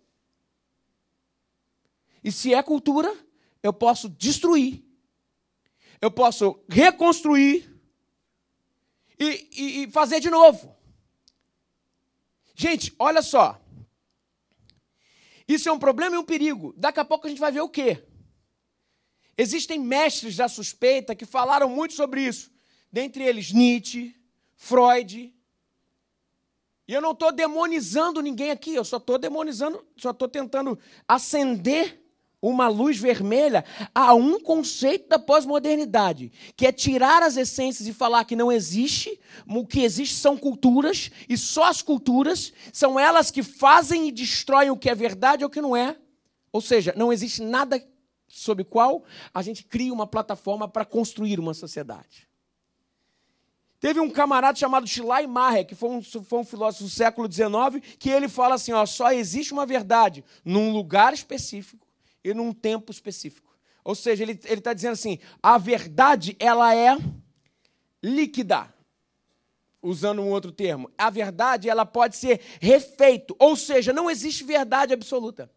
E 2.24 2.32
se 2.32 2.54
é 2.54 2.62
cultura, 2.62 3.14
eu 3.62 3.74
posso 3.74 4.08
destruir. 4.08 4.82
Eu 6.00 6.10
posso 6.10 6.58
reconstruir 6.66 7.78
e, 9.18 9.48
e, 9.52 9.82
e 9.82 9.90
fazer 9.90 10.18
de 10.18 10.30
novo. 10.30 10.74
Gente, 12.54 12.90
olha 12.98 13.20
só. 13.20 13.60
Isso 15.50 15.68
é 15.68 15.72
um 15.72 15.80
problema 15.80 16.14
e 16.14 16.18
um 16.18 16.24
perigo. 16.24 16.72
Daqui 16.76 17.00
a 17.00 17.04
pouco 17.04 17.26
a 17.26 17.28
gente 17.28 17.40
vai 17.40 17.50
ver 17.50 17.60
o 17.60 17.68
quê? 17.68 18.06
Existem 19.36 19.80
mestres 19.80 20.36
da 20.36 20.48
suspeita 20.48 21.12
que 21.12 21.26
falaram 21.26 21.68
muito 21.68 21.92
sobre 21.92 22.24
isso. 22.24 22.52
Dentre 22.92 23.24
eles, 23.24 23.50
Nietzsche, 23.50 24.14
Freud. 24.54 25.34
E 26.86 26.92
eu 26.92 27.00
não 27.00 27.10
estou 27.10 27.32
demonizando 27.32 28.22
ninguém 28.22 28.52
aqui, 28.52 28.76
eu 28.76 28.84
só 28.84 28.98
estou 28.98 29.18
demonizando, 29.18 29.84
só 29.96 30.12
estou 30.12 30.28
tentando 30.28 30.78
acender 31.08 32.00
uma 32.42 32.68
luz 32.68 32.98
vermelha 32.98 33.64
a 33.94 34.14
um 34.14 34.40
conceito 34.40 35.08
da 35.08 35.18
pós-modernidade, 35.18 36.32
que 36.56 36.66
é 36.66 36.72
tirar 36.72 37.22
as 37.22 37.36
essências 37.36 37.86
e 37.86 37.92
falar 37.92 38.24
que 38.24 38.34
não 38.34 38.50
existe, 38.50 39.20
o 39.46 39.66
que 39.66 39.80
existe 39.80 40.14
são 40.14 40.36
culturas, 40.36 41.10
e 41.28 41.36
só 41.36 41.64
as 41.64 41.82
culturas 41.82 42.52
são 42.72 42.98
elas 42.98 43.30
que 43.30 43.42
fazem 43.42 44.08
e 44.08 44.12
destroem 44.12 44.70
o 44.70 44.76
que 44.76 44.88
é 44.88 44.94
verdade 44.94 45.44
ou 45.44 45.48
o 45.48 45.52
que 45.52 45.60
não 45.60 45.76
é. 45.76 45.96
Ou 46.52 46.60
seja, 46.60 46.94
não 46.96 47.12
existe 47.12 47.42
nada 47.42 47.84
sob 48.26 48.64
qual 48.64 49.04
a 49.34 49.42
gente 49.42 49.64
cria 49.64 49.92
uma 49.92 50.06
plataforma 50.06 50.66
para 50.66 50.84
construir 50.84 51.38
uma 51.38 51.52
sociedade. 51.52 52.28
Teve 53.78 53.98
um 53.98 54.10
camarada 54.10 54.58
chamado 54.58 54.86
Schley 54.86 55.26
Maher, 55.26 55.66
que 55.66 55.74
foi 55.74 55.88
um, 55.88 56.02
foi 56.02 56.38
um 56.38 56.44
filósofo 56.44 56.84
do 56.84 56.90
século 56.90 57.32
XIX, 57.32 57.96
que 57.98 58.10
ele 58.10 58.28
fala 58.28 58.56
assim: 58.56 58.72
ó, 58.72 58.84
só 58.84 59.10
existe 59.10 59.54
uma 59.54 59.64
verdade 59.64 60.22
num 60.44 60.70
lugar 60.70 61.14
específico 61.14 61.89
e 62.24 62.34
num 62.34 62.52
tempo 62.52 62.90
específico. 62.92 63.50
Ou 63.84 63.94
seja, 63.94 64.22
ele 64.22 64.32
está 64.32 64.72
dizendo 64.72 64.92
assim: 64.92 65.18
a 65.42 65.58
verdade 65.58 66.36
ela 66.38 66.74
é 66.74 66.96
líquida. 68.02 68.72
Usando 69.82 70.20
um 70.20 70.28
outro 70.28 70.52
termo, 70.52 70.90
a 70.98 71.08
verdade 71.08 71.70
ela 71.70 71.86
pode 71.86 72.14
ser 72.14 72.42
refeito, 72.60 73.34
ou 73.38 73.56
seja, 73.56 73.94
não 73.94 74.10
existe 74.10 74.44
verdade 74.44 74.92
absoluta. 74.92 75.50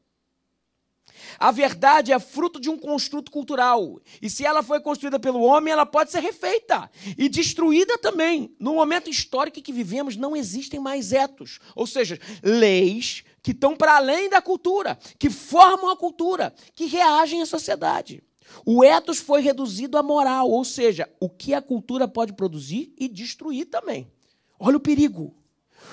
A 1.38 1.52
verdade 1.52 2.12
é 2.14 2.20
fruto 2.20 2.60
de 2.60 2.70
um 2.70 2.78
construto 2.78 3.32
cultural. 3.32 4.00
E 4.22 4.30
se 4.30 4.46
ela 4.46 4.64
foi 4.64 4.80
construída 4.80 5.20
pelo 5.20 5.42
homem, 5.42 5.74
ela 5.74 5.86
pode 5.86 6.12
ser 6.12 6.22
refeita 6.22 6.90
e 7.18 7.28
destruída 7.28 7.98
também. 7.98 8.56
No 8.60 8.76
momento 8.76 9.10
histórico 9.10 9.62
que 9.62 9.74
vivemos, 9.74 10.16
não 10.16 10.36
existem 10.36 10.80
mais 10.80 11.12
etos, 11.12 11.60
ou 11.76 11.86
seja, 11.86 12.20
leis 12.42 13.24
que 13.44 13.52
estão 13.52 13.76
para 13.76 13.98
além 13.98 14.30
da 14.30 14.42
cultura, 14.42 14.98
que 15.20 15.30
formam 15.30 15.90
a 15.90 15.98
cultura, 15.98 16.56
que 16.74 16.86
reagem 16.86 17.42
à 17.42 17.46
sociedade. 17.46 18.24
O 18.66 18.84
ethos 18.84 19.20
foi 19.20 19.42
reduzido 19.42 19.98
à 19.98 20.04
moral, 20.04 20.50
ou 20.50 20.64
seja, 20.64 21.10
o 21.20 21.30
que 21.30 21.54
a 21.54 21.62
cultura 21.62 22.08
pode 22.08 22.34
produzir 22.34 22.94
e 22.98 23.10
destruir 23.10 23.66
também. 23.66 24.10
Olha 24.58 24.78
o 24.78 24.80
perigo. 24.80 25.36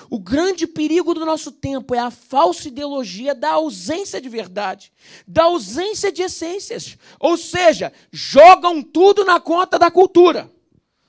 O 0.09 0.17
grande 0.17 0.65
perigo 0.65 1.13
do 1.13 1.25
nosso 1.25 1.51
tempo 1.51 1.93
é 1.93 1.99
a 1.99 2.09
falsa 2.09 2.69
ideologia 2.69 3.35
da 3.35 3.51
ausência 3.51 4.21
de 4.21 4.29
verdade, 4.29 4.93
da 5.27 5.43
ausência 5.43 6.11
de 6.11 6.21
essências. 6.21 6.97
Ou 7.19 7.35
seja, 7.35 7.91
jogam 8.11 8.81
tudo 8.81 9.25
na 9.25 9.39
conta 9.39 9.77
da 9.77 9.91
cultura. 9.91 10.49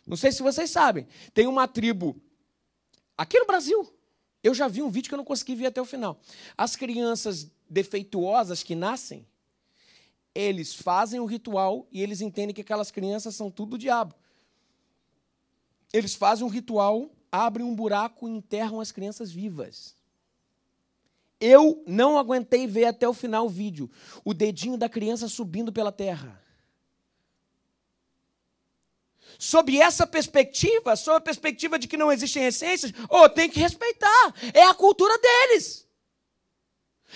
Não 0.04 0.16
sei 0.16 0.32
se 0.32 0.42
vocês 0.42 0.70
sabem, 0.70 1.06
tem 1.32 1.46
uma 1.46 1.68
tribo 1.68 2.20
aqui 3.16 3.38
no 3.38 3.46
Brasil. 3.46 3.88
Eu 4.42 4.54
já 4.54 4.68
vi 4.68 4.82
um 4.82 4.90
vídeo 4.90 5.08
que 5.08 5.14
eu 5.14 5.18
não 5.18 5.24
consegui 5.24 5.54
ver 5.54 5.66
até 5.66 5.80
o 5.80 5.84
final. 5.84 6.20
As 6.56 6.76
crianças 6.76 7.50
defeituosas 7.68 8.62
que 8.62 8.74
nascem, 8.74 9.26
eles 10.34 10.74
fazem 10.74 11.20
o 11.20 11.26
ritual 11.26 11.86
e 11.92 12.02
eles 12.02 12.20
entendem 12.20 12.54
que 12.54 12.60
aquelas 12.60 12.90
crianças 12.90 13.34
são 13.34 13.50
tudo 13.50 13.70
do 13.70 13.78
diabo. 13.78 14.14
Eles 15.92 16.14
fazem 16.14 16.44
um 16.44 16.48
ritual 16.48 17.10
abrem 17.32 17.66
um 17.66 17.74
buraco 17.74 18.28
e 18.28 18.30
enterram 18.30 18.78
as 18.78 18.92
crianças 18.92 19.32
vivas. 19.32 19.96
Eu 21.40 21.82
não 21.86 22.18
aguentei 22.18 22.66
ver 22.66 22.84
até 22.84 23.08
o 23.08 23.14
final 23.14 23.46
o 23.46 23.48
vídeo. 23.48 23.90
O 24.22 24.34
dedinho 24.34 24.76
da 24.76 24.88
criança 24.88 25.26
subindo 25.26 25.72
pela 25.72 25.90
terra. 25.90 26.40
Sob 29.38 29.78
essa 29.78 30.06
perspectiva, 30.06 30.96
sob 30.96 31.16
a 31.16 31.20
perspectiva 31.20 31.78
de 31.78 31.88
que 31.88 31.96
não 31.96 32.12
existem 32.12 32.44
essências, 32.44 32.92
oh, 33.08 33.28
tem 33.28 33.48
que 33.48 33.60
respeitar. 33.60 34.34
É 34.52 34.64
a 34.64 34.74
cultura 34.74 35.16
deles. 35.18 35.86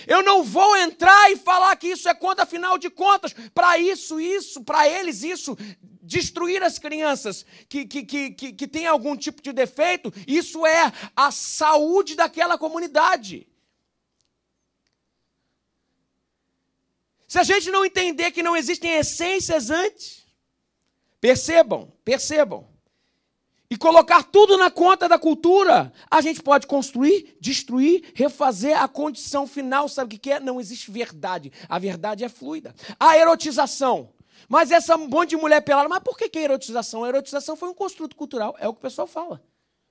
Eu 0.05 0.21
não 0.21 0.43
vou 0.43 0.77
entrar 0.77 1.31
e 1.31 1.37
falar 1.37 1.75
que 1.75 1.87
isso 1.87 2.07
é 2.07 2.13
contra, 2.13 2.43
afinal 2.43 2.77
de 2.77 2.89
contas, 2.89 3.33
para 3.53 3.79
isso, 3.79 4.19
isso, 4.19 4.63
para 4.63 4.87
eles, 4.87 5.23
isso, 5.23 5.57
destruir 6.03 6.61
as 6.61 6.77
crianças 6.77 7.45
que, 7.67 7.85
que, 7.85 8.03
que, 8.03 8.29
que, 8.31 8.53
que 8.53 8.67
têm 8.67 8.85
algum 8.85 9.15
tipo 9.15 9.41
de 9.41 9.51
defeito, 9.51 10.13
isso 10.27 10.65
é 10.65 10.91
a 11.15 11.31
saúde 11.31 12.15
daquela 12.15 12.57
comunidade. 12.57 13.47
Se 17.27 17.39
a 17.39 17.43
gente 17.43 17.69
não 17.71 17.83
entender 17.83 18.31
que 18.31 18.43
não 18.43 18.55
existem 18.55 18.95
essências 18.95 19.69
antes, 19.69 20.25
percebam, 21.19 21.91
percebam, 22.03 22.67
e 23.69 23.75
colocar 23.75 24.23
tudo 24.23 24.57
na 24.57 24.71
conta 24.71 25.09
da 25.09 25.19
cultura, 25.19 25.91
a 26.09 26.21
gente 26.21 26.41
pode 26.41 26.65
construir, 26.65 27.37
destruir, 27.39 28.11
refazer 28.15 28.81
a 28.81 28.87
condição 28.87 29.45
final. 29.45 29.89
Sabe 29.89 30.15
o 30.15 30.19
que 30.19 30.31
é? 30.31 30.39
Não 30.39 30.59
existe 30.59 30.89
verdade. 30.89 31.51
A 31.67 31.77
verdade 31.77 32.23
é 32.23 32.29
fluida. 32.29 32.73
A 32.97 33.17
erotização. 33.17 34.13
Mas 34.47 34.71
essa 34.71 34.95
monte 34.95 35.31
de 35.31 35.37
mulher 35.37 35.61
pelada, 35.61 35.89
mas 35.89 35.99
por 35.99 36.17
que, 36.17 36.29
que 36.29 36.39
é 36.39 36.43
erotização? 36.43 37.03
A 37.03 37.09
erotização 37.09 37.57
foi 37.57 37.67
um 37.67 37.73
construto 37.73 38.15
cultural, 38.15 38.55
é 38.59 38.67
o 38.67 38.73
que 38.73 38.79
o 38.79 38.81
pessoal 38.81 39.07
fala. 39.07 39.41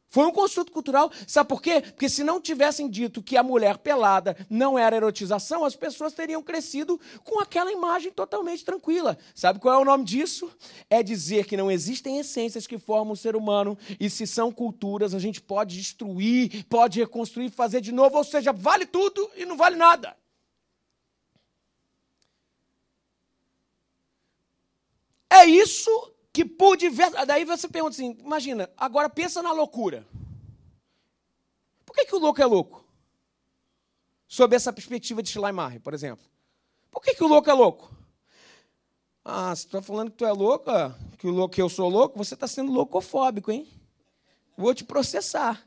Foi 0.09 0.25
um 0.25 0.33
construto 0.33 0.73
cultural. 0.73 1.11
Sabe 1.27 1.49
por 1.49 1.61
quê? 1.61 1.81
Porque 1.81 2.09
se 2.09 2.23
não 2.23 2.40
tivessem 2.40 2.88
dito 2.88 3.23
que 3.23 3.37
a 3.37 3.42
mulher 3.42 3.79
pelada 3.79 4.37
não 4.49 4.79
era 4.79 4.97
erotização, 4.97 5.64
as 5.64 5.75
pessoas 5.75 6.12
teriam 6.12 6.42
crescido 6.42 7.01
com 7.25 7.40
aquela 7.40 7.73
imagem 7.73 8.12
totalmente 8.12 8.64
tranquila. 8.64 9.19
Sabe 9.35 9.59
qual 9.59 9.75
é 9.75 9.79
o 9.79 9.85
nome 9.85 10.05
disso? 10.05 10.51
É 10.88 11.03
dizer 11.03 11.47
que 11.47 11.57
não 11.57 11.71
existem 11.71 12.19
essências 12.19 12.66
que 12.66 12.79
formam 12.79 13.12
o 13.12 13.16
ser 13.16 13.37
humano 13.37 13.77
e 13.99 14.09
se 14.09 14.27
são 14.27 14.53
culturas, 14.53 15.14
a 15.14 15.19
gente 15.19 15.40
pode 15.40 15.77
destruir, 15.77 16.64
pode 16.66 17.01
reconstruir, 17.01 17.51
fazer 17.51 17.81
de 17.81 17.92
novo, 17.92 18.16
ou 18.16 18.25
seja, 18.25 18.53
vale 18.53 18.87
tudo 18.87 19.29
e 19.37 19.45
não 19.45 19.57
vale 19.57 19.77
nada. 19.77 20.16
É 25.31 25.45
isso 25.45 26.15
que 26.37 26.44
por 26.44 26.77
diversos. 26.77 27.27
Daí 27.27 27.46
você 27.46 27.66
pergunta 27.66 27.94
assim: 27.94 28.14
imagina, 28.20 28.68
agora 28.77 29.09
pensa 29.09 29.42
na 29.42 29.53
loucura. 29.53 30.07
Por 31.87 31.96
que, 31.96 32.05
que 32.05 32.14
o 32.14 32.18
louco 32.18 32.42
é 32.42 32.44
louco? 32.44 32.85
Sob 34.29 34.55
essa 34.55 34.70
perspectiva 34.70 35.22
de 35.22 35.31
Schleiermacher, 35.31 35.81
por 35.81 35.94
exemplo. 35.94 36.27
Por 36.90 37.01
que, 37.01 37.14
que 37.14 37.25
o 37.25 37.27
louco 37.27 37.49
é 37.49 37.55
louco? 37.55 37.90
Ah, 39.25 39.57
você 39.57 39.64
está 39.64 39.81
falando 39.81 40.11
que 40.11 40.18
tu 40.18 40.27
é 40.27 40.33
louca, 40.33 40.94
que 41.16 41.27
o 41.27 41.31
louco 41.31 41.55
que 41.55 41.62
eu 41.62 41.70
sou 41.70 41.88
louco, 41.88 42.18
você 42.18 42.35
está 42.35 42.46
sendo 42.46 42.70
loucofóbico, 42.70 43.51
hein? 43.51 43.66
Vou 44.59 44.75
te 44.75 44.85
processar. 44.85 45.66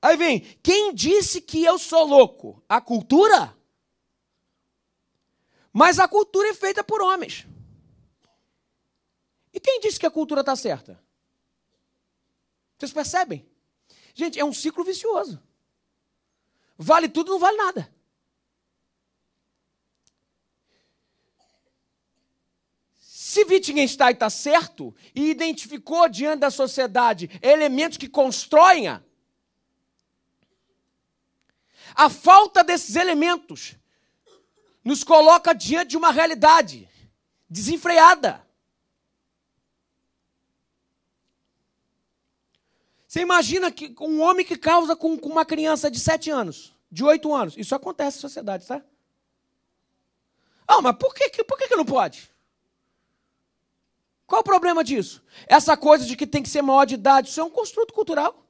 Aí 0.00 0.16
vem, 0.16 0.40
quem 0.62 0.94
disse 0.94 1.40
que 1.40 1.64
eu 1.64 1.80
sou 1.80 2.06
louco? 2.06 2.62
A 2.68 2.80
cultura? 2.80 3.56
Mas 5.72 5.98
a 5.98 6.06
cultura 6.06 6.50
é 6.50 6.54
feita 6.54 6.84
por 6.84 7.02
homens. 7.02 7.44
E 9.56 9.60
quem 9.60 9.80
disse 9.80 9.98
que 9.98 10.04
a 10.04 10.10
cultura 10.10 10.42
está 10.42 10.54
certa? 10.54 11.02
Vocês 12.76 12.92
percebem? 12.92 13.48
Gente, 14.12 14.38
é 14.38 14.44
um 14.44 14.52
ciclo 14.52 14.84
vicioso. 14.84 15.42
Vale 16.76 17.08
tudo, 17.08 17.32
não 17.32 17.38
vale 17.38 17.56
nada. 17.56 17.90
Se 23.00 23.44
Wittgenstein 23.44 24.12
está 24.12 24.28
certo 24.28 24.94
e 25.14 25.30
identificou 25.30 26.06
diante 26.06 26.40
da 26.40 26.50
sociedade 26.50 27.30
elementos 27.40 27.96
que 27.96 28.10
constroem 28.10 28.88
a, 28.88 29.02
a 31.94 32.10
falta 32.10 32.62
desses 32.62 32.94
elementos 32.94 33.74
nos 34.84 35.02
coloca 35.02 35.54
diante 35.54 35.92
de 35.92 35.96
uma 35.96 36.12
realidade 36.12 36.86
desenfreada. 37.48 38.45
Você 43.16 43.22
imagina 43.22 43.72
que 43.72 43.94
um 43.98 44.20
homem 44.20 44.44
que 44.44 44.58
causa 44.58 44.94
com, 44.94 45.14
uma 45.14 45.46
criança 45.46 45.90
de 45.90 45.98
7 45.98 46.30
anos, 46.30 46.76
de 46.90 47.02
8 47.02 47.34
anos. 47.34 47.56
Isso 47.56 47.74
acontece 47.74 48.18
na 48.18 48.20
sociedade, 48.20 48.66
tá? 48.66 48.84
Ah, 50.68 50.82
mas 50.82 50.94
por 50.98 51.14
que, 51.14 51.42
por 51.42 51.56
que, 51.56 51.66
que 51.66 51.76
não 51.76 51.86
pode? 51.86 52.30
Qual 54.26 54.42
o 54.42 54.44
problema 54.44 54.84
disso? 54.84 55.24
Essa 55.46 55.78
coisa 55.78 56.04
de 56.04 56.14
que 56.14 56.26
tem 56.26 56.42
que 56.42 56.50
ser 56.50 56.60
maior 56.60 56.84
de 56.84 56.92
idade, 56.92 57.30
isso 57.30 57.40
é 57.40 57.44
um 57.44 57.48
construto 57.48 57.94
cultural. 57.94 58.46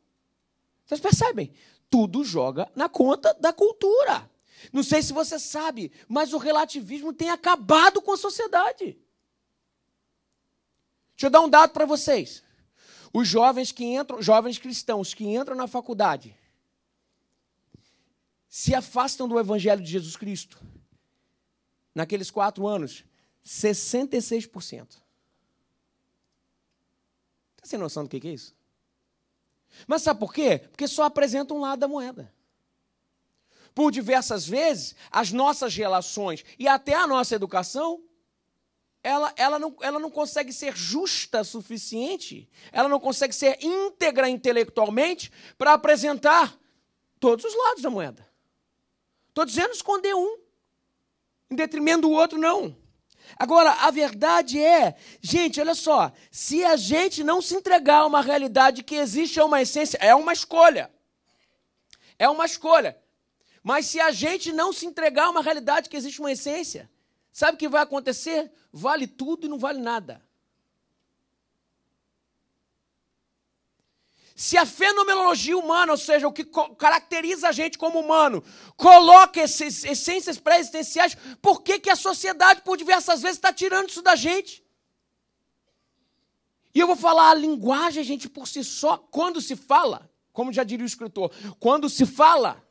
Vocês 0.84 1.00
percebem? 1.00 1.54
Tudo 1.88 2.24
joga 2.24 2.68
na 2.74 2.88
conta 2.88 3.34
da 3.34 3.52
cultura. 3.52 4.28
Não 4.72 4.82
sei 4.82 5.00
se 5.00 5.12
você 5.12 5.38
sabe, 5.38 5.92
mas 6.08 6.32
o 6.32 6.38
relativismo 6.38 7.12
tem 7.12 7.30
acabado 7.30 8.02
com 8.02 8.10
a 8.10 8.16
sociedade. 8.16 8.98
Deixa 11.14 11.26
eu 11.26 11.30
dar 11.30 11.42
um 11.42 11.48
dado 11.48 11.70
para 11.70 11.86
vocês. 11.86 12.42
Os 13.12 13.28
jovens 13.28 13.72
que 13.72 13.84
entram, 13.84 14.20
jovens 14.20 14.58
cristãos 14.58 15.14
que 15.14 15.24
entram 15.24 15.56
na 15.56 15.66
faculdade, 15.66 16.36
se 18.48 18.74
afastam 18.74 19.28
do 19.28 19.38
Evangelho 19.38 19.82
de 19.82 19.90
Jesus 19.90 20.16
Cristo, 20.16 20.60
naqueles 21.94 22.30
quatro 22.30 22.66
anos, 22.66 23.04
66%. 23.44 24.82
Está 27.54 27.64
sem 27.64 27.78
noção 27.78 28.04
do 28.04 28.08
que 28.08 28.26
é 28.26 28.32
isso? 28.32 28.54
Mas 29.86 30.02
sabe 30.02 30.20
por 30.20 30.32
quê? 30.32 30.58
Porque 30.70 30.88
só 30.88 31.04
apresenta 31.04 31.52
um 31.52 31.60
lado 31.60 31.80
da 31.80 31.88
moeda. 31.88 32.32
Por 33.74 33.90
diversas 33.90 34.46
vezes, 34.46 34.94
as 35.10 35.32
nossas 35.32 35.76
relações 35.76 36.44
e 36.58 36.66
até 36.66 36.94
a 36.94 37.06
nossa 37.06 37.34
educação 37.34 38.02
ela, 39.06 39.32
ela, 39.36 39.56
não, 39.56 39.76
ela 39.82 40.00
não 40.00 40.10
consegue 40.10 40.52
ser 40.52 40.76
justa 40.76 41.44
suficiente, 41.44 42.50
ela 42.72 42.88
não 42.88 42.98
consegue 42.98 43.32
ser 43.32 43.56
íntegra 43.62 44.28
intelectualmente 44.28 45.30
para 45.56 45.74
apresentar 45.74 46.58
todos 47.20 47.44
os 47.44 47.56
lados 47.56 47.82
da 47.82 47.88
moeda. 47.88 48.28
Estou 49.28 49.44
dizendo 49.44 49.70
esconder 49.70 50.12
um, 50.12 50.36
em 51.48 51.54
detrimento 51.54 52.00
do 52.02 52.10
outro, 52.10 52.36
não. 52.36 52.76
Agora, 53.36 53.74
a 53.74 53.92
verdade 53.92 54.60
é, 54.60 54.96
gente, 55.20 55.60
olha 55.60 55.76
só, 55.76 56.10
se 56.28 56.64
a 56.64 56.74
gente 56.74 57.22
não 57.22 57.40
se 57.40 57.54
entregar 57.54 57.98
a 57.98 58.06
uma 58.06 58.20
realidade 58.20 58.82
que 58.82 58.96
existe 58.96 59.40
uma 59.40 59.62
essência, 59.62 59.98
é 60.00 60.16
uma 60.16 60.32
escolha. 60.32 60.90
É 62.18 62.28
uma 62.28 62.44
escolha. 62.44 63.00
Mas 63.62 63.86
se 63.86 64.00
a 64.00 64.10
gente 64.10 64.52
não 64.52 64.72
se 64.72 64.84
entregar 64.84 65.26
a 65.26 65.30
uma 65.30 65.42
realidade 65.42 65.88
que 65.88 65.96
existe 65.96 66.18
uma 66.18 66.32
essência, 66.32 66.90
Sabe 67.36 67.56
o 67.56 67.58
que 67.58 67.68
vai 67.68 67.82
acontecer? 67.82 68.50
Vale 68.72 69.06
tudo 69.06 69.44
e 69.44 69.48
não 69.50 69.58
vale 69.58 69.78
nada. 69.78 70.24
Se 74.34 74.56
a 74.56 74.64
fenomenologia 74.64 75.58
humana, 75.58 75.92
ou 75.92 75.98
seja, 75.98 76.26
o 76.26 76.32
que 76.32 76.48
caracteriza 76.78 77.50
a 77.50 77.52
gente 77.52 77.76
como 77.76 78.00
humano, 78.00 78.42
coloca 78.74 79.38
essas 79.38 79.84
essências 79.84 80.38
pré-existenciais, 80.38 81.14
por 81.42 81.60
que, 81.60 81.78
que 81.78 81.90
a 81.90 81.94
sociedade, 81.94 82.62
por 82.62 82.78
diversas 82.78 83.20
vezes, 83.20 83.36
está 83.36 83.52
tirando 83.52 83.90
isso 83.90 84.00
da 84.00 84.16
gente? 84.16 84.64
E 86.74 86.80
eu 86.80 86.86
vou 86.86 86.96
falar, 86.96 87.32
a 87.32 87.34
linguagem, 87.34 88.02
gente, 88.02 88.30
por 88.30 88.48
si 88.48 88.64
só, 88.64 88.96
quando 88.96 89.42
se 89.42 89.56
fala, 89.56 90.10
como 90.32 90.54
já 90.54 90.64
diria 90.64 90.84
o 90.84 90.86
escritor, 90.86 91.30
quando 91.60 91.90
se 91.90 92.06
fala, 92.06 92.66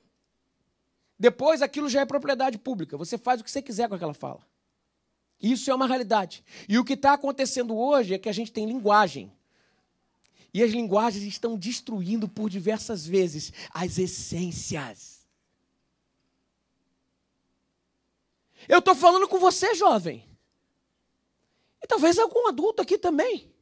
depois 1.19 1.62
aquilo 1.62 1.88
já 1.88 2.01
é 2.01 2.06
propriedade 2.06 2.58
pública. 2.58 2.97
Você 2.97 3.15
faz 3.15 3.39
o 3.39 3.43
que 3.43 3.51
você 3.51 3.62
quiser 3.62 3.88
com 3.88 3.93
aquela 3.93 4.15
fala. 4.15 4.54
Isso 5.41 5.69
é 5.69 5.76
uma 5.76 5.88
realidade. 5.88 6.43
E 6.67 6.78
o 6.80 6.86
que 6.86 6.93
está 6.93 7.13
acontecendo 7.13 7.76
hoje 7.78 8.13
é 8.13 8.17
que 8.17 8.30
a 8.30 8.34
gente 8.34 8.52
tem 8.52 8.65
linguagem. 8.65 9.32
E 10.54 10.63
as 10.63 10.71
linguagens 10.71 11.24
estão 11.24 11.58
destruindo 11.58 12.30
por 12.30 12.50
diversas 12.50 13.06
vezes 13.06 13.52
as 13.71 13.98
essências. 13.98 15.26
Eu 18.67 18.80
estou 18.80 18.95
falando 18.95 19.28
com 19.28 19.38
você, 19.38 19.76
jovem. 19.76 20.26
E 21.84 21.88
talvez 21.88 22.17
algum 22.17 22.48
adulto 22.48 22.82
aqui 22.82 22.98
também. 22.98 23.54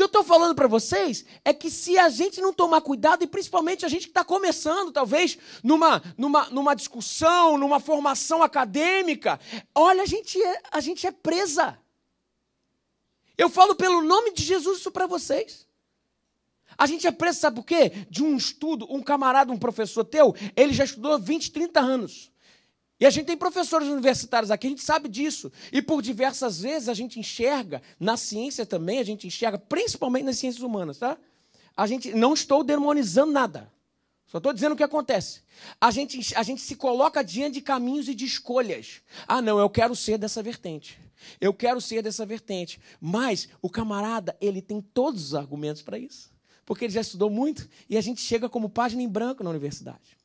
Que 0.00 0.04
eu 0.04 0.06
estou 0.06 0.24
falando 0.24 0.54
para 0.54 0.66
vocês 0.66 1.26
é 1.44 1.52
que 1.52 1.70
se 1.70 1.98
a 1.98 2.08
gente 2.08 2.40
não 2.40 2.54
tomar 2.54 2.80
cuidado, 2.80 3.22
e 3.22 3.26
principalmente 3.26 3.84
a 3.84 3.88
gente 3.90 4.04
que 4.04 4.10
está 4.10 4.24
começando, 4.24 4.90
talvez, 4.90 5.36
numa, 5.62 6.02
numa, 6.16 6.48
numa 6.48 6.74
discussão, 6.74 7.58
numa 7.58 7.78
formação 7.78 8.42
acadêmica, 8.42 9.38
olha, 9.74 10.02
a 10.02 10.06
gente 10.06 10.42
é, 10.42 10.62
a 10.72 10.80
gente 10.80 11.06
é 11.06 11.12
presa. 11.12 11.78
Eu 13.36 13.50
falo 13.50 13.74
pelo 13.74 14.00
nome 14.00 14.32
de 14.32 14.42
Jesus 14.42 14.78
isso 14.78 14.90
para 14.90 15.06
vocês. 15.06 15.66
A 16.78 16.86
gente 16.86 17.06
é 17.06 17.12
presa, 17.12 17.40
sabe 17.40 17.56
por 17.56 17.66
quê? 17.66 17.92
De 18.08 18.24
um 18.24 18.38
estudo, 18.38 18.86
um 18.88 19.02
camarada, 19.02 19.52
um 19.52 19.58
professor 19.58 20.02
teu, 20.02 20.34
ele 20.56 20.72
já 20.72 20.84
estudou 20.84 21.18
20, 21.18 21.52
30 21.52 21.78
anos. 21.78 22.29
E 23.00 23.06
a 23.06 23.10
gente 23.10 23.24
tem 23.24 23.36
professores 23.36 23.88
universitários 23.88 24.50
aqui, 24.50 24.66
a 24.66 24.70
gente 24.70 24.82
sabe 24.82 25.08
disso. 25.08 25.50
E 25.72 25.80
por 25.80 26.02
diversas 26.02 26.60
vezes 26.60 26.86
a 26.86 26.94
gente 26.94 27.18
enxerga, 27.18 27.80
na 27.98 28.18
ciência 28.18 28.66
também, 28.66 28.98
a 28.98 29.04
gente 29.04 29.26
enxerga, 29.26 29.58
principalmente 29.58 30.24
nas 30.24 30.36
ciências 30.36 30.62
humanas, 30.62 30.98
tá? 30.98 31.16
A 31.74 31.86
gente 31.86 32.12
não 32.12 32.34
estou 32.34 32.62
demonizando 32.62 33.32
nada. 33.32 33.72
Só 34.26 34.36
estou 34.36 34.52
dizendo 34.52 34.74
o 34.74 34.76
que 34.76 34.82
acontece. 34.82 35.40
A 35.80 35.90
gente, 35.90 36.36
a 36.36 36.42
gente 36.42 36.60
se 36.60 36.76
coloca 36.76 37.24
diante 37.24 37.54
de 37.54 37.60
caminhos 37.62 38.06
e 38.06 38.14
de 38.14 38.26
escolhas. 38.26 39.00
Ah, 39.26 39.40
não, 39.40 39.58
eu 39.58 39.70
quero 39.70 39.96
ser 39.96 40.18
dessa 40.18 40.42
vertente. 40.42 41.00
Eu 41.40 41.54
quero 41.54 41.80
ser 41.80 42.02
dessa 42.02 42.26
vertente. 42.26 42.78
Mas 43.00 43.48
o 43.62 43.70
camarada, 43.70 44.36
ele 44.40 44.60
tem 44.60 44.80
todos 44.80 45.24
os 45.24 45.34
argumentos 45.34 45.82
para 45.82 45.98
isso. 45.98 46.30
Porque 46.66 46.84
ele 46.84 46.92
já 46.92 47.00
estudou 47.00 47.30
muito 47.30 47.68
e 47.88 47.96
a 47.96 48.00
gente 48.00 48.20
chega 48.20 48.48
como 48.48 48.68
página 48.68 49.02
em 49.02 49.08
branco 49.08 49.42
na 49.42 49.50
universidade. 49.50 50.19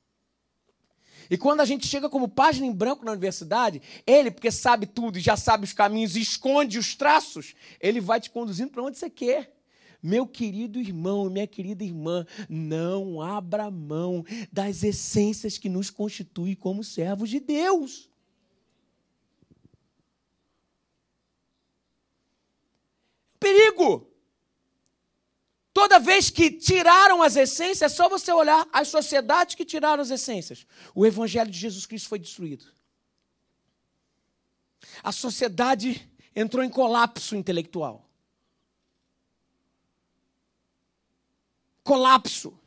E 1.29 1.37
quando 1.37 1.61
a 1.61 1.65
gente 1.65 1.87
chega 1.87 2.09
como 2.09 2.27
página 2.27 2.65
em 2.65 2.71
branco 2.71 3.05
na 3.05 3.11
universidade, 3.11 3.81
ele, 4.05 4.31
porque 4.31 4.51
sabe 4.51 4.85
tudo 4.85 5.17
e 5.17 5.21
já 5.21 5.35
sabe 5.35 5.63
os 5.63 5.73
caminhos 5.73 6.15
e 6.15 6.21
esconde 6.21 6.77
os 6.77 6.95
traços, 6.95 7.55
ele 7.79 7.99
vai 7.99 8.19
te 8.19 8.29
conduzindo 8.29 8.71
para 8.71 8.83
onde 8.83 8.97
você 8.97 9.09
quer. 9.09 9.53
Meu 10.01 10.27
querido 10.27 10.79
irmão, 10.79 11.29
minha 11.29 11.47
querida 11.47 11.83
irmã, 11.83 12.27
não 12.47 13.21
abra 13.21 13.71
mão 13.71 14.23
das 14.51 14.83
essências 14.83 15.57
que 15.57 15.67
nos 15.67 15.89
constituem 15.89 16.53
como 16.53 16.83
servos 16.83 17.29
de 17.29 17.39
Deus. 17.39 18.07
Perigo! 23.39 24.14
Toda 25.75 25.99
vez 25.99 26.29
que 26.29 26.49
tiraram 26.49 27.21
as 27.21 27.35
essências, 27.35 27.91
é 27.91 27.93
só 27.93 28.07
você 28.07 28.31
olhar 28.31 28.65
as 28.71 28.87
sociedades 28.87 29.55
que 29.55 29.65
tiraram 29.65 30.01
as 30.01 30.09
essências. 30.09 30.65
O 30.95 31.05
evangelho 31.05 31.51
de 31.51 31.59
Jesus 31.59 31.85
Cristo 31.85 32.07
foi 32.07 32.17
destruído. 32.17 32.65
A 35.03 35.11
sociedade 35.11 36.09
entrou 36.33 36.63
em 36.63 36.69
colapso 36.69 37.35
intelectual. 37.35 38.09
Colapso. 41.83 42.57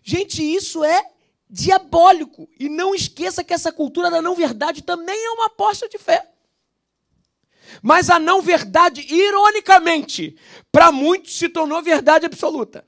Gente, 0.00 0.40
isso 0.40 0.84
é 0.84 1.10
diabólico. 1.50 2.48
E 2.60 2.68
não 2.68 2.94
esqueça 2.94 3.42
que 3.42 3.52
essa 3.52 3.72
cultura 3.72 4.08
da 4.08 4.22
não 4.22 4.36
verdade 4.36 4.82
também 4.82 5.18
é 5.18 5.30
uma 5.30 5.46
aposta 5.46 5.88
de 5.88 5.98
fé. 5.98 6.32
Mas 7.82 8.10
a 8.10 8.18
não 8.18 8.40
verdade, 8.40 9.00
ironicamente, 9.12 10.36
para 10.70 10.90
muitos 10.92 11.36
se 11.36 11.48
tornou 11.48 11.82
verdade 11.82 12.26
absoluta. 12.26 12.86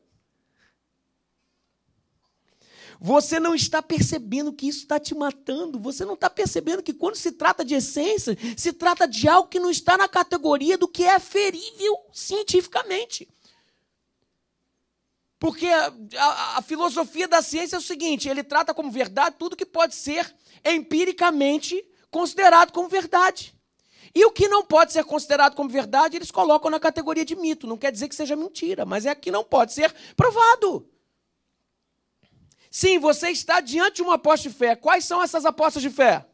Você 3.00 3.38
não 3.38 3.54
está 3.54 3.82
percebendo 3.82 4.52
que 4.52 4.68
isso 4.68 4.80
está 4.80 4.98
te 4.98 5.14
matando. 5.14 5.78
Você 5.78 6.04
não 6.04 6.14
está 6.14 6.30
percebendo 6.30 6.82
que 6.82 6.94
quando 6.94 7.16
se 7.16 7.32
trata 7.32 7.64
de 7.64 7.74
essência, 7.74 8.36
se 8.56 8.72
trata 8.72 9.06
de 9.06 9.28
algo 9.28 9.48
que 9.48 9.60
não 9.60 9.70
está 9.70 9.96
na 9.96 10.08
categoria 10.08 10.78
do 10.78 10.88
que 10.88 11.04
é 11.04 11.18
ferível 11.18 11.98
cientificamente. 12.12 13.28
Porque 15.38 15.66
a, 15.66 15.92
a, 16.16 16.58
a, 16.58 16.62
filosofia 16.62 17.28
da 17.28 17.42
ciência 17.42 17.76
é 17.76 17.78
o 17.78 17.82
seguinte: 17.82 18.28
ele 18.28 18.42
trata 18.42 18.72
como 18.72 18.90
verdade 18.90 19.36
tudo 19.38 19.56
que 19.56 19.66
pode 19.66 19.94
ser 19.94 20.34
empiricamente 20.64 21.84
considerado 22.10 22.72
como 22.72 22.88
verdade. 22.88 23.55
E 24.16 24.24
o 24.24 24.30
que 24.30 24.48
não 24.48 24.64
pode 24.64 24.94
ser 24.94 25.04
considerado 25.04 25.54
como 25.54 25.68
verdade, 25.68 26.16
eles 26.16 26.30
colocam 26.30 26.70
na 26.70 26.80
categoria 26.80 27.22
de 27.22 27.36
mito. 27.36 27.66
Não 27.66 27.76
quer 27.76 27.92
dizer 27.92 28.08
que 28.08 28.14
seja 28.14 28.34
mentira, 28.34 28.86
mas 28.86 29.04
é 29.04 29.14
que 29.14 29.30
não 29.30 29.44
pode 29.44 29.74
ser 29.74 29.94
provado. 30.16 30.88
Sim, 32.70 32.98
você 32.98 33.28
está 33.28 33.60
diante 33.60 33.96
de 33.96 34.02
uma 34.02 34.14
aposta 34.14 34.48
de 34.48 34.54
fé. 34.54 34.74
Quais 34.74 35.04
são 35.04 35.22
essas 35.22 35.44
apostas 35.44 35.82
de 35.82 35.90
fé? 35.90 36.24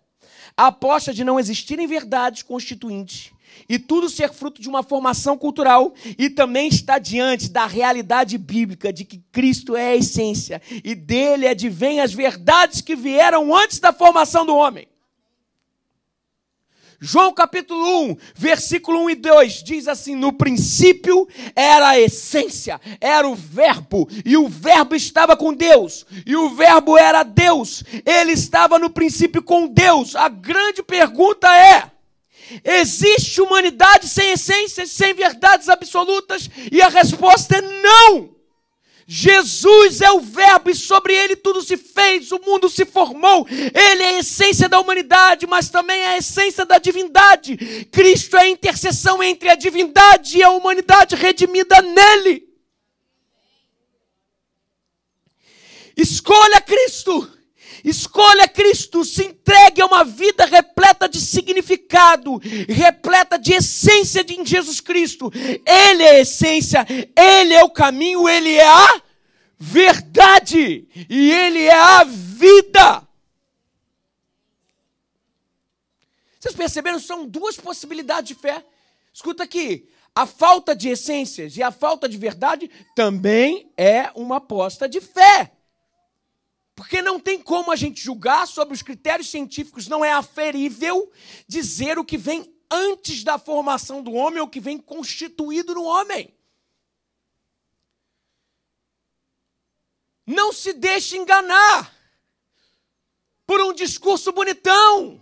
A 0.57 0.68
aposta 0.68 1.12
de 1.12 1.25
não 1.25 1.40
existirem 1.40 1.88
verdades 1.88 2.45
constituintes 2.45 3.33
e 3.68 3.81
tudo 3.81 4.09
ser 4.09 4.33
fruto 4.33 4.62
de 4.62 4.68
uma 4.68 4.85
formação 4.85 5.37
cultural 5.37 5.92
e 6.16 6.31
também 6.31 6.68
está 6.68 7.01
diante 7.01 7.51
da 7.51 7.66
realidade 7.66 8.38
bíblica 8.38 8.92
de 8.92 9.05
que 9.05 9.18
Cristo 9.33 9.75
é 9.75 9.88
a 9.88 9.97
essência 9.97 10.62
e 10.85 10.95
dele 10.95 11.49
advém 11.49 12.01
as 12.01 12.12
verdades 12.12 12.80
que 12.80 12.95
vieram 12.95 13.53
antes 13.53 13.80
da 13.80 13.93
formação 13.93 14.47
do 14.47 14.55
homem. 14.55 14.87
João 17.05 17.34
capítulo 17.34 18.11
1, 18.11 18.16
versículo 18.32 19.00
1 19.07 19.11
e 19.11 19.14
2 19.16 19.64
diz 19.64 19.88
assim: 19.88 20.14
No 20.14 20.32
princípio 20.32 21.26
era 21.57 21.88
a 21.88 22.00
essência, 22.00 22.80
era 23.00 23.26
o 23.26 23.34
Verbo, 23.34 24.09
e 24.24 24.36
o 24.36 24.48
Verbo 24.48 24.94
estava 24.94 25.36
com 25.36 25.53
Deus, 25.53 26.07
e 26.24 26.36
o 26.36 26.50
Verbo 26.50 26.96
era 26.96 27.24
Deus, 27.24 27.82
ele 28.07 28.30
estava 28.30 28.78
no 28.78 28.88
princípio 28.88 29.42
com 29.42 29.66
Deus. 29.66 30.14
A 30.14 30.28
grande 30.28 30.80
pergunta 30.80 31.48
é: 31.53 31.90
existe 32.64 33.40
humanidade 33.40 34.09
sem 34.09 34.30
essência, 34.30 34.86
sem 34.86 35.12
verdades 35.12 35.68
absolutas? 35.68 36.48
E 36.70 36.80
a 36.80 36.88
resposta 36.88 37.57
é 37.57 37.62
não. 37.62 38.32
Jesus 39.14 40.00
é 40.00 40.10
o 40.10 40.20
Verbo 40.20 40.70
e 40.70 40.74
sobre 40.74 41.14
ele 41.14 41.36
tudo 41.36 41.60
se 41.60 41.76
fez, 41.76 42.32
o 42.32 42.38
mundo 42.38 42.70
se 42.70 42.86
formou. 42.86 43.46
Ele 43.50 44.02
é 44.02 44.08
a 44.16 44.18
essência 44.20 44.70
da 44.70 44.80
humanidade, 44.80 45.46
mas 45.46 45.68
também 45.68 46.00
é 46.00 46.14
a 46.14 46.16
essência 46.16 46.64
da 46.64 46.78
divindade. 46.78 47.58
Cristo 47.92 48.38
é 48.38 48.44
a 48.44 48.48
interseção 48.48 49.22
entre 49.22 49.50
a 49.50 49.54
divindade 49.54 50.38
e 50.38 50.42
a 50.42 50.48
humanidade 50.48 51.14
redimida 51.14 51.82
nele. 51.82 52.48
Escolha 55.94 56.58
Cristo. 56.62 57.30
Escolha 57.85 58.47
Cristo, 58.47 59.05
se 59.05 59.24
entregue 59.24 59.83
a 59.83 59.87
uma 59.87 60.05
vida 60.05 60.45
repleta 60.45 61.09
de 61.09 61.20
significado, 61.20 62.41
repleta 62.68 63.39
de 63.39 63.55
essência 63.55 64.22
de 64.22 64.43
Jesus 64.45 64.80
Cristo. 64.80 65.33
Ele 65.66 66.03
é 66.03 66.11
a 66.11 66.20
essência, 66.20 66.87
ele 67.16 67.55
é 67.55 67.64
o 67.64 67.70
caminho, 67.70 68.28
ele 68.28 68.55
é 68.55 68.66
a 68.66 69.03
verdade 69.59 70.87
e 71.09 71.33
ele 71.33 71.64
é 71.64 71.74
a 71.74 72.05
vida. 72.05 73.07
Vocês 76.39 76.55
perceberam? 76.55 76.99
São 76.99 77.26
duas 77.26 77.57
possibilidades 77.57 78.28
de 78.28 78.35
fé. 78.35 78.64
Escuta 79.12 79.45
aqui. 79.45 79.89
A 80.14 80.26
falta 80.26 80.74
de 80.74 80.89
essências 80.89 81.57
e 81.57 81.62
a 81.62 81.70
falta 81.70 82.09
de 82.09 82.18
verdade 82.18 82.70
também 82.95 83.72
é 83.76 84.11
uma 84.14 84.37
aposta 84.37 84.89
de 84.89 85.01
fé. 85.01 85.53
Porque 86.75 87.03
não 87.03 87.20
tem 87.20 87.41
como 87.41 87.70
a 87.70 87.77
gente 87.77 88.03
julgar 88.03 88.47
sobre 88.47 88.75
os 88.75 88.83
critérios 88.83 89.31
científicos, 89.31 89.89
não 89.89 90.05
é 90.05 90.12
aferível 90.12 91.11
dizer 91.47 91.99
o 91.99 92.05
que 92.05 92.16
vem 92.16 92.53
antes 92.70 93.23
da 93.23 93.39
formação 93.39 94.03
do 94.03 94.12
homem 94.12 94.41
ou 94.41 94.47
o 94.47 94.51
que 94.51 94.61
vem 94.61 94.79
constituído 94.79 95.75
no 95.75 95.85
homem. 95.85 96.35
Não 100.27 100.53
se 100.53 100.73
deixe 100.73 101.16
enganar 101.18 101.95
por 103.47 103.61
um 103.61 103.75
discurso 103.75 104.33
bonitão. 104.33 105.20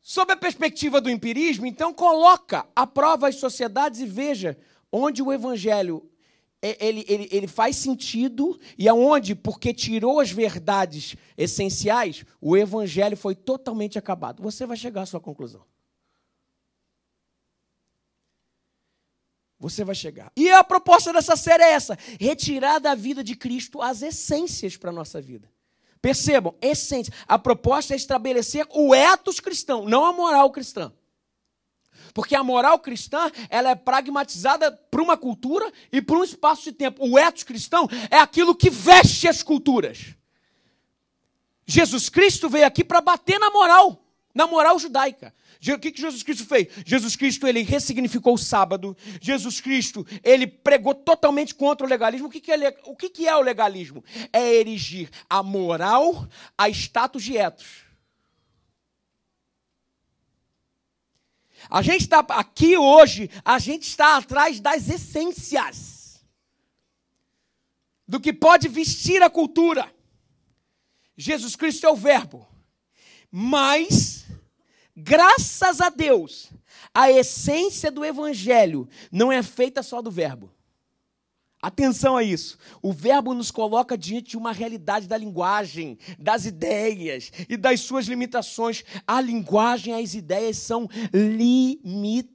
Sob 0.00 0.32
a 0.32 0.36
perspectiva 0.36 1.02
do 1.02 1.10
empirismo, 1.10 1.66
então 1.66 1.92
coloca 1.92 2.66
à 2.74 2.86
prova 2.86 3.28
as 3.28 3.34
sociedades 3.34 4.00
e 4.00 4.06
veja 4.06 4.58
onde 4.90 5.22
o 5.22 5.30
evangelho 5.30 6.10
ele, 6.60 7.04
ele, 7.08 7.28
ele 7.30 7.46
faz 7.46 7.76
sentido 7.76 8.58
e 8.76 8.88
aonde, 8.88 9.34
porque 9.34 9.72
tirou 9.72 10.18
as 10.18 10.30
verdades 10.30 11.14
essenciais, 11.36 12.24
o 12.40 12.56
evangelho 12.56 13.16
foi 13.16 13.34
totalmente 13.34 13.98
acabado. 13.98 14.42
Você 14.42 14.66
vai 14.66 14.76
chegar 14.76 15.02
à 15.02 15.06
sua 15.06 15.20
conclusão. 15.20 15.62
Você 19.60 19.84
vai 19.84 19.94
chegar. 19.94 20.32
E 20.36 20.50
a 20.50 20.62
proposta 20.62 21.12
dessa 21.12 21.36
série 21.36 21.62
é 21.62 21.72
essa: 21.72 21.98
retirar 22.20 22.78
da 22.78 22.94
vida 22.94 23.24
de 23.24 23.34
Cristo 23.34 23.82
as 23.82 24.02
essências 24.02 24.76
para 24.76 24.90
a 24.90 24.92
nossa 24.92 25.20
vida. 25.20 25.50
Percebam, 26.00 26.54
essência. 26.60 27.12
A 27.26 27.38
proposta 27.38 27.92
é 27.92 27.96
estabelecer 27.96 28.66
o 28.70 28.94
etos 28.94 29.40
cristão, 29.40 29.84
não 29.84 30.04
a 30.04 30.12
moral 30.12 30.50
cristã. 30.50 30.92
Porque 32.18 32.34
a 32.34 32.42
moral 32.42 32.80
cristã, 32.80 33.30
ela 33.48 33.70
é 33.70 33.76
pragmatizada 33.76 34.72
para 34.72 35.00
uma 35.00 35.16
cultura 35.16 35.72
e 35.92 36.02
para 36.02 36.16
um 36.16 36.24
espaço 36.24 36.64
de 36.64 36.72
tempo. 36.72 37.08
O 37.08 37.16
etos 37.16 37.44
cristão 37.44 37.88
é 38.10 38.18
aquilo 38.18 38.56
que 38.56 38.68
veste 38.68 39.28
as 39.28 39.40
culturas. 39.40 40.16
Jesus 41.64 42.08
Cristo 42.08 42.48
veio 42.48 42.66
aqui 42.66 42.82
para 42.82 43.00
bater 43.00 43.38
na 43.38 43.52
moral, 43.52 44.04
na 44.34 44.48
moral 44.48 44.80
judaica. 44.80 45.32
O 45.72 45.78
que, 45.78 45.92
Jesus 45.94 46.24
Cristo 46.24 46.44
fez? 46.44 46.66
Jesus 46.84 47.14
Cristo 47.14 47.46
ele 47.46 47.62
ressignificou 47.62 48.34
o 48.34 48.38
sábado. 48.38 48.96
Jesus 49.20 49.60
Cristo 49.60 50.04
ele 50.24 50.48
pregou 50.48 50.96
totalmente 50.96 51.54
contra 51.54 51.86
o 51.86 51.88
legalismo. 51.88 52.26
O 52.26 52.30
que, 52.30 52.50
é, 52.50 52.76
o 52.84 52.96
que 52.96 53.28
é 53.28 53.36
o 53.36 53.42
legalismo? 53.42 54.02
É 54.32 54.54
erigir 54.56 55.08
a 55.30 55.40
moral 55.40 56.26
a 56.58 56.68
status 56.68 57.22
de 57.22 57.36
etos. 57.36 57.87
A 61.70 61.82
gente 61.82 62.02
está 62.02 62.20
aqui 62.20 62.76
hoje, 62.76 63.30
a 63.44 63.58
gente 63.58 63.82
está 63.82 64.16
atrás 64.16 64.60
das 64.60 64.88
essências 64.88 66.24
do 68.06 68.18
que 68.18 68.32
pode 68.32 68.68
vestir 68.68 69.22
a 69.22 69.28
cultura. 69.28 69.92
Jesus 71.16 71.54
Cristo 71.56 71.84
é 71.84 71.90
o 71.90 71.96
Verbo, 71.96 72.48
mas, 73.30 74.26
graças 74.96 75.80
a 75.80 75.90
Deus, 75.90 76.50
a 76.94 77.10
essência 77.10 77.90
do 77.90 78.04
Evangelho 78.04 78.88
não 79.12 79.30
é 79.30 79.42
feita 79.42 79.82
só 79.82 80.00
do 80.00 80.10
Verbo. 80.10 80.50
Atenção 81.60 82.16
a 82.16 82.22
isso. 82.22 82.56
O 82.80 82.92
verbo 82.92 83.34
nos 83.34 83.50
coloca 83.50 83.98
diante 83.98 84.30
de 84.30 84.36
uma 84.36 84.52
realidade 84.52 85.08
da 85.08 85.16
linguagem, 85.16 85.98
das 86.16 86.44
ideias 86.46 87.32
e 87.48 87.56
das 87.56 87.80
suas 87.80 88.06
limitações. 88.06 88.84
A 89.04 89.20
linguagem 89.20 89.92
as 89.92 90.14
ideias 90.14 90.58
são 90.58 90.88
limitadas. 91.12 92.28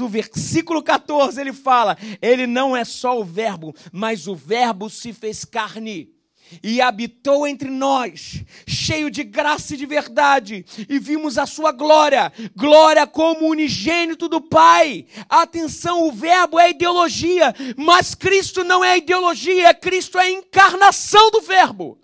O 0.00 0.08
versículo 0.08 0.82
14 0.82 1.40
ele 1.40 1.54
fala: 1.54 1.96
ele 2.20 2.46
não 2.46 2.76
é 2.76 2.84
só 2.84 3.18
o 3.18 3.24
verbo, 3.24 3.74
mas 3.90 4.26
o 4.26 4.34
verbo 4.34 4.90
se 4.90 5.14
fez 5.14 5.46
carne 5.46 6.17
e 6.62 6.80
habitou 6.80 7.46
entre 7.46 7.70
nós, 7.70 8.42
cheio 8.66 9.10
de 9.10 9.22
graça 9.22 9.74
e 9.74 9.76
de 9.76 9.86
verdade, 9.86 10.64
e 10.88 10.98
vimos 10.98 11.38
a 11.38 11.46
sua 11.46 11.72
glória, 11.72 12.32
glória 12.56 13.06
como 13.06 13.48
unigênito 13.48 14.28
do 14.28 14.40
Pai. 14.40 15.06
Atenção, 15.28 16.06
o 16.06 16.12
verbo 16.12 16.58
é 16.58 16.70
ideologia, 16.70 17.54
mas 17.76 18.14
Cristo 18.14 18.64
não 18.64 18.84
é 18.84 18.98
ideologia, 18.98 19.74
Cristo 19.74 20.18
é 20.18 20.22
a 20.22 20.30
encarnação 20.30 21.30
do 21.30 21.40
verbo. 21.40 21.98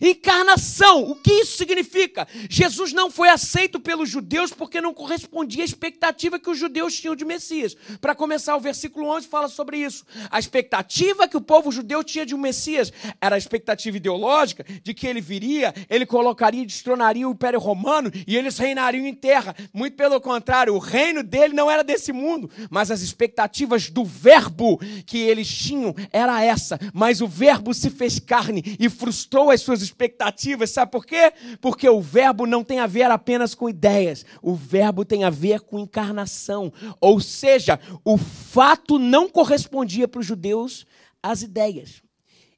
Encarnação, 0.00 1.10
o 1.10 1.14
que 1.14 1.32
isso 1.32 1.56
significa? 1.56 2.26
Jesus 2.48 2.92
não 2.92 3.10
foi 3.10 3.28
aceito 3.28 3.80
pelos 3.80 4.08
judeus 4.08 4.52
porque 4.52 4.80
não 4.80 4.94
correspondia 4.94 5.62
à 5.62 5.64
expectativa 5.64 6.38
que 6.38 6.50
os 6.50 6.58
judeus 6.58 6.98
tinham 6.98 7.16
de 7.16 7.24
Messias. 7.24 7.76
Para 8.00 8.14
começar, 8.14 8.56
o 8.56 8.60
versículo 8.60 9.08
11 9.08 9.26
fala 9.28 9.48
sobre 9.48 9.78
isso. 9.78 10.04
A 10.30 10.38
expectativa 10.38 11.28
que 11.28 11.36
o 11.36 11.40
povo 11.40 11.70
judeu 11.72 12.02
tinha 12.04 12.26
de 12.26 12.34
um 12.34 12.38
Messias 12.38 12.92
era 13.20 13.36
a 13.36 13.38
expectativa 13.38 13.96
ideológica 13.96 14.64
de 14.82 14.94
que 14.94 15.06
ele 15.06 15.20
viria, 15.20 15.74
ele 15.88 16.06
colocaria 16.06 16.62
e 16.62 16.66
destronaria 16.66 17.28
o 17.28 17.32
Império 17.32 17.58
Romano 17.58 18.10
e 18.26 18.36
eles 18.36 18.58
reinariam 18.58 19.06
em 19.06 19.14
terra. 19.14 19.54
Muito 19.72 19.96
pelo 19.96 20.20
contrário, 20.20 20.74
o 20.74 20.78
reino 20.78 21.22
dele 21.22 21.54
não 21.54 21.70
era 21.70 21.82
desse 21.82 22.12
mundo, 22.12 22.50
mas 22.70 22.90
as 22.90 23.00
expectativas 23.00 23.90
do 23.90 24.04
verbo 24.04 24.80
que 25.06 25.18
eles 25.18 25.48
tinham 25.48 25.94
era 26.12 26.42
essa. 26.42 26.78
Mas 26.92 27.20
o 27.20 27.26
verbo 27.26 27.72
se 27.74 27.90
fez 27.90 28.18
carne 28.18 28.76
e 28.78 28.88
frustrou 28.88 29.50
as 29.50 29.60
suas 29.60 29.75
expectativas. 29.82 30.70
Sabe 30.70 30.90
por 30.90 31.04
quê? 31.04 31.32
Porque 31.60 31.88
o 31.88 32.00
verbo 32.00 32.46
não 32.46 32.62
tem 32.62 32.80
a 32.80 32.86
ver 32.86 33.10
apenas 33.10 33.54
com 33.54 33.68
ideias, 33.68 34.24
o 34.42 34.54
verbo 34.54 35.04
tem 35.04 35.24
a 35.24 35.30
ver 35.30 35.60
com 35.60 35.78
encarnação. 35.78 36.72
Ou 37.00 37.20
seja, 37.20 37.78
o 38.04 38.18
fato 38.18 38.98
não 38.98 39.28
correspondia 39.28 40.06
para 40.08 40.20
os 40.20 40.26
judeus 40.26 40.86
às 41.22 41.42
ideias. 41.42 42.02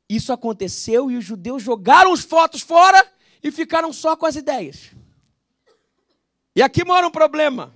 Isso 0.09 0.33
aconteceu 0.33 1.11
e 1.11 1.16
os 1.16 1.25
judeus 1.25 1.62
jogaram 1.62 2.12
os 2.12 2.23
fotos 2.23 2.62
fora 2.62 3.07
e 3.43 3.51
ficaram 3.51 3.93
só 3.93 4.16
com 4.16 4.27
as 4.27 4.37
ideias. 4.37 4.91
E 6.57 6.62
aqui 6.62 6.85
mora 6.85 7.07
um 7.07 7.11
problema. 7.11 7.75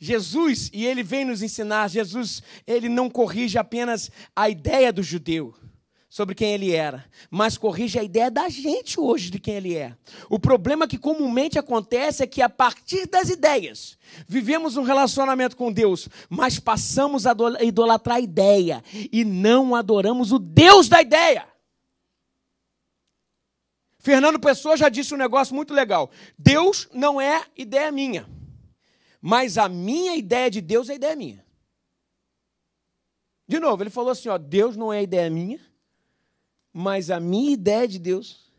Jesus, 0.00 0.70
e 0.72 0.86
ele 0.86 1.02
vem 1.02 1.24
nos 1.24 1.42
ensinar, 1.42 1.88
Jesus, 1.88 2.42
ele 2.66 2.88
não 2.88 3.10
corrige 3.10 3.58
apenas 3.58 4.10
a 4.34 4.48
ideia 4.48 4.92
do 4.92 5.02
judeu 5.02 5.54
sobre 6.18 6.34
quem 6.34 6.52
ele 6.52 6.74
era, 6.74 7.04
mas 7.30 7.56
corrige 7.56 7.96
a 7.96 8.02
ideia 8.02 8.28
da 8.28 8.48
gente 8.48 8.98
hoje 8.98 9.30
de 9.30 9.38
quem 9.38 9.54
ele 9.54 9.76
é. 9.76 9.96
O 10.28 10.36
problema 10.36 10.88
que 10.88 10.98
comumente 10.98 11.60
acontece 11.60 12.24
é 12.24 12.26
que 12.26 12.42
a 12.42 12.48
partir 12.48 13.06
das 13.06 13.28
ideias, 13.28 13.96
vivemos 14.26 14.76
um 14.76 14.82
relacionamento 14.82 15.56
com 15.56 15.72
Deus, 15.72 16.08
mas 16.28 16.58
passamos 16.58 17.24
a 17.24 17.32
idolatrar 17.60 18.16
a 18.16 18.20
ideia 18.20 18.82
e 19.12 19.24
não 19.24 19.76
adoramos 19.76 20.32
o 20.32 20.40
Deus 20.40 20.88
da 20.88 21.00
ideia. 21.00 21.46
Fernando 24.00 24.40
Pessoa 24.40 24.76
já 24.76 24.88
disse 24.88 25.14
um 25.14 25.18
negócio 25.18 25.54
muito 25.54 25.72
legal. 25.72 26.10
Deus 26.36 26.88
não 26.92 27.20
é 27.20 27.44
ideia 27.56 27.92
minha, 27.92 28.28
mas 29.22 29.56
a 29.56 29.68
minha 29.68 30.16
ideia 30.16 30.50
de 30.50 30.60
Deus 30.60 30.88
é 30.88 30.96
ideia 30.96 31.14
minha. 31.14 31.46
De 33.46 33.60
novo, 33.60 33.84
ele 33.84 33.90
falou 33.90 34.10
assim: 34.10 34.28
ó, 34.28 34.36
Deus 34.36 34.76
não 34.76 34.92
é 34.92 35.00
ideia 35.00 35.30
minha, 35.30 35.67
mas 36.80 37.10
a 37.10 37.18
minha 37.18 37.50
ideia 37.50 37.88
de 37.88 37.98
Deus 37.98 38.52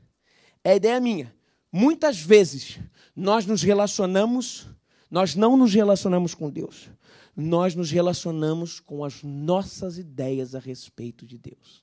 é 0.61 0.72
a 0.72 0.76
ideia 0.76 0.99
minha. 0.99 1.34
Muitas 1.72 2.20
vezes 2.20 2.78
nós 3.15 3.45
nos 3.45 3.63
relacionamos, 3.63 4.67
nós 5.09 5.36
não 5.36 5.55
nos 5.55 5.74
relacionamos 5.74 6.36
com 6.36 6.49
Deus, 6.49 6.89
nós 7.34 7.76
nos 7.76 7.89
relacionamos 7.89 8.82
com 8.82 9.05
as 9.05 9.24
nossas 9.24 9.97
ideias 9.97 10.53
a 10.53 10.59
respeito 10.59 11.26
de 11.26 11.38
Deus. 11.38 11.82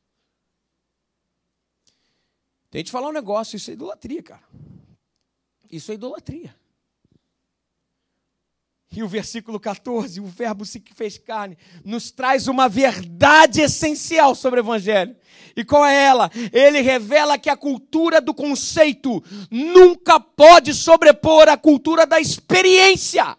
Tem 2.70 2.84
que 2.84 2.90
falar 2.90 3.08
um 3.08 3.12
negócio, 3.12 3.56
isso 3.56 3.70
é 3.70 3.72
idolatria, 3.72 4.22
cara. 4.22 4.46
Isso 5.70 5.90
é 5.90 5.94
idolatria. 5.94 6.54
E 8.94 9.02
o 9.02 9.08
versículo 9.08 9.58
14, 9.58 10.20
o 10.20 10.26
Verbo 10.26 10.64
se 10.64 10.82
fez 10.94 11.18
carne, 11.18 11.58
nos 11.84 12.10
traz 12.10 12.48
uma 12.48 12.68
verdade 12.68 13.60
essencial 13.60 14.34
sobre 14.34 14.60
o 14.60 14.62
Evangelho. 14.62 15.14
E 15.56 15.64
qual 15.64 15.84
é 15.84 16.04
ela? 16.04 16.30
Ele 16.52 16.80
revela 16.80 17.38
que 17.38 17.50
a 17.50 17.56
cultura 17.56 18.20
do 18.20 18.32
conceito 18.32 19.22
nunca 19.50 20.20
pode 20.20 20.72
sobrepor 20.72 21.48
a 21.48 21.56
cultura 21.56 22.06
da 22.06 22.20
experiência. 22.20 23.36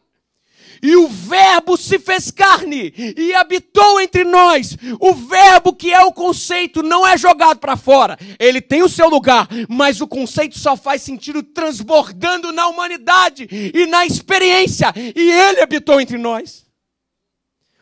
E 0.82 0.96
o 0.96 1.08
Verbo 1.08 1.78
se 1.78 2.00
fez 2.00 2.32
carne 2.32 2.94
e 3.18 3.34
habitou 3.34 4.00
entre 4.00 4.24
nós. 4.24 4.78
O 5.00 5.14
Verbo, 5.14 5.74
que 5.74 5.94
é 5.94 6.02
o 6.02 6.12
conceito, 6.12 6.84
não 6.84 7.06
é 7.06 7.18
jogado 7.18 7.60
para 7.60 7.78
fora. 7.78 8.18
Ele 8.40 8.62
tem 8.62 8.84
o 8.84 8.90
seu 8.90 9.10
lugar, 9.10 9.48
mas 9.70 10.02
o 10.02 10.08
conceito 10.08 10.58
só 10.58 10.76
faz 10.76 11.02
sentido 11.02 11.44
transbordando 11.44 12.52
na 12.52 12.68
humanidade 12.68 13.48
e 13.52 13.86
na 13.86 14.06
experiência. 14.06 14.94
E 14.96 15.32
ele 15.32 15.62
habitou 15.62 16.00
entre 16.00 16.18
nós. 16.18 16.68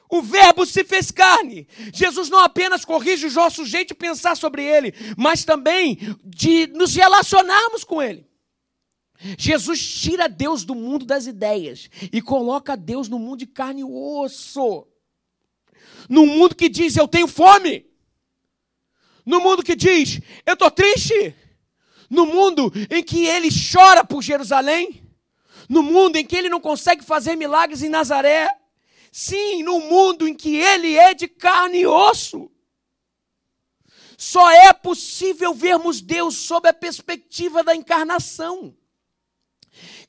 O 0.10 0.22
Verbo 0.22 0.66
se 0.66 0.84
fez 0.84 1.12
carne. 1.12 1.68
Jesus 1.94 2.30
não 2.30 2.40
apenas 2.40 2.86
corrige 2.86 3.28
o 3.28 3.32
nosso 3.34 3.66
jeito 3.66 3.90
de 3.90 3.96
pensar 3.96 4.38
sobre 4.38 4.64
ele, 4.64 4.94
mas 5.18 5.44
também 5.44 5.98
de 6.24 6.68
nos 6.68 6.96
relacionarmos 6.96 7.84
com 7.84 8.02
ele. 8.02 8.26
Jesus 9.38 9.84
tira 10.02 10.30
Deus 10.30 10.64
do 10.64 10.76
mundo 10.76 11.06
das 11.06 11.26
ideias 11.26 11.90
e 12.12 12.22
coloca 12.22 12.78
Deus 12.78 13.10
no 13.10 13.18
mundo 13.18 13.40
de 13.40 13.48
carne 13.48 13.82
e 13.82 13.84
osso. 13.84 14.88
No 16.08 16.26
mundo 16.26 16.56
que 16.56 16.70
diz 16.70 16.96
eu 16.96 17.08
tenho 17.08 17.28
fome. 17.28 17.86
No 19.26 19.40
mundo 19.40 19.64
que 19.64 19.76
diz 19.76 20.20
eu 20.46 20.54
estou 20.54 20.70
triste. 20.70 21.36
No 22.10 22.26
mundo 22.26 22.72
em 22.90 23.04
que 23.04 23.26
ele 23.26 23.50
chora 23.50 24.06
por 24.06 24.22
Jerusalém. 24.22 25.02
No 25.68 25.82
mundo 25.82 26.18
em 26.18 26.26
que 26.26 26.36
ele 26.36 26.50
não 26.50 26.62
consegue 26.62 27.04
fazer 27.04 27.36
milagres 27.36 27.82
em 27.82 27.90
Nazaré. 27.90 28.48
Sim, 29.12 29.64
no 29.64 29.80
mundo 29.80 30.28
em 30.28 30.34
que 30.36 30.56
ele 30.56 30.96
é 30.96 31.14
de 31.14 31.28
carne 31.28 31.80
e 31.80 31.88
osso. 31.88 32.52
Só 34.18 34.50
é 34.52 34.72
possível 34.72 35.54
vermos 35.54 36.00
Deus 36.00 36.36
sob 36.36 36.70
a 36.70 36.74
perspectiva 36.74 37.64
da 37.64 37.76
encarnação. 37.76 38.76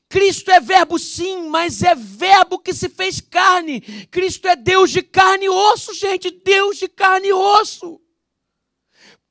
Cristo 0.08 0.50
é 0.50 0.60
verbo 0.60 0.98
sim, 0.98 1.48
mas 1.48 1.82
é 1.82 1.94
verbo 1.94 2.58
que 2.58 2.72
se 2.72 2.88
fez 2.88 3.20
carne. 3.20 3.80
Cristo 4.10 4.46
é 4.46 4.54
Deus 4.54 4.90
de 4.90 5.02
carne 5.02 5.46
e 5.46 5.48
osso, 5.48 5.92
gente, 5.94 6.30
Deus 6.30 6.78
de 6.78 6.88
carne 6.88 7.28
e 7.28 7.32
osso. 7.32 8.00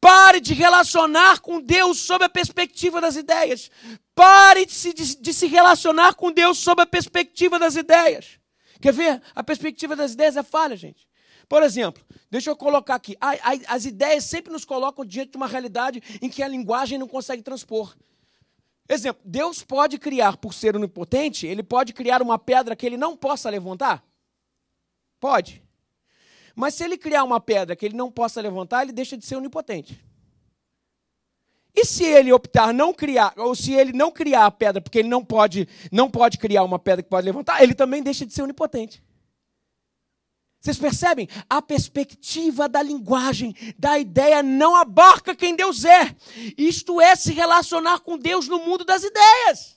Pare 0.02 0.40
de 0.40 0.54
relacionar 0.54 1.40
com 1.40 1.62
Deus 1.62 2.00
sob 2.00 2.26
a 2.26 2.30
perspectiva 2.30 3.00
das 3.00 3.16
ideias. 3.16 3.72
Pare 4.14 4.66
de 4.66 4.74
se, 4.74 4.94
de, 4.94 5.16
de 5.16 5.34
se 5.34 5.48
relacionar 5.48 6.14
com 6.14 6.32
Deus 6.32 6.58
sob 6.58 6.82
a 6.82 6.86
perspectiva 6.86 7.58
das 7.58 7.76
ideias. 7.76 8.40
Quer 8.82 8.94
ver? 8.94 9.22
A 9.34 9.44
perspectiva 9.44 9.96
das 9.96 10.12
ideias 10.14 10.38
é 10.38 10.44
falha, 10.44 10.76
gente. 10.76 11.08
Por 11.48 11.64
exemplo, 11.64 12.04
deixa 12.30 12.50
eu 12.50 12.56
colocar 12.56 12.96
aqui. 12.96 13.16
As 13.68 13.86
ideias 13.86 14.26
sempre 14.26 14.52
nos 14.52 14.66
colocam 14.66 15.06
diante 15.06 15.32
de 15.32 15.38
uma 15.38 15.48
realidade 15.48 16.04
em 16.22 16.30
que 16.30 16.44
a 16.44 16.48
linguagem 16.48 16.98
não 16.98 17.08
consegue 17.08 17.42
transpor. 17.42 17.96
Exemplo, 18.88 19.22
Deus 19.26 19.64
pode 19.64 19.98
criar, 19.98 20.38
por 20.38 20.54
ser 20.54 20.76
onipotente, 20.76 21.48
ele 21.48 21.64
pode 21.64 21.92
criar 21.92 22.22
uma 22.22 22.38
pedra 22.38 22.76
que 22.76 22.86
ele 22.86 22.98
não 22.98 23.18
possa 23.18 23.50
levantar? 23.50 24.04
Pode. 25.20 25.64
Mas 26.56 26.76
se 26.76 26.84
ele 26.84 26.98
criar 26.98 27.24
uma 27.24 27.40
pedra 27.40 27.76
que 27.76 27.86
ele 27.86 27.96
não 27.96 28.12
possa 28.12 28.40
levantar, 28.40 28.84
ele 28.84 28.92
deixa 28.92 29.18
de 29.18 29.26
ser 29.26 29.36
onipotente. 29.36 30.00
E 31.76 31.84
se 31.84 32.06
ele 32.06 32.32
optar 32.32 32.74
não 32.74 32.94
criar, 32.94 33.34
ou 33.36 33.54
se 33.54 33.74
ele 33.74 33.92
não 33.92 34.10
criar 34.10 34.46
a 34.46 34.52
pedra, 34.52 34.82
porque 34.82 35.00
ele 35.00 35.10
não 35.10 35.26
pode, 35.26 35.68
não 35.92 36.10
pode 36.10 36.38
criar 36.38 36.64
uma 36.64 36.80
pedra 36.80 37.04
que 37.04 37.10
pode 37.10 37.26
levantar, 37.26 37.62
ele 37.62 37.74
também 37.74 38.02
deixa 38.02 38.26
de 38.26 38.34
ser 38.34 38.44
onipotente. 38.44 39.04
Vocês 40.60 40.80
percebem? 40.80 41.30
A 41.48 41.62
perspectiva 41.62 42.68
da 42.68 42.82
linguagem, 42.82 43.56
da 43.78 44.00
ideia, 44.00 44.42
não 44.42 44.76
abarca 44.76 45.36
quem 45.36 45.56
Deus 45.56 45.86
é. 45.86 46.16
Isto 46.58 47.00
é 47.00 47.16
se 47.16 47.32
relacionar 47.32 48.00
com 48.00 48.18
Deus 48.18 48.48
no 48.48 48.60
mundo 48.60 48.84
das 48.84 49.04
ideias. 49.04 49.76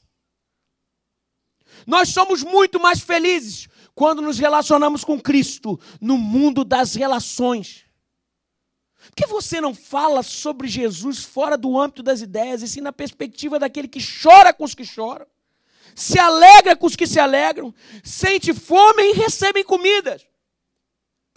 Nós 1.87 2.09
somos 2.09 2.43
muito 2.43 2.81
mais 2.81 3.01
felizes 3.01 3.69
quando 3.95 4.23
nos 4.23 4.39
relacionamos 4.39 5.03
com 5.03 5.21
Cristo 5.21 5.79
no 6.01 6.17
mundo 6.17 6.65
das 6.65 6.95
relações. 6.95 7.85
Por 9.09 9.17
que 9.17 9.27
você 9.27 9.61
não 9.61 9.75
fala 9.75 10.23
sobre 10.23 10.69
Jesus 10.69 11.25
fora 11.25 11.59
do 11.59 11.77
âmbito 11.77 12.03
das 12.03 12.21
ideias, 12.21 12.63
e 12.63 12.69
sim 12.69 12.81
na 12.81 12.93
perspectiva 12.93 13.59
daquele 13.59 13.89
que 13.89 13.99
chora 14.01 14.53
com 14.53 14.63
os 14.63 14.75
que 14.75 14.85
choram, 14.85 15.27
se 15.97 16.17
alegra 16.17 16.77
com 16.77 16.87
os 16.87 16.95
que 16.95 17.09
se 17.09 17.19
alegram, 17.19 17.75
sente 18.05 18.55
fome 18.55 19.03
e 19.03 19.15
recebem 19.15 19.65
comidas? 19.65 20.28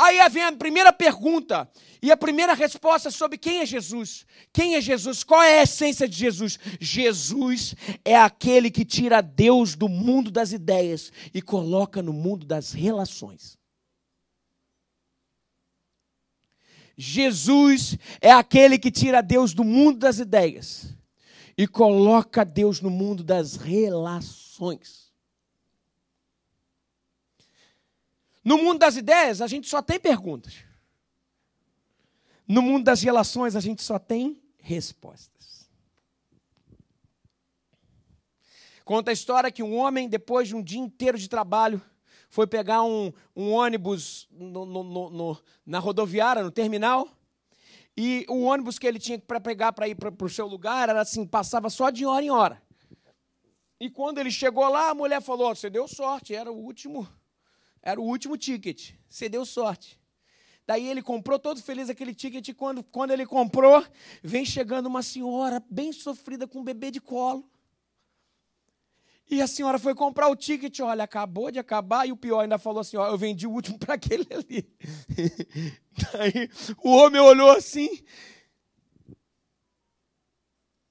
Aí 0.01 0.17
vem 0.29 0.43
a 0.43 0.51
primeira 0.51 0.91
pergunta 0.91 1.69
e 2.01 2.11
a 2.11 2.17
primeira 2.17 2.55
resposta 2.55 3.11
sobre 3.11 3.37
quem 3.37 3.59
é 3.59 3.65
Jesus. 3.67 4.25
Quem 4.51 4.73
é 4.73 4.81
Jesus? 4.81 5.23
Qual 5.23 5.43
é 5.43 5.59
a 5.59 5.63
essência 5.63 6.07
de 6.07 6.17
Jesus? 6.17 6.57
Jesus 6.79 7.75
é 8.03 8.15
aquele 8.15 8.71
que 8.71 8.83
tira 8.83 9.21
Deus 9.21 9.75
do 9.75 9.87
mundo 9.87 10.31
das 10.31 10.53
ideias 10.53 11.11
e 11.31 11.39
coloca 11.39 12.01
no 12.01 12.11
mundo 12.11 12.47
das 12.47 12.71
relações. 12.71 13.59
Jesus 16.97 17.95
é 18.19 18.31
aquele 18.31 18.79
que 18.79 18.89
tira 18.89 19.21
Deus 19.21 19.53
do 19.53 19.63
mundo 19.63 19.99
das 19.99 20.17
ideias 20.17 20.95
e 21.55 21.67
coloca 21.67 22.43
Deus 22.43 22.81
no 22.81 22.89
mundo 22.89 23.23
das 23.23 23.55
relações. 23.55 25.10
No 28.43 28.57
mundo 28.57 28.79
das 28.79 28.95
ideias, 28.95 29.41
a 29.41 29.47
gente 29.47 29.67
só 29.67 29.81
tem 29.81 29.99
perguntas. 29.99 30.55
No 32.47 32.61
mundo 32.61 32.83
das 32.83 33.01
relações, 33.01 33.55
a 33.55 33.59
gente 33.59 33.81
só 33.81 33.99
tem 33.99 34.41
respostas. 34.57 35.69
Conta 38.83 39.11
a 39.11 39.13
história 39.13 39.51
que 39.51 39.63
um 39.63 39.77
homem, 39.77 40.09
depois 40.09 40.47
de 40.47 40.55
um 40.55 40.61
dia 40.61 40.79
inteiro 40.79 41.17
de 41.17 41.29
trabalho, 41.29 41.81
foi 42.29 42.47
pegar 42.47 42.83
um, 42.83 43.13
um 43.35 43.51
ônibus 43.51 44.27
no, 44.31 44.65
no, 44.65 45.09
no, 45.09 45.37
na 45.65 45.79
rodoviária, 45.79 46.43
no 46.43 46.51
terminal, 46.51 47.07
e 47.95 48.25
o 48.27 48.41
ônibus 48.41 48.79
que 48.79 48.87
ele 48.87 48.99
tinha 48.99 49.19
para 49.19 49.39
pegar 49.39 49.73
para 49.73 49.87
ir 49.87 49.95
para 49.95 50.25
o 50.25 50.29
seu 50.29 50.47
lugar 50.47 50.89
era 50.89 51.01
assim, 51.01 51.25
passava 51.25 51.69
só 51.69 51.89
de 51.89 52.05
hora 52.05 52.23
em 52.23 52.31
hora. 52.31 52.61
E 53.79 53.89
quando 53.89 54.17
ele 54.17 54.31
chegou 54.31 54.67
lá, 54.67 54.89
a 54.89 54.95
mulher 54.95 55.21
falou: 55.21 55.53
Você 55.53 55.69
deu 55.69 55.87
sorte, 55.87 56.33
era 56.33 56.51
o 56.51 56.55
último 56.55 57.07
era 57.81 57.99
o 57.99 58.03
último 58.03 58.37
ticket. 58.37 58.93
Você 59.09 59.27
deu 59.27 59.45
sorte. 59.45 59.99
Daí 60.65 60.87
ele 60.87 61.01
comprou 61.01 61.39
todo 61.39 61.61
feliz 61.61 61.89
aquele 61.89 62.13
ticket. 62.13 62.47
E 62.47 62.53
quando, 62.53 62.83
quando 62.83 63.11
ele 63.11 63.25
comprou, 63.25 63.83
vem 64.23 64.45
chegando 64.45 64.85
uma 64.85 65.01
senhora 65.01 65.63
bem 65.69 65.91
sofrida 65.91 66.47
com 66.47 66.59
um 66.59 66.63
bebê 66.63 66.91
de 66.91 67.01
colo. 67.01 67.49
E 69.29 69.41
a 69.41 69.47
senhora 69.47 69.79
foi 69.79 69.95
comprar 69.95 70.27
o 70.27 70.35
ticket, 70.35 70.81
olha, 70.81 71.05
acabou 71.05 71.49
de 71.49 71.57
acabar, 71.57 72.05
e 72.05 72.11
o 72.11 72.17
pior 72.17 72.41
ainda 72.41 72.57
falou 72.57 72.81
assim: 72.81 72.97
ó, 72.97 73.07
eu 73.07 73.17
vendi 73.17 73.47
o 73.47 73.51
último 73.51 73.79
para 73.79 73.93
aquele 73.93 74.27
ali. 74.29 74.69
Daí 76.11 76.49
o 76.83 76.91
homem 76.91 77.21
olhou 77.21 77.49
assim, 77.51 77.87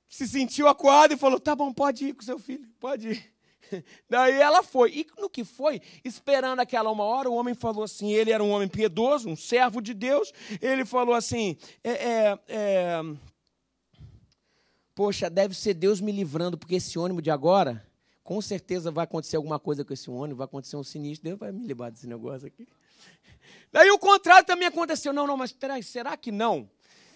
se 0.09 0.26
sentiu 0.26 0.68
acuado 0.68 1.12
e 1.12 1.18
falou: 1.18 1.38
tá 1.38 1.55
bom, 1.55 1.70
pode 1.70 2.07
ir 2.07 2.14
com 2.14 2.22
seu 2.22 2.38
filho, 2.38 2.66
pode 2.80 3.11
ir. 3.11 3.39
Daí 4.08 4.40
ela 4.40 4.62
foi. 4.62 4.90
E 4.90 5.06
no 5.18 5.28
que 5.28 5.44
foi, 5.44 5.80
esperando 6.04 6.60
aquela 6.60 6.90
uma 6.90 7.04
hora, 7.04 7.30
o 7.30 7.34
homem 7.34 7.54
falou 7.54 7.84
assim: 7.84 8.12
ele 8.12 8.30
era 8.30 8.42
um 8.42 8.50
homem 8.50 8.68
piedoso, 8.68 9.28
um 9.28 9.36
servo 9.36 9.80
de 9.80 9.94
Deus. 9.94 10.32
Ele 10.60 10.84
falou 10.84 11.14
assim: 11.14 11.56
é, 11.82 11.90
é, 11.90 12.38
é, 12.48 13.02
Poxa, 14.94 15.30
deve 15.30 15.54
ser 15.54 15.74
Deus 15.74 16.00
me 16.00 16.12
livrando, 16.12 16.58
porque 16.58 16.74
esse 16.74 16.98
ônibus 16.98 17.22
de 17.22 17.30
agora, 17.30 17.86
com 18.22 18.40
certeza 18.40 18.90
vai 18.90 19.04
acontecer 19.04 19.36
alguma 19.36 19.58
coisa 19.58 19.84
com 19.84 19.94
esse 19.94 20.10
ônibus, 20.10 20.38
vai 20.38 20.44
acontecer 20.44 20.76
um 20.76 20.84
sinistro, 20.84 21.24
Deus 21.24 21.38
vai 21.38 21.52
me 21.52 21.66
livrar 21.66 21.90
desse 21.90 22.06
negócio 22.06 22.46
aqui. 22.46 22.68
Daí 23.72 23.90
o 23.90 23.98
contrário 23.98 24.46
também 24.46 24.68
aconteceu. 24.68 25.12
Não, 25.12 25.26
não, 25.26 25.36
mas 25.36 25.52
peraí, 25.52 25.82
será 25.82 26.16
que 26.16 26.30
não? 26.30 26.68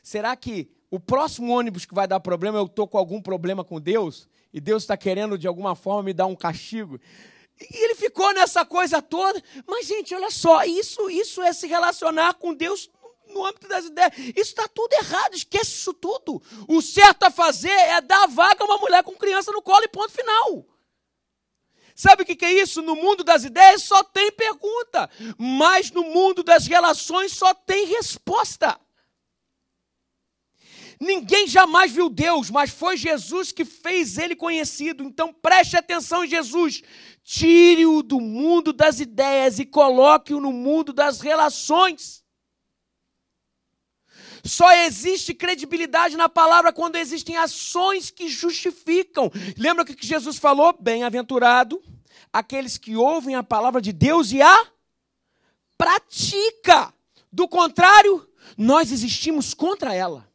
Será 0.03 0.35
que 0.37 0.71
o 0.91 1.01
próximo 1.01 1.53
ônibus 1.53 1.85
que 1.85 1.95
vai 1.95 2.07
dar 2.07 2.21
problema, 2.21 2.59
eu 2.59 2.67
estou 2.67 2.87
com 2.87 2.97
algum 2.97 3.21
problema 3.21 3.65
com 3.65 3.81
Deus? 3.81 4.29
E 4.55 4.61
Deus 4.61 4.85
está 4.85 4.97
querendo 4.97 5.37
de 5.37 5.49
alguma 5.49 5.75
forma 5.75 6.05
me 6.05 6.15
dar 6.15 6.27
um 6.27 6.37
castigo. 6.37 7.01
E 7.61 7.85
ele 7.85 7.97
ficou 7.97 8.33
nessa 8.33 8.65
coisa 8.65 9.03
toda. 9.03 9.43
Mas, 9.67 9.85
gente, 9.85 10.15
olha 10.15 10.31
só, 10.31 10.63
isso, 10.63 11.11
isso 11.11 11.43
é 11.43 11.53
se 11.53 11.67
relacionar 11.67 12.35
com 12.35 12.55
Deus 12.55 12.89
no 13.31 13.45
âmbito 13.45 13.67
das 13.67 13.87
ideias. 13.87 14.13
Isso 14.17 14.53
está 14.53 14.69
tudo 14.69 14.93
errado, 14.93 15.35
esquece 15.35 15.73
isso 15.73 15.93
tudo. 15.93 16.41
O 16.69 16.81
certo 16.81 17.25
a 17.25 17.33
fazer 17.33 17.69
é 17.69 18.01
dar 18.01 18.29
vaga 18.29 18.63
a 18.63 18.65
uma 18.65 18.79
mulher 18.79 19.03
com 19.03 19.17
criança 19.17 19.51
no 19.51 19.61
colo 19.61 19.83
e 19.83 19.89
ponto 19.89 20.13
final. 20.13 20.65
Sabe 21.97 22.23
o 22.23 22.25
que 22.25 22.45
é 22.45 22.53
isso? 22.53 22.81
No 22.81 22.95
mundo 22.95 23.25
das 23.25 23.43
ideias 23.43 23.83
só 23.83 24.05
tem 24.05 24.31
pergunta, 24.31 25.11
mas 25.37 25.91
no 25.91 26.05
mundo 26.05 26.45
das 26.45 26.69
relações 26.69 27.33
só 27.33 27.53
tem 27.53 27.87
resposta. 27.87 28.79
Ninguém 31.05 31.47
jamais 31.47 31.93
viu 31.93 32.09
Deus, 32.09 32.49
mas 32.49 32.71
foi 32.71 32.97
Jesus 32.97 33.53
que 33.53 33.65
fez 33.65 34.17
ele 34.17 34.35
conhecido. 34.35 35.05
Então 35.05 35.33
preste 35.33 35.77
atenção 35.77 36.25
em 36.25 36.29
Jesus. 36.29 36.83
Tire-o 37.23 38.03
do 38.03 38.21
mundo 38.21 38.73
das 38.73 39.01
ideias 39.01 39.59
e 39.59 39.67
coloque-o 39.67 40.41
no 40.41 40.51
mundo 40.51 40.95
das 40.95 41.21
relações. 41.21 42.25
Só 44.43 44.73
existe 44.73 45.35
credibilidade 45.35 46.17
na 46.17 46.29
palavra 46.29 46.73
quando 46.73 46.97
existem 46.97 47.37
ações 47.37 48.11
que 48.11 48.29
justificam. 48.29 49.31
Lembra 49.59 49.83
o 49.83 49.87
que 49.87 50.07
Jesus 50.07 50.39
falou? 50.39 50.75
Bem-aventurado 50.79 51.83
aqueles 52.33 52.79
que 52.79 52.97
ouvem 52.97 53.35
a 53.35 53.43
palavra 53.43 53.81
de 53.81 53.93
Deus 53.93 54.33
e 54.33 54.41
a 54.41 54.67
pratica. 55.77 56.93
Do 57.31 57.47
contrário, 57.47 58.27
nós 58.57 58.91
existimos 58.91 59.53
contra 59.53 59.95
ela. 59.95 60.34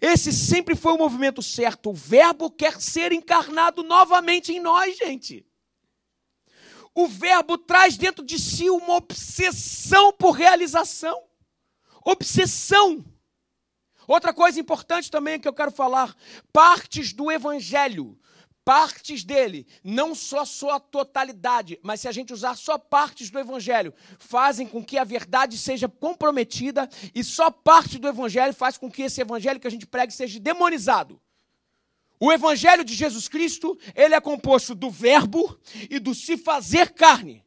Esse 0.00 0.32
sempre 0.32 0.74
foi 0.74 0.92
o 0.92 0.98
movimento 0.98 1.42
certo. 1.42 1.90
O 1.90 1.94
Verbo 1.94 2.50
quer 2.50 2.80
ser 2.80 3.12
encarnado 3.12 3.82
novamente 3.82 4.52
em 4.52 4.60
nós, 4.60 4.96
gente. 4.96 5.46
O 6.94 7.06
Verbo 7.06 7.58
traz 7.58 7.96
dentro 7.96 8.24
de 8.24 8.38
si 8.38 8.70
uma 8.70 8.94
obsessão 8.94 10.12
por 10.12 10.30
realização. 10.30 11.22
Obsessão. 12.04 13.04
Outra 14.06 14.32
coisa 14.32 14.60
importante 14.60 15.10
também 15.10 15.38
que 15.38 15.48
eu 15.48 15.52
quero 15.52 15.70
falar: 15.70 16.16
partes 16.52 17.12
do 17.12 17.30
Evangelho 17.30 18.18
partes 18.66 19.22
dele, 19.22 19.64
não 19.84 20.12
só 20.12 20.44
sua 20.44 20.80
totalidade, 20.80 21.78
mas 21.84 22.00
se 22.00 22.08
a 22.08 22.12
gente 22.12 22.32
usar 22.32 22.56
só 22.56 22.76
partes 22.76 23.30
do 23.30 23.38
evangelho, 23.38 23.94
fazem 24.18 24.66
com 24.66 24.84
que 24.84 24.98
a 24.98 25.04
verdade 25.04 25.56
seja 25.56 25.88
comprometida 25.88 26.90
e 27.14 27.22
só 27.22 27.48
parte 27.48 27.96
do 27.96 28.08
evangelho 28.08 28.52
faz 28.52 28.76
com 28.76 28.90
que 28.90 29.02
esse 29.02 29.20
evangelho 29.20 29.60
que 29.60 29.68
a 29.68 29.70
gente 29.70 29.86
prega 29.86 30.10
seja 30.10 30.40
demonizado. 30.40 31.20
O 32.18 32.32
evangelho 32.32 32.82
de 32.82 32.92
Jesus 32.92 33.28
Cristo, 33.28 33.78
ele 33.94 34.16
é 34.16 34.20
composto 34.20 34.74
do 34.74 34.90
verbo 34.90 35.56
e 35.88 36.00
do 36.00 36.12
se 36.12 36.36
fazer 36.36 36.90
carne. 36.90 37.45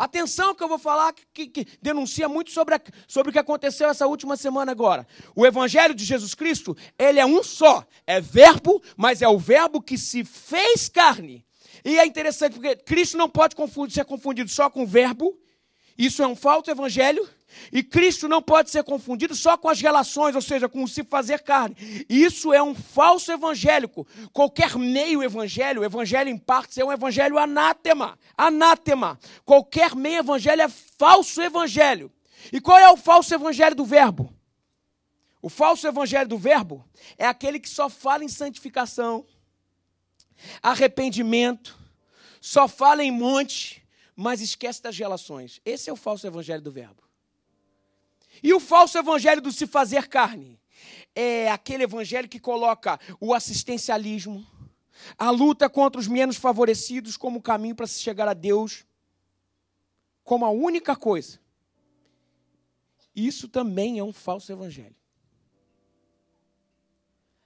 Atenção 0.00 0.54
que 0.54 0.64
eu 0.64 0.68
vou 0.68 0.78
falar 0.78 1.12
que, 1.12 1.26
que, 1.34 1.46
que 1.46 1.78
denuncia 1.82 2.26
muito 2.26 2.50
sobre, 2.52 2.74
a, 2.74 2.80
sobre 3.06 3.28
o 3.28 3.32
que 3.34 3.38
aconteceu 3.38 3.90
essa 3.90 4.06
última 4.06 4.34
semana 4.34 4.72
agora. 4.72 5.06
O 5.36 5.44
Evangelho 5.44 5.94
de 5.94 6.06
Jesus 6.06 6.34
Cristo, 6.34 6.74
ele 6.98 7.20
é 7.20 7.26
um 7.26 7.42
só. 7.42 7.86
É 8.06 8.18
verbo, 8.18 8.82
mas 8.96 9.20
é 9.20 9.28
o 9.28 9.38
verbo 9.38 9.82
que 9.82 9.98
se 9.98 10.24
fez 10.24 10.88
carne. 10.88 11.44
E 11.84 11.98
é 11.98 12.06
interessante 12.06 12.54
porque 12.54 12.76
Cristo 12.76 13.18
não 13.18 13.28
pode 13.28 13.54
confundir, 13.54 13.92
ser 13.92 14.06
confundido 14.06 14.48
só 14.48 14.70
com 14.70 14.84
o 14.84 14.86
verbo. 14.86 15.38
Isso 15.98 16.22
é 16.22 16.26
um 16.26 16.34
falso 16.34 16.70
evangelho. 16.70 17.28
E 17.72 17.82
Cristo 17.82 18.28
não 18.28 18.40
pode 18.42 18.70
ser 18.70 18.84
confundido 18.84 19.34
só 19.34 19.56
com 19.56 19.68
as 19.68 19.80
relações, 19.80 20.34
ou 20.34 20.42
seja, 20.42 20.68
com 20.68 20.82
o 20.82 20.88
se 20.88 21.04
fazer 21.04 21.40
carne. 21.40 21.76
Isso 22.08 22.52
é 22.52 22.62
um 22.62 22.74
falso 22.74 23.30
evangélico. 23.30 24.06
Qualquer 24.32 24.76
meio 24.76 25.22
evangelho, 25.22 25.84
evangelho 25.84 26.30
em 26.30 26.38
partes, 26.38 26.78
é 26.78 26.84
um 26.84 26.92
evangelho 26.92 27.38
anátema. 27.38 28.18
Anátema. 28.36 29.18
Qualquer 29.44 29.94
meio 29.94 30.18
evangelho 30.18 30.62
é 30.62 30.68
falso 30.68 31.40
evangelho. 31.40 32.10
E 32.52 32.60
qual 32.60 32.78
é 32.78 32.90
o 32.90 32.96
falso 32.96 33.34
evangelho 33.34 33.76
do 33.76 33.84
verbo? 33.84 34.34
O 35.42 35.48
falso 35.48 35.86
evangelho 35.86 36.28
do 36.28 36.38
verbo 36.38 36.84
é 37.16 37.26
aquele 37.26 37.58
que 37.58 37.68
só 37.68 37.88
fala 37.88 38.24
em 38.24 38.28
santificação, 38.28 39.24
arrependimento, 40.62 41.78
só 42.40 42.68
fala 42.68 43.02
em 43.02 43.10
monte, 43.10 43.86
mas 44.14 44.40
esquece 44.40 44.82
das 44.82 44.98
relações. 44.98 45.60
Esse 45.64 45.88
é 45.88 45.92
o 45.92 45.96
falso 45.96 46.26
evangelho 46.26 46.60
do 46.62 46.70
verbo. 46.70 47.09
E 48.42 48.54
o 48.54 48.60
falso 48.60 48.98
evangelho 48.98 49.40
do 49.40 49.52
se 49.52 49.66
fazer 49.66 50.08
carne 50.08 50.58
é 51.14 51.50
aquele 51.50 51.84
evangelho 51.84 52.28
que 52.28 52.38
coloca 52.38 52.98
o 53.20 53.34
assistencialismo, 53.34 54.46
a 55.18 55.30
luta 55.30 55.68
contra 55.68 56.00
os 56.00 56.06
menos 56.06 56.36
favorecidos 56.36 57.16
como 57.16 57.42
caminho 57.42 57.74
para 57.74 57.86
se 57.86 58.00
chegar 58.00 58.28
a 58.28 58.34
Deus, 58.34 58.84
como 60.22 60.44
a 60.44 60.50
única 60.50 60.94
coisa. 60.94 61.40
Isso 63.14 63.48
também 63.48 63.98
é 63.98 64.04
um 64.04 64.12
falso 64.12 64.52
evangelho. 64.52 64.94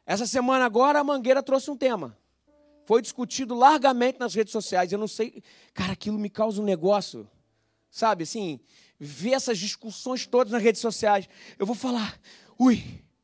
Essa 0.06 0.26
semana 0.26 0.66
agora 0.66 1.00
a 1.00 1.04
Mangueira 1.04 1.42
trouxe 1.42 1.70
um 1.70 1.76
tema. 1.76 2.16
Foi 2.84 3.00
discutido 3.00 3.54
largamente 3.54 4.18
nas 4.20 4.34
redes 4.34 4.52
sociais. 4.52 4.92
Eu 4.92 4.98
não 4.98 5.08
sei, 5.08 5.42
cara, 5.72 5.94
aquilo 5.94 6.18
me 6.18 6.28
causa 6.28 6.60
um 6.60 6.64
negócio, 6.64 7.28
sabe, 7.90 8.24
assim, 8.24 8.60
ver 9.04 9.34
essas 9.34 9.58
discussões 9.58 10.26
todas 10.26 10.52
nas 10.52 10.62
redes 10.62 10.80
sociais, 10.80 11.28
eu 11.58 11.66
vou 11.66 11.74
falar, 11.74 12.18
ui, 12.58 12.82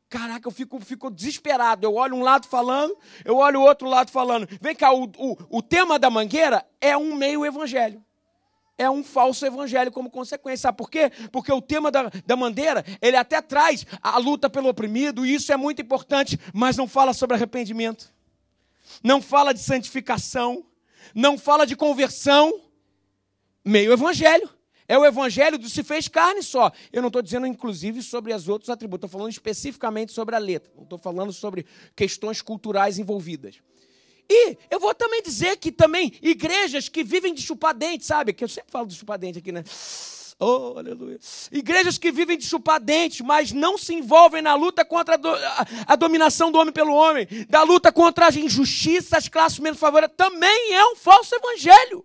caraca, 0.08 0.46
eu 0.46 0.52
fico, 0.52 0.80
fico 0.80 1.10
desesperado. 1.10 1.86
Eu 1.86 1.94
olho 1.94 2.16
um 2.16 2.22
lado 2.22 2.46
falando, 2.46 2.96
eu 3.24 3.36
olho 3.36 3.60
o 3.60 3.64
outro 3.64 3.88
lado 3.88 4.10
falando. 4.10 4.48
Vem 4.60 4.74
cá, 4.74 4.92
o, 4.92 5.04
o, 5.16 5.36
o 5.48 5.62
tema 5.62 5.98
da 5.98 6.10
mangueira 6.10 6.66
é 6.80 6.96
um 6.96 7.14
meio 7.14 7.46
evangelho. 7.46 8.04
É 8.76 8.90
um 8.90 9.04
falso 9.04 9.44
evangelho 9.44 9.92
como 9.92 10.10
consequência. 10.10 10.62
Sabe 10.62 10.78
por 10.78 10.90
quê? 10.90 11.10
Porque 11.30 11.52
o 11.52 11.60
tema 11.60 11.90
da, 11.90 12.10
da 12.26 12.34
mangueira, 12.34 12.84
ele 13.00 13.16
até 13.16 13.40
traz 13.40 13.86
a 14.02 14.18
luta 14.18 14.48
pelo 14.48 14.68
oprimido, 14.68 15.24
e 15.24 15.34
isso 15.34 15.52
é 15.52 15.56
muito 15.56 15.82
importante, 15.82 16.38
mas 16.52 16.76
não 16.76 16.88
fala 16.88 17.12
sobre 17.12 17.36
arrependimento, 17.36 18.12
não 19.04 19.20
fala 19.20 19.52
de 19.52 19.60
santificação, 19.60 20.64
não 21.14 21.38
fala 21.38 21.66
de 21.66 21.76
conversão. 21.76 22.62
Meio 23.62 23.92
evangelho. 23.92 24.48
É 24.90 24.98
o 24.98 25.04
evangelho 25.04 25.56
do 25.56 25.68
se 25.68 25.84
fez 25.84 26.08
carne 26.08 26.42
só. 26.42 26.72
Eu 26.92 27.00
não 27.00 27.06
estou 27.06 27.22
dizendo, 27.22 27.46
inclusive, 27.46 28.02
sobre 28.02 28.34
os 28.34 28.48
outros 28.48 28.68
atributos. 28.68 29.06
Estou 29.06 29.20
falando 29.20 29.30
especificamente 29.30 30.10
sobre 30.10 30.34
a 30.34 30.38
letra. 30.40 30.68
Não 30.74 30.82
estou 30.82 30.98
falando 30.98 31.32
sobre 31.32 31.64
questões 31.94 32.42
culturais 32.42 32.98
envolvidas. 32.98 33.60
E 34.28 34.58
eu 34.68 34.80
vou 34.80 34.92
também 34.92 35.22
dizer 35.22 35.58
que 35.58 35.70
também 35.70 36.12
igrejas 36.20 36.88
que 36.88 37.04
vivem 37.04 37.32
de 37.32 37.40
chupar 37.40 37.72
dente, 37.72 38.04
sabe? 38.04 38.32
Que 38.32 38.42
eu 38.42 38.48
sempre 38.48 38.72
falo 38.72 38.88
de 38.88 38.96
chupar 38.96 39.16
dente 39.16 39.38
aqui, 39.38 39.52
né? 39.52 39.62
Oh, 40.40 40.74
aleluia. 40.76 41.20
Igrejas 41.52 41.96
que 41.96 42.10
vivem 42.10 42.36
de 42.36 42.44
chupar 42.44 42.80
dente, 42.80 43.22
mas 43.22 43.52
não 43.52 43.78
se 43.78 43.94
envolvem 43.94 44.42
na 44.42 44.56
luta 44.56 44.84
contra 44.84 45.14
a, 45.14 45.16
do, 45.16 45.28
a, 45.28 45.66
a 45.86 45.94
dominação 45.94 46.50
do 46.50 46.58
homem 46.58 46.72
pelo 46.72 46.92
homem, 46.92 47.28
da 47.48 47.62
luta 47.62 47.92
contra 47.92 48.26
as 48.26 48.34
injustiças, 48.34 49.12
as 49.12 49.28
classes 49.28 49.60
menos 49.60 49.78
favorecidas, 49.78 50.16
também 50.16 50.74
é 50.74 50.84
um 50.86 50.96
falso 50.96 51.32
evangelho. 51.36 52.04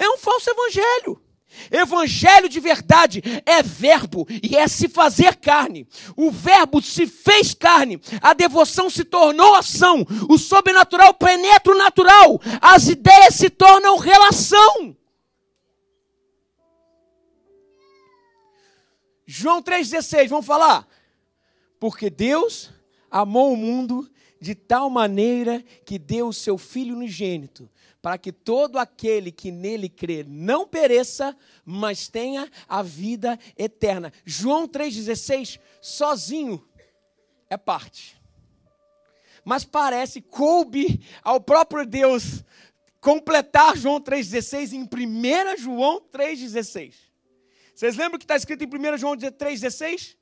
É 0.00 0.08
um 0.08 0.16
falso 0.16 0.48
evangelho. 0.48 1.22
Evangelho 1.70 2.48
de 2.48 2.58
verdade 2.58 3.22
é 3.44 3.62
verbo 3.62 4.26
e 4.42 4.56
é 4.56 4.66
se 4.66 4.88
fazer 4.88 5.36
carne. 5.36 5.86
O 6.16 6.30
verbo 6.30 6.80
se 6.80 7.06
fez 7.06 7.52
carne, 7.52 8.00
a 8.22 8.32
devoção 8.32 8.88
se 8.88 9.04
tornou 9.04 9.54
ação, 9.54 10.06
o 10.28 10.38
sobrenatural 10.38 11.12
penetra 11.12 11.74
o 11.74 11.76
natural, 11.76 12.40
as 12.62 12.88
ideias 12.88 13.34
se 13.34 13.50
tornam 13.50 13.98
relação. 13.98 14.96
João 19.26 19.60
3,16, 19.60 20.28
vamos 20.28 20.46
falar? 20.46 20.88
Porque 21.78 22.08
Deus 22.08 22.70
amou 23.10 23.52
o 23.52 23.56
mundo 23.56 24.10
de 24.40 24.54
tal 24.54 24.88
maneira 24.88 25.62
que 25.84 25.98
deu 25.98 26.28
o 26.28 26.32
seu 26.32 26.56
Filho 26.56 26.96
unigênito 26.96 27.68
para 28.02 28.16
que 28.16 28.32
todo 28.32 28.78
aquele 28.78 29.30
que 29.30 29.50
nele 29.50 29.88
crê 29.88 30.24
não 30.26 30.66
pereça, 30.66 31.36
mas 31.64 32.08
tenha 32.08 32.50
a 32.68 32.82
vida 32.82 33.38
eterna. 33.56 34.12
João 34.24 34.66
3,16, 34.66 35.60
sozinho, 35.80 36.66
é 37.48 37.56
parte. 37.56 38.20
Mas 39.44 39.64
parece, 39.64 40.20
coube 40.20 41.02
ao 41.22 41.40
próprio 41.40 41.86
Deus 41.86 42.44
completar 43.00 43.76
João 43.76 44.00
3,16 44.00 44.72
em 44.72 44.82
1 44.82 45.58
João 45.58 46.00
3,16. 46.00 46.94
Vocês 47.74 47.96
lembram 47.96 48.18
que 48.18 48.24
está 48.24 48.36
escrito 48.36 48.62
em 48.62 48.66
1 48.66 48.98
João 48.98 49.16
3,16? 49.16 50.16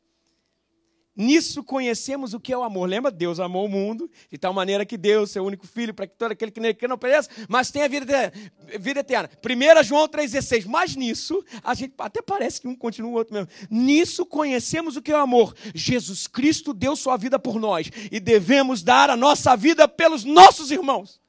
Nisso 1.19 1.65
conhecemos 1.65 2.33
o 2.33 2.39
que 2.39 2.53
é 2.53 2.57
o 2.57 2.63
amor. 2.63 2.89
Lembra? 2.89 3.11
Deus 3.11 3.41
amou 3.41 3.67
o 3.67 3.69
mundo 3.69 4.09
de 4.31 4.39
tal 4.39 4.55
maneira 4.55 4.87
que 4.87 4.97
deu 4.97 5.27
seu 5.27 5.45
único 5.45 5.67
filho 5.67 5.93
para 5.93 6.07
que 6.07 6.17
todo 6.17 6.31
aquele 6.31 6.53
que 6.53 6.61
nele 6.61 6.79
não 6.89 6.97
pereça, 6.97 7.29
mas 7.49 7.73
tenha 7.73 7.89
vida. 7.89 8.33
Vida 8.79 9.01
eterna. 9.01 9.29
1 9.45 9.83
João 9.83 10.07
3,16. 10.07 10.67
Mas 10.67 10.95
nisso, 10.95 11.45
a 11.65 11.75
gente 11.75 11.93
até 11.99 12.23
parece 12.23 12.61
que 12.61 12.69
um 12.69 12.77
continua 12.77 13.11
o 13.11 13.15
outro 13.15 13.35
mesmo. 13.35 13.49
Nisso 13.69 14.25
conhecemos 14.25 14.97
o 14.97 15.03
que 15.03 15.11
é 15.11 15.17
o 15.17 15.21
amor. 15.21 15.57
Jesus 15.75 16.29
Cristo 16.29 16.73
deu 16.73 16.95
sua 16.95 17.17
vida 17.17 17.37
por 17.37 17.59
nós 17.59 17.91
e 18.13 18.21
devemos 18.21 18.85
dar 18.85 19.11
a 19.11 19.17
nossa 19.17 19.57
vida 19.57 19.89
pelos 19.89 20.23
nossos 20.23 20.71
irmãos. 20.71 21.21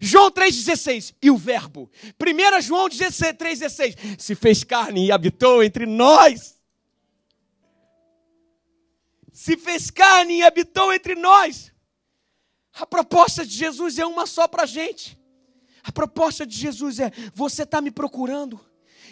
João 0.00 0.30
3,16, 0.30 1.14
e 1.20 1.30
o 1.30 1.36
Verbo. 1.36 1.90
1 2.18 2.62
João 2.62 2.88
3,16, 2.88 4.16
se 4.18 4.34
fez 4.34 4.64
carne 4.64 5.06
e 5.06 5.12
habitou 5.12 5.62
entre 5.62 5.84
nós 5.84 6.57
se 9.38 9.56
fez 9.56 9.88
carne 9.88 10.38
e 10.38 10.42
habitou 10.42 10.92
entre 10.92 11.14
nós. 11.14 11.72
A 12.74 12.84
proposta 12.84 13.46
de 13.46 13.54
Jesus 13.54 13.96
é 13.96 14.04
uma 14.04 14.26
só 14.26 14.48
para 14.48 14.64
a 14.64 14.66
gente. 14.66 15.16
A 15.84 15.92
proposta 15.92 16.44
de 16.44 16.56
Jesus 16.56 16.98
é: 16.98 17.12
você 17.32 17.62
está 17.62 17.80
me 17.80 17.92
procurando, 17.92 18.58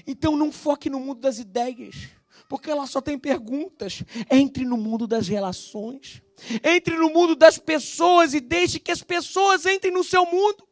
então 0.04 0.36
não 0.36 0.50
foque 0.50 0.90
no 0.90 0.98
mundo 0.98 1.20
das 1.20 1.38
ideias, 1.38 2.08
Porque 2.48 2.74
lá 2.74 2.88
só 2.88 3.00
tem 3.00 3.16
perguntas. 3.16 4.02
Entre 4.28 4.64
no 4.64 4.76
mundo 4.76 5.06
das 5.06 5.28
relações. 5.28 6.20
Entre 6.64 6.96
no 6.96 7.08
mundo 7.08 7.36
das 7.36 7.56
pessoas 7.56 8.34
e 8.34 8.40
deixe 8.40 8.80
que 8.80 8.90
as 8.90 9.04
pessoas 9.04 9.64
entrem 9.64 9.94
no 9.94 10.02
seu 10.02 10.26
mundo. 10.26 10.66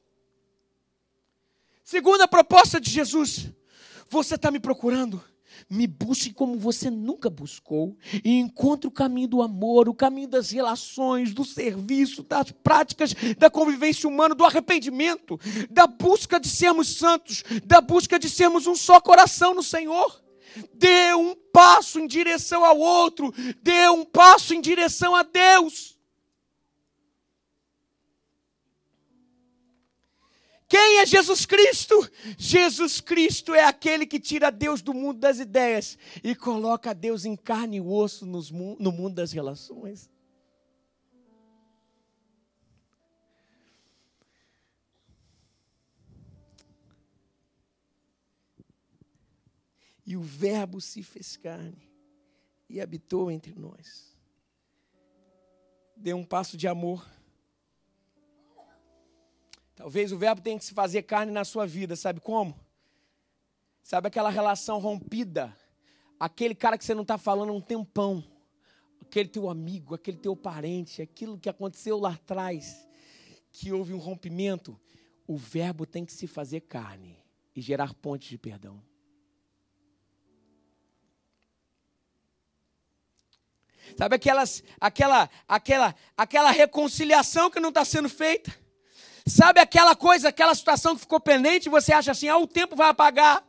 Segunda 1.85 2.27
proposta 2.27 2.81
de 2.81 2.91
Jesus: 2.91 3.53
Você 4.11 4.35
está 4.35 4.51
me 4.51 4.59
procurando? 4.59 5.23
Me 5.69 5.87
busque 5.87 6.33
como 6.33 6.59
você 6.59 6.91
nunca 6.91 7.31
buscou 7.31 7.97
e 8.25 8.39
encontre 8.39 8.87
o 8.87 8.91
caminho 8.91 9.29
do 9.29 9.43
amor, 9.43 9.89
o 9.89 9.95
caminho 9.95 10.29
das 10.29 10.51
relações, 10.51 11.33
do 11.33 11.45
serviço, 11.45 12.23
das 12.23 12.51
práticas 12.51 13.15
da 13.39 13.51
convivência 13.51 14.09
humana, 14.09 14.35
do 14.35 14.45
arrependimento, 14.45 15.39
da 15.71 15.87
busca 15.87 16.39
de 16.39 16.49
sermos 16.49 16.97
santos, 16.97 17.43
da 17.65 17.81
busca 17.81 18.19
de 18.19 18.29
sermos 18.29 18.67
um 18.67 18.75
só 18.75 19.01
coração 19.01 19.55
no 19.55 19.63
Senhor. 19.63 20.23
Dê 20.75 21.15
um 21.15 21.35
passo 21.53 21.99
em 21.99 22.07
direção 22.07 22.65
ao 22.65 22.79
outro, 22.79 23.33
dê 23.63 23.89
um 23.89 24.05
passo 24.05 24.55
em 24.55 24.61
direção 24.61 25.15
a 25.15 25.23
Deus. 25.23 25.94
Quem 30.75 30.99
é 30.99 31.07
Jesus 31.07 31.47
Cristo? 31.47 32.11
Jesus 32.37 33.01
Cristo 33.01 33.55
é 33.55 33.63
aquele 33.63 34.05
que 34.05 34.19
tira 34.19 34.51
Deus 34.51 34.83
do 34.83 34.93
mundo 34.93 35.21
das 35.21 35.39
ideias 35.39 35.97
e 36.21 36.35
coloca 36.35 36.93
Deus 36.93 37.25
em 37.25 37.37
carne 37.37 37.77
e 37.77 37.81
osso 37.81 38.27
no 38.27 38.91
mundo 38.91 39.15
das 39.15 39.31
relações. 39.31 40.11
E 50.05 50.17
o 50.17 50.23
Verbo 50.23 50.81
se 50.81 51.05
fez 51.05 51.37
carne 51.37 51.89
e 52.69 52.81
habitou 52.81 53.31
entre 53.31 53.55
nós. 53.55 54.13
Deu 55.97 56.17
um 56.17 56.25
passo 56.25 56.57
de 56.57 56.67
amor 56.67 57.09
Talvez 59.75 60.13
o 60.13 60.19
verbo 60.19 60.41
tenha 60.41 60.59
que 60.59 60.65
se 60.65 60.73
fazer 60.73 61.03
carne 61.03 61.33
na 61.33 61.45
sua 61.45 61.67
vida, 61.67 61.97
sabe 61.97 62.21
como? 62.21 62.59
Sabe 63.83 64.09
aquela 64.09 64.31
relação 64.31 64.79
rompida? 64.79 65.55
Aquele 66.19 66.55
cara 66.55 66.79
que 66.79 66.85
você 66.85 66.95
não 66.95 67.03
está 67.03 67.19
falando 67.19 67.51
há 67.51 67.53
um 67.53 67.61
tempão. 67.61 68.25
Aquele 69.03 69.29
teu 69.29 69.51
amigo, 69.51 69.95
aquele 69.95 70.17
teu 70.17 70.35
parente, 70.35 71.03
aquilo 71.03 71.39
que 71.39 71.49
aconteceu 71.49 71.99
lá 71.99 72.13
atrás, 72.13 72.87
que 73.53 73.73
houve 73.73 73.93
um 73.93 73.99
rompimento. 73.99 74.81
O 75.27 75.37
verbo 75.37 75.85
tem 75.85 76.05
que 76.05 76.13
se 76.13 76.27
fazer 76.27 76.63
carne 76.63 77.19
e 77.55 77.61
gerar 77.61 77.93
pontes 77.95 78.29
de 78.29 78.39
perdão. 78.39 78.83
Sabe 83.99 84.17
aquelas, 84.17 84.65
aquela, 84.81 85.29
aquela, 85.47 85.95
aquela 86.17 86.51
reconciliação 86.51 87.51
que 87.51 87.61
não 87.61 87.69
está 87.69 87.85
sendo 87.85 88.09
feita? 88.09 88.64
Sabe 89.27 89.59
aquela 89.59 89.97
coisa, 89.97 90.29
aquela 90.29 90.55
situação 90.55 90.95
que 90.95 91.01
ficou 91.01 91.19
pendente 91.19 91.69
você 91.69 91.93
acha 91.93 92.13
assim: 92.13 92.29
ah, 92.29 92.37
o 92.37 92.47
tempo 92.47 92.77
vai 92.77 92.89
apagar. 92.89 93.43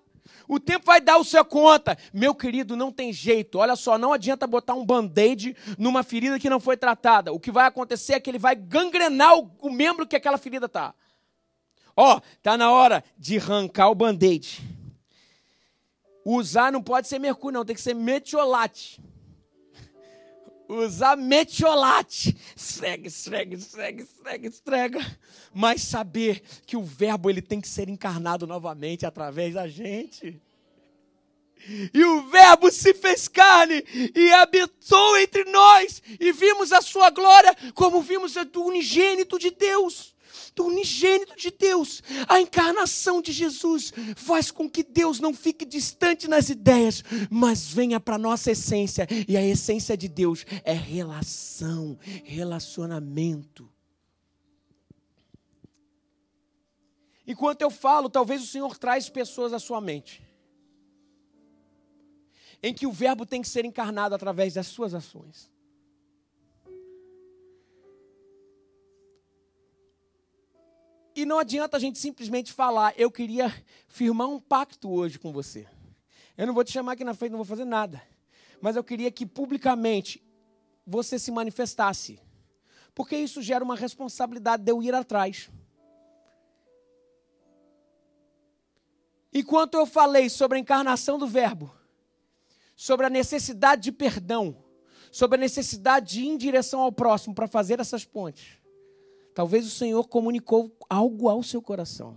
O 0.48 0.60
tempo 0.60 0.86
vai 0.86 1.02
dar 1.02 1.18
o 1.18 1.24
seu 1.24 1.44
conta. 1.44 1.98
Meu 2.14 2.36
querido, 2.36 2.76
não 2.76 2.92
tem 2.92 3.12
jeito. 3.12 3.58
Olha 3.58 3.76
só, 3.76 3.98
não 3.98 4.14
adianta 4.14 4.46
botar 4.46 4.76
um 4.76 4.86
band-aid 4.86 5.58
numa 5.78 6.04
ferida 6.04 6.40
que 6.40 6.50
não 6.50 6.60
foi 6.60 6.78
tratada. 6.78 7.34
O 7.34 7.40
que 7.40 7.52
vai 7.52 7.66
acontecer 7.66 8.14
é 8.14 8.20
que 8.20 8.30
ele 8.30 8.38
vai 8.38 8.56
gangrenar 8.56 9.40
o, 9.40 9.52
o 9.60 9.72
membro 9.72 10.06
que 10.06 10.16
aquela 10.16 10.38
ferida 10.38 10.68
está. 10.68 10.94
Ó, 11.98 12.22
tá 12.44 12.56
na 12.56 12.72
hora 12.72 13.04
de 13.18 13.38
arrancar 13.38 13.90
o 13.90 13.96
band-aid. 13.96 14.62
Usar 16.24 16.72
não 16.72 16.82
pode 16.82 17.08
ser 17.08 17.18
mercúrio, 17.18 17.58
não, 17.58 17.66
tem 17.66 17.76
que 17.76 17.82
ser 17.82 17.96
metiolate 17.96 19.02
usar 20.68 21.16
metiolate. 21.16 22.36
Esfrega, 22.56 23.08
esfrega, 23.08 23.56
esfrega, 23.56 24.04
esfrega, 24.04 24.48
esfrega. 24.48 25.18
Mas 25.54 25.82
saber 25.82 26.42
que 26.66 26.78
o 26.78 26.84
verbo 26.84 27.30
ele 27.30 27.42
tem 27.42 27.62
que 27.62 27.68
ser 27.68 27.90
encarnado 27.90 28.46
novamente 28.46 29.06
através 29.06 29.54
da 29.54 29.68
gente. 29.68 30.42
E 31.94 32.04
o 32.04 32.30
Verbo 32.30 32.70
se 32.72 32.94
fez 32.94 33.28
carne 33.28 33.84
e 34.16 34.32
habitou 34.34 35.18
entre 35.18 35.46
nós, 35.46 36.00
e 36.20 36.32
vimos 36.32 36.72
a 36.72 36.80
sua 36.80 37.10
glória 37.10 37.56
como 37.74 38.02
vimos 38.02 38.38
a 38.38 38.44
do 38.44 38.64
unigênito 38.64 39.40
de 39.40 39.50
Deus 39.50 40.15
do 40.56 40.66
unigênito 40.66 41.36
de 41.36 41.52
Deus, 41.52 42.02
a 42.28 42.40
encarnação 42.40 43.22
de 43.22 43.32
Jesus, 43.32 43.92
faz 44.16 44.50
com 44.50 44.70
que 44.70 44.84
Deus 44.84 45.20
não 45.20 45.34
fique 45.34 45.66
distante 45.66 46.28
nas 46.28 46.50
ideias, 46.50 47.04
mas 47.30 47.68
venha 47.68 48.00
para 48.00 48.16
a 48.16 48.20
nossa 48.20 48.52
essência. 48.52 49.06
E 49.28 49.36
a 49.36 49.46
essência 49.46 49.98
de 49.98 50.08
Deus 50.08 50.46
é 50.64 50.74
relação, 50.74 51.98
relacionamento. 52.24 53.70
Enquanto 57.28 57.62
eu 57.62 57.72
falo, 57.72 58.10
talvez 58.10 58.42
o 58.42 58.48
Senhor 58.48 58.78
traz 58.78 59.10
pessoas 59.10 59.52
à 59.52 59.60
sua 59.60 59.82
mente. 59.82 60.24
Em 62.62 62.74
que 62.74 62.88
o 62.88 62.92
verbo 62.92 63.26
tem 63.26 63.42
que 63.42 63.50
ser 63.50 63.66
encarnado 63.66 64.16
através 64.16 64.54
das 64.54 64.68
suas 64.68 64.94
ações. 64.94 65.52
E 71.16 71.26
não 71.26 71.40
adianta 71.40 71.78
a 71.78 71.80
gente 71.80 71.98
simplesmente 71.98 72.52
falar, 72.52 72.94
eu 72.98 73.10
queria 73.10 73.54
firmar 73.88 74.28
um 74.28 74.40
pacto 74.40 74.92
hoje 74.92 75.18
com 75.18 75.32
você. 75.32 75.66
Eu 76.38 76.46
não 76.46 76.54
vou 76.54 76.64
te 76.64 76.74
chamar 76.74 76.92
aqui 76.92 77.06
na 77.06 77.14
frente, 77.14 77.32
não 77.32 77.38
vou 77.38 77.46
fazer 77.46 77.64
nada. 77.64 78.04
Mas 78.60 78.76
eu 78.76 78.84
queria 78.84 79.10
que 79.10 79.26
publicamente 79.26 80.22
você 80.86 81.18
se 81.18 81.32
manifestasse. 81.32 82.20
Porque 82.94 83.16
isso 83.16 83.42
gera 83.42 83.64
uma 83.64 83.78
responsabilidade 83.78 84.64
de 84.64 84.72
eu 84.72 84.84
ir 84.84 84.94
atrás. 84.94 85.50
Enquanto 89.34 89.76
eu 89.76 89.86
falei 89.86 90.30
sobre 90.30 90.58
a 90.58 90.62
encarnação 90.62 91.18
do 91.18 91.28
Verbo, 91.28 91.74
sobre 92.76 93.06
a 93.06 93.10
necessidade 93.10 93.84
de 93.84 93.92
perdão, 93.92 94.64
sobre 95.12 95.38
a 95.38 95.40
necessidade 95.40 96.14
de 96.14 96.22
ir 96.22 96.28
em 96.28 96.38
direção 96.38 96.82
ao 96.82 96.92
próximo 96.92 97.34
para 97.34 97.48
fazer 97.48 97.80
essas 97.80 98.04
pontes, 98.04 98.58
Talvez 99.36 99.68
o 99.68 99.70
Senhor 99.70 100.08
comunicou 100.08 100.74
algo 100.90 101.28
ao 101.28 101.44
seu 101.44 101.62
coração, 101.62 102.16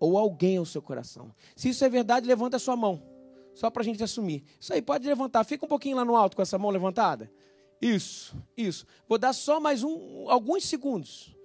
ou 0.00 0.18
alguém 0.18 0.56
ao 0.56 0.64
seu 0.66 0.82
coração. 0.82 1.32
Se 1.54 1.68
isso 1.68 1.84
é 1.84 1.88
verdade, 1.88 2.26
levanta 2.26 2.56
a 2.56 2.58
sua 2.58 2.74
mão, 2.74 3.00
só 3.54 3.70
para 3.70 3.82
a 3.82 3.84
gente 3.84 4.02
assumir. 4.02 4.42
Isso 4.60 4.72
aí, 4.72 4.82
pode 4.82 5.06
levantar. 5.06 5.44
Fica 5.44 5.64
um 5.64 5.68
pouquinho 5.68 5.96
lá 5.96 6.04
no 6.04 6.16
alto 6.16 6.34
com 6.34 6.42
essa 6.42 6.58
mão 6.58 6.72
levantada. 6.72 7.30
Isso, 7.80 8.36
isso. 8.56 8.84
Vou 9.08 9.16
dar 9.16 9.32
só 9.32 9.60
mais 9.60 9.84
um, 9.84 10.28
alguns 10.28 10.64
segundos. 10.64 11.36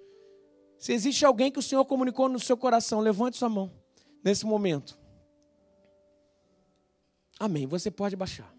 Se 0.76 0.92
existe 0.92 1.24
alguém 1.24 1.52
que 1.52 1.58
o 1.60 1.62
Senhor 1.62 1.84
comunicou 1.84 2.28
no 2.28 2.40
seu 2.40 2.56
coração, 2.56 2.98
levante 2.98 3.36
sua 3.36 3.48
mão 3.48 3.70
nesse 4.24 4.44
momento. 4.44 4.98
Amém. 7.38 7.64
Você 7.68 7.92
pode 7.92 8.16
baixar. 8.16 8.52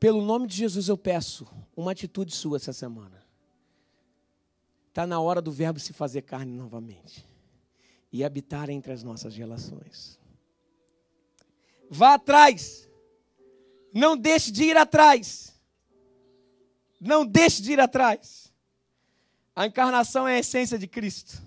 Pelo 0.00 0.22
nome 0.22 0.46
de 0.46 0.56
Jesus 0.56 0.88
eu 0.88 0.96
peço 0.96 1.46
uma 1.76 1.92
atitude 1.92 2.34
sua 2.34 2.56
essa 2.56 2.72
semana. 2.72 3.27
Está 4.98 5.06
na 5.06 5.20
hora 5.20 5.40
do 5.40 5.52
Verbo 5.52 5.78
se 5.78 5.92
fazer 5.92 6.22
carne 6.22 6.52
novamente 6.52 7.24
e 8.12 8.24
habitar 8.24 8.68
entre 8.68 8.92
as 8.92 9.04
nossas 9.04 9.36
relações. 9.36 10.18
Vá 11.88 12.14
atrás. 12.14 12.90
Não 13.94 14.16
deixe 14.16 14.50
de 14.50 14.64
ir 14.64 14.76
atrás. 14.76 15.54
Não 17.00 17.24
deixe 17.24 17.62
de 17.62 17.74
ir 17.74 17.78
atrás. 17.78 18.52
A 19.54 19.66
encarnação 19.66 20.26
é 20.26 20.34
a 20.34 20.38
essência 20.40 20.76
de 20.76 20.88
Cristo. 20.88 21.40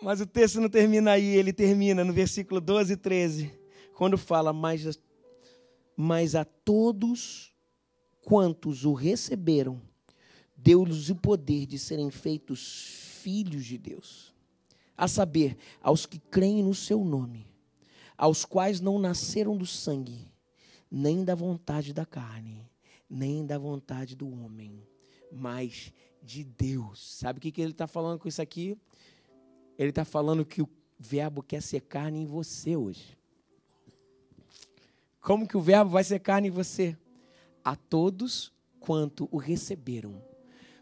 Mas 0.00 0.22
o 0.22 0.26
texto 0.26 0.62
não 0.62 0.70
termina 0.70 1.10
aí, 1.10 1.36
ele 1.36 1.52
termina 1.52 2.02
no 2.06 2.12
versículo 2.14 2.58
12 2.58 2.94
e 2.94 2.96
13, 2.96 3.60
quando 3.92 4.16
fala: 4.16 4.50
Mas, 5.94 6.34
a 6.34 6.44
todos 6.46 7.52
quantos 8.24 8.86
o 8.86 8.94
receberam, 8.94 9.86
deu-lhes 10.58 11.08
o 11.08 11.14
poder 11.14 11.66
de 11.66 11.78
serem 11.78 12.10
feitos 12.10 13.20
filhos 13.22 13.64
de 13.64 13.78
Deus, 13.78 14.34
a 14.96 15.06
saber, 15.06 15.56
aos 15.80 16.04
que 16.04 16.18
creem 16.18 16.64
no 16.64 16.74
seu 16.74 17.04
nome, 17.04 17.46
aos 18.16 18.44
quais 18.44 18.80
não 18.80 18.98
nasceram 18.98 19.56
do 19.56 19.64
sangue, 19.64 20.32
nem 20.90 21.24
da 21.24 21.36
vontade 21.36 21.92
da 21.92 22.04
carne, 22.04 22.68
nem 23.08 23.46
da 23.46 23.56
vontade 23.56 24.16
do 24.16 24.28
homem, 24.28 24.82
mas 25.30 25.92
de 26.20 26.42
Deus. 26.42 27.14
Sabe 27.14 27.38
o 27.38 27.40
que, 27.40 27.60
ele 27.60 27.70
está 27.70 27.86
falando 27.86 28.18
com 28.18 28.26
isso 28.26 28.42
aqui? 28.42 28.76
Ele 29.78 29.90
está 29.90 30.04
falando 30.04 30.44
que 30.44 30.60
o 30.60 30.68
verbo 30.98 31.40
quer 31.40 31.62
ser 31.62 31.82
carne 31.82 32.22
em 32.22 32.26
você 32.26 32.76
hoje. 32.76 33.16
Como 35.20 35.46
que 35.46 35.56
o 35.56 35.60
verbo 35.60 35.92
vai 35.92 36.02
ser 36.02 36.18
carne 36.18 36.48
em 36.48 36.50
você? 36.50 36.96
A 37.64 37.76
todos 37.76 38.52
quanto 38.80 39.28
o 39.30 39.36
receberam 39.36 40.27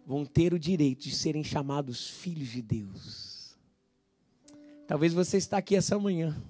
vão 0.06 0.24
ter 0.24 0.54
o 0.54 0.58
direito 0.58 1.02
de 1.02 1.10
serem 1.14 1.42
chamados 1.42 2.08
filhos 2.08 2.48
de 2.48 2.62
Deus. 2.62 3.56
Talvez 4.86 5.12
você 5.12 5.36
está 5.36 5.58
aqui 5.58 5.74
essa 5.74 5.98
manhã 5.98 6.40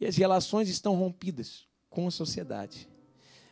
E 0.00 0.06
as 0.06 0.16
relações 0.16 0.66
estão 0.70 0.94
rompidas 0.94 1.68
com 1.90 2.08
a 2.08 2.10
sociedade. 2.10 2.88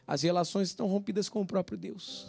As 0.06 0.22
relações 0.22 0.68
estão 0.68 0.86
rompidas 0.86 1.28
com 1.28 1.42
o 1.42 1.46
próprio 1.46 1.76
Deus. 1.76 2.26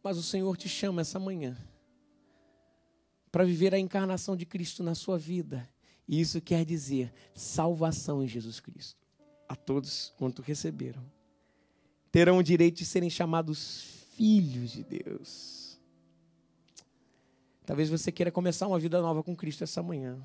Mas 0.00 0.16
o 0.16 0.22
Senhor 0.22 0.56
te 0.56 0.68
chama 0.68 1.00
essa 1.00 1.18
manhã 1.18 1.58
para 3.32 3.44
viver 3.44 3.74
a 3.74 3.78
encarnação 3.78 4.36
de 4.36 4.46
Cristo 4.46 4.84
na 4.84 4.94
sua 4.94 5.18
vida. 5.18 5.68
E 6.06 6.20
isso 6.20 6.40
quer 6.40 6.64
dizer 6.64 7.12
salvação 7.34 8.22
em 8.22 8.28
Jesus 8.28 8.60
Cristo. 8.60 9.04
A 9.48 9.56
todos 9.56 10.14
quanto 10.16 10.42
receberam. 10.42 11.04
Terão 12.12 12.38
o 12.38 12.42
direito 12.42 12.76
de 12.76 12.86
serem 12.86 13.10
chamados 13.10 13.97
filhos 14.18 14.72
de 14.72 14.82
Deus. 14.82 15.78
Talvez 17.64 17.88
você 17.88 18.10
queira 18.10 18.32
começar 18.32 18.66
uma 18.66 18.78
vida 18.78 19.00
nova 19.00 19.22
com 19.22 19.36
Cristo 19.36 19.62
essa 19.62 19.80
manhã. 19.80 20.20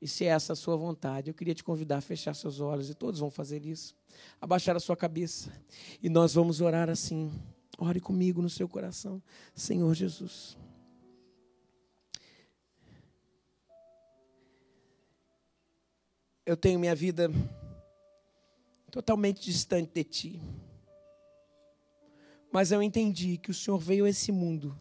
E 0.00 0.06
se 0.06 0.24
é 0.24 0.28
essa 0.28 0.52
a 0.52 0.56
sua 0.56 0.76
vontade, 0.76 1.28
eu 1.28 1.34
queria 1.34 1.54
te 1.54 1.64
convidar 1.64 1.96
a 1.96 2.00
fechar 2.00 2.32
seus 2.34 2.60
olhos, 2.60 2.88
e 2.88 2.94
todos 2.94 3.18
vão 3.18 3.30
fazer 3.30 3.66
isso. 3.66 3.96
Abaixar 4.40 4.76
a 4.76 4.80
sua 4.80 4.96
cabeça. 4.96 5.52
E 6.00 6.08
nós 6.08 6.34
vamos 6.34 6.60
orar 6.60 6.88
assim. 6.88 7.32
Ore 7.76 7.98
comigo 8.00 8.40
no 8.40 8.48
seu 8.48 8.68
coração. 8.68 9.20
Senhor 9.52 9.92
Jesus. 9.94 10.56
Eu 16.46 16.56
tenho 16.56 16.78
minha 16.78 16.94
vida 16.94 17.28
totalmente 18.90 19.42
distante 19.42 19.90
de 19.92 20.04
Ti. 20.04 20.40
Mas 22.52 22.70
eu 22.70 22.82
entendi 22.82 23.38
que 23.38 23.50
o 23.50 23.54
Senhor 23.54 23.78
veio 23.78 24.04
a 24.04 24.10
esse 24.10 24.30
mundo, 24.30 24.78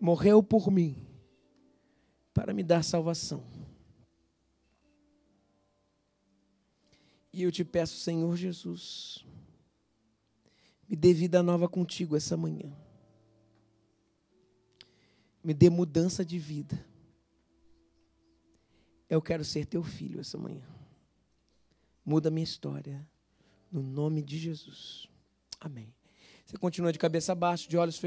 morreu 0.00 0.42
por 0.42 0.68
mim 0.68 1.06
para 2.34 2.52
me 2.52 2.64
dar 2.64 2.82
salvação. 2.82 3.44
E 7.32 7.42
eu 7.42 7.52
te 7.52 7.64
peço, 7.64 7.98
Senhor 7.98 8.34
Jesus, 8.36 9.24
me 10.88 10.96
dê 10.96 11.12
vida 11.12 11.42
nova 11.42 11.68
contigo 11.68 12.16
essa 12.16 12.36
manhã. 12.36 12.74
Me 15.44 15.54
dê 15.54 15.70
mudança 15.70 16.24
de 16.24 16.38
vida. 16.38 16.84
Eu 19.08 19.22
quero 19.22 19.44
ser 19.44 19.66
teu 19.66 19.84
filho 19.84 20.18
essa 20.18 20.36
manhã. 20.36 20.66
Muda 22.04 22.30
minha 22.30 22.42
história. 22.42 23.06
No 23.70 23.82
nome 23.82 24.22
de 24.22 24.36
Jesus. 24.36 25.08
Amém. 25.60 25.92
Você 26.44 26.56
continua 26.56 26.92
de 26.92 26.98
cabeça 26.98 27.34
baixa, 27.34 27.68
de 27.68 27.76
olhos 27.76 27.98
fechados. 27.98 28.04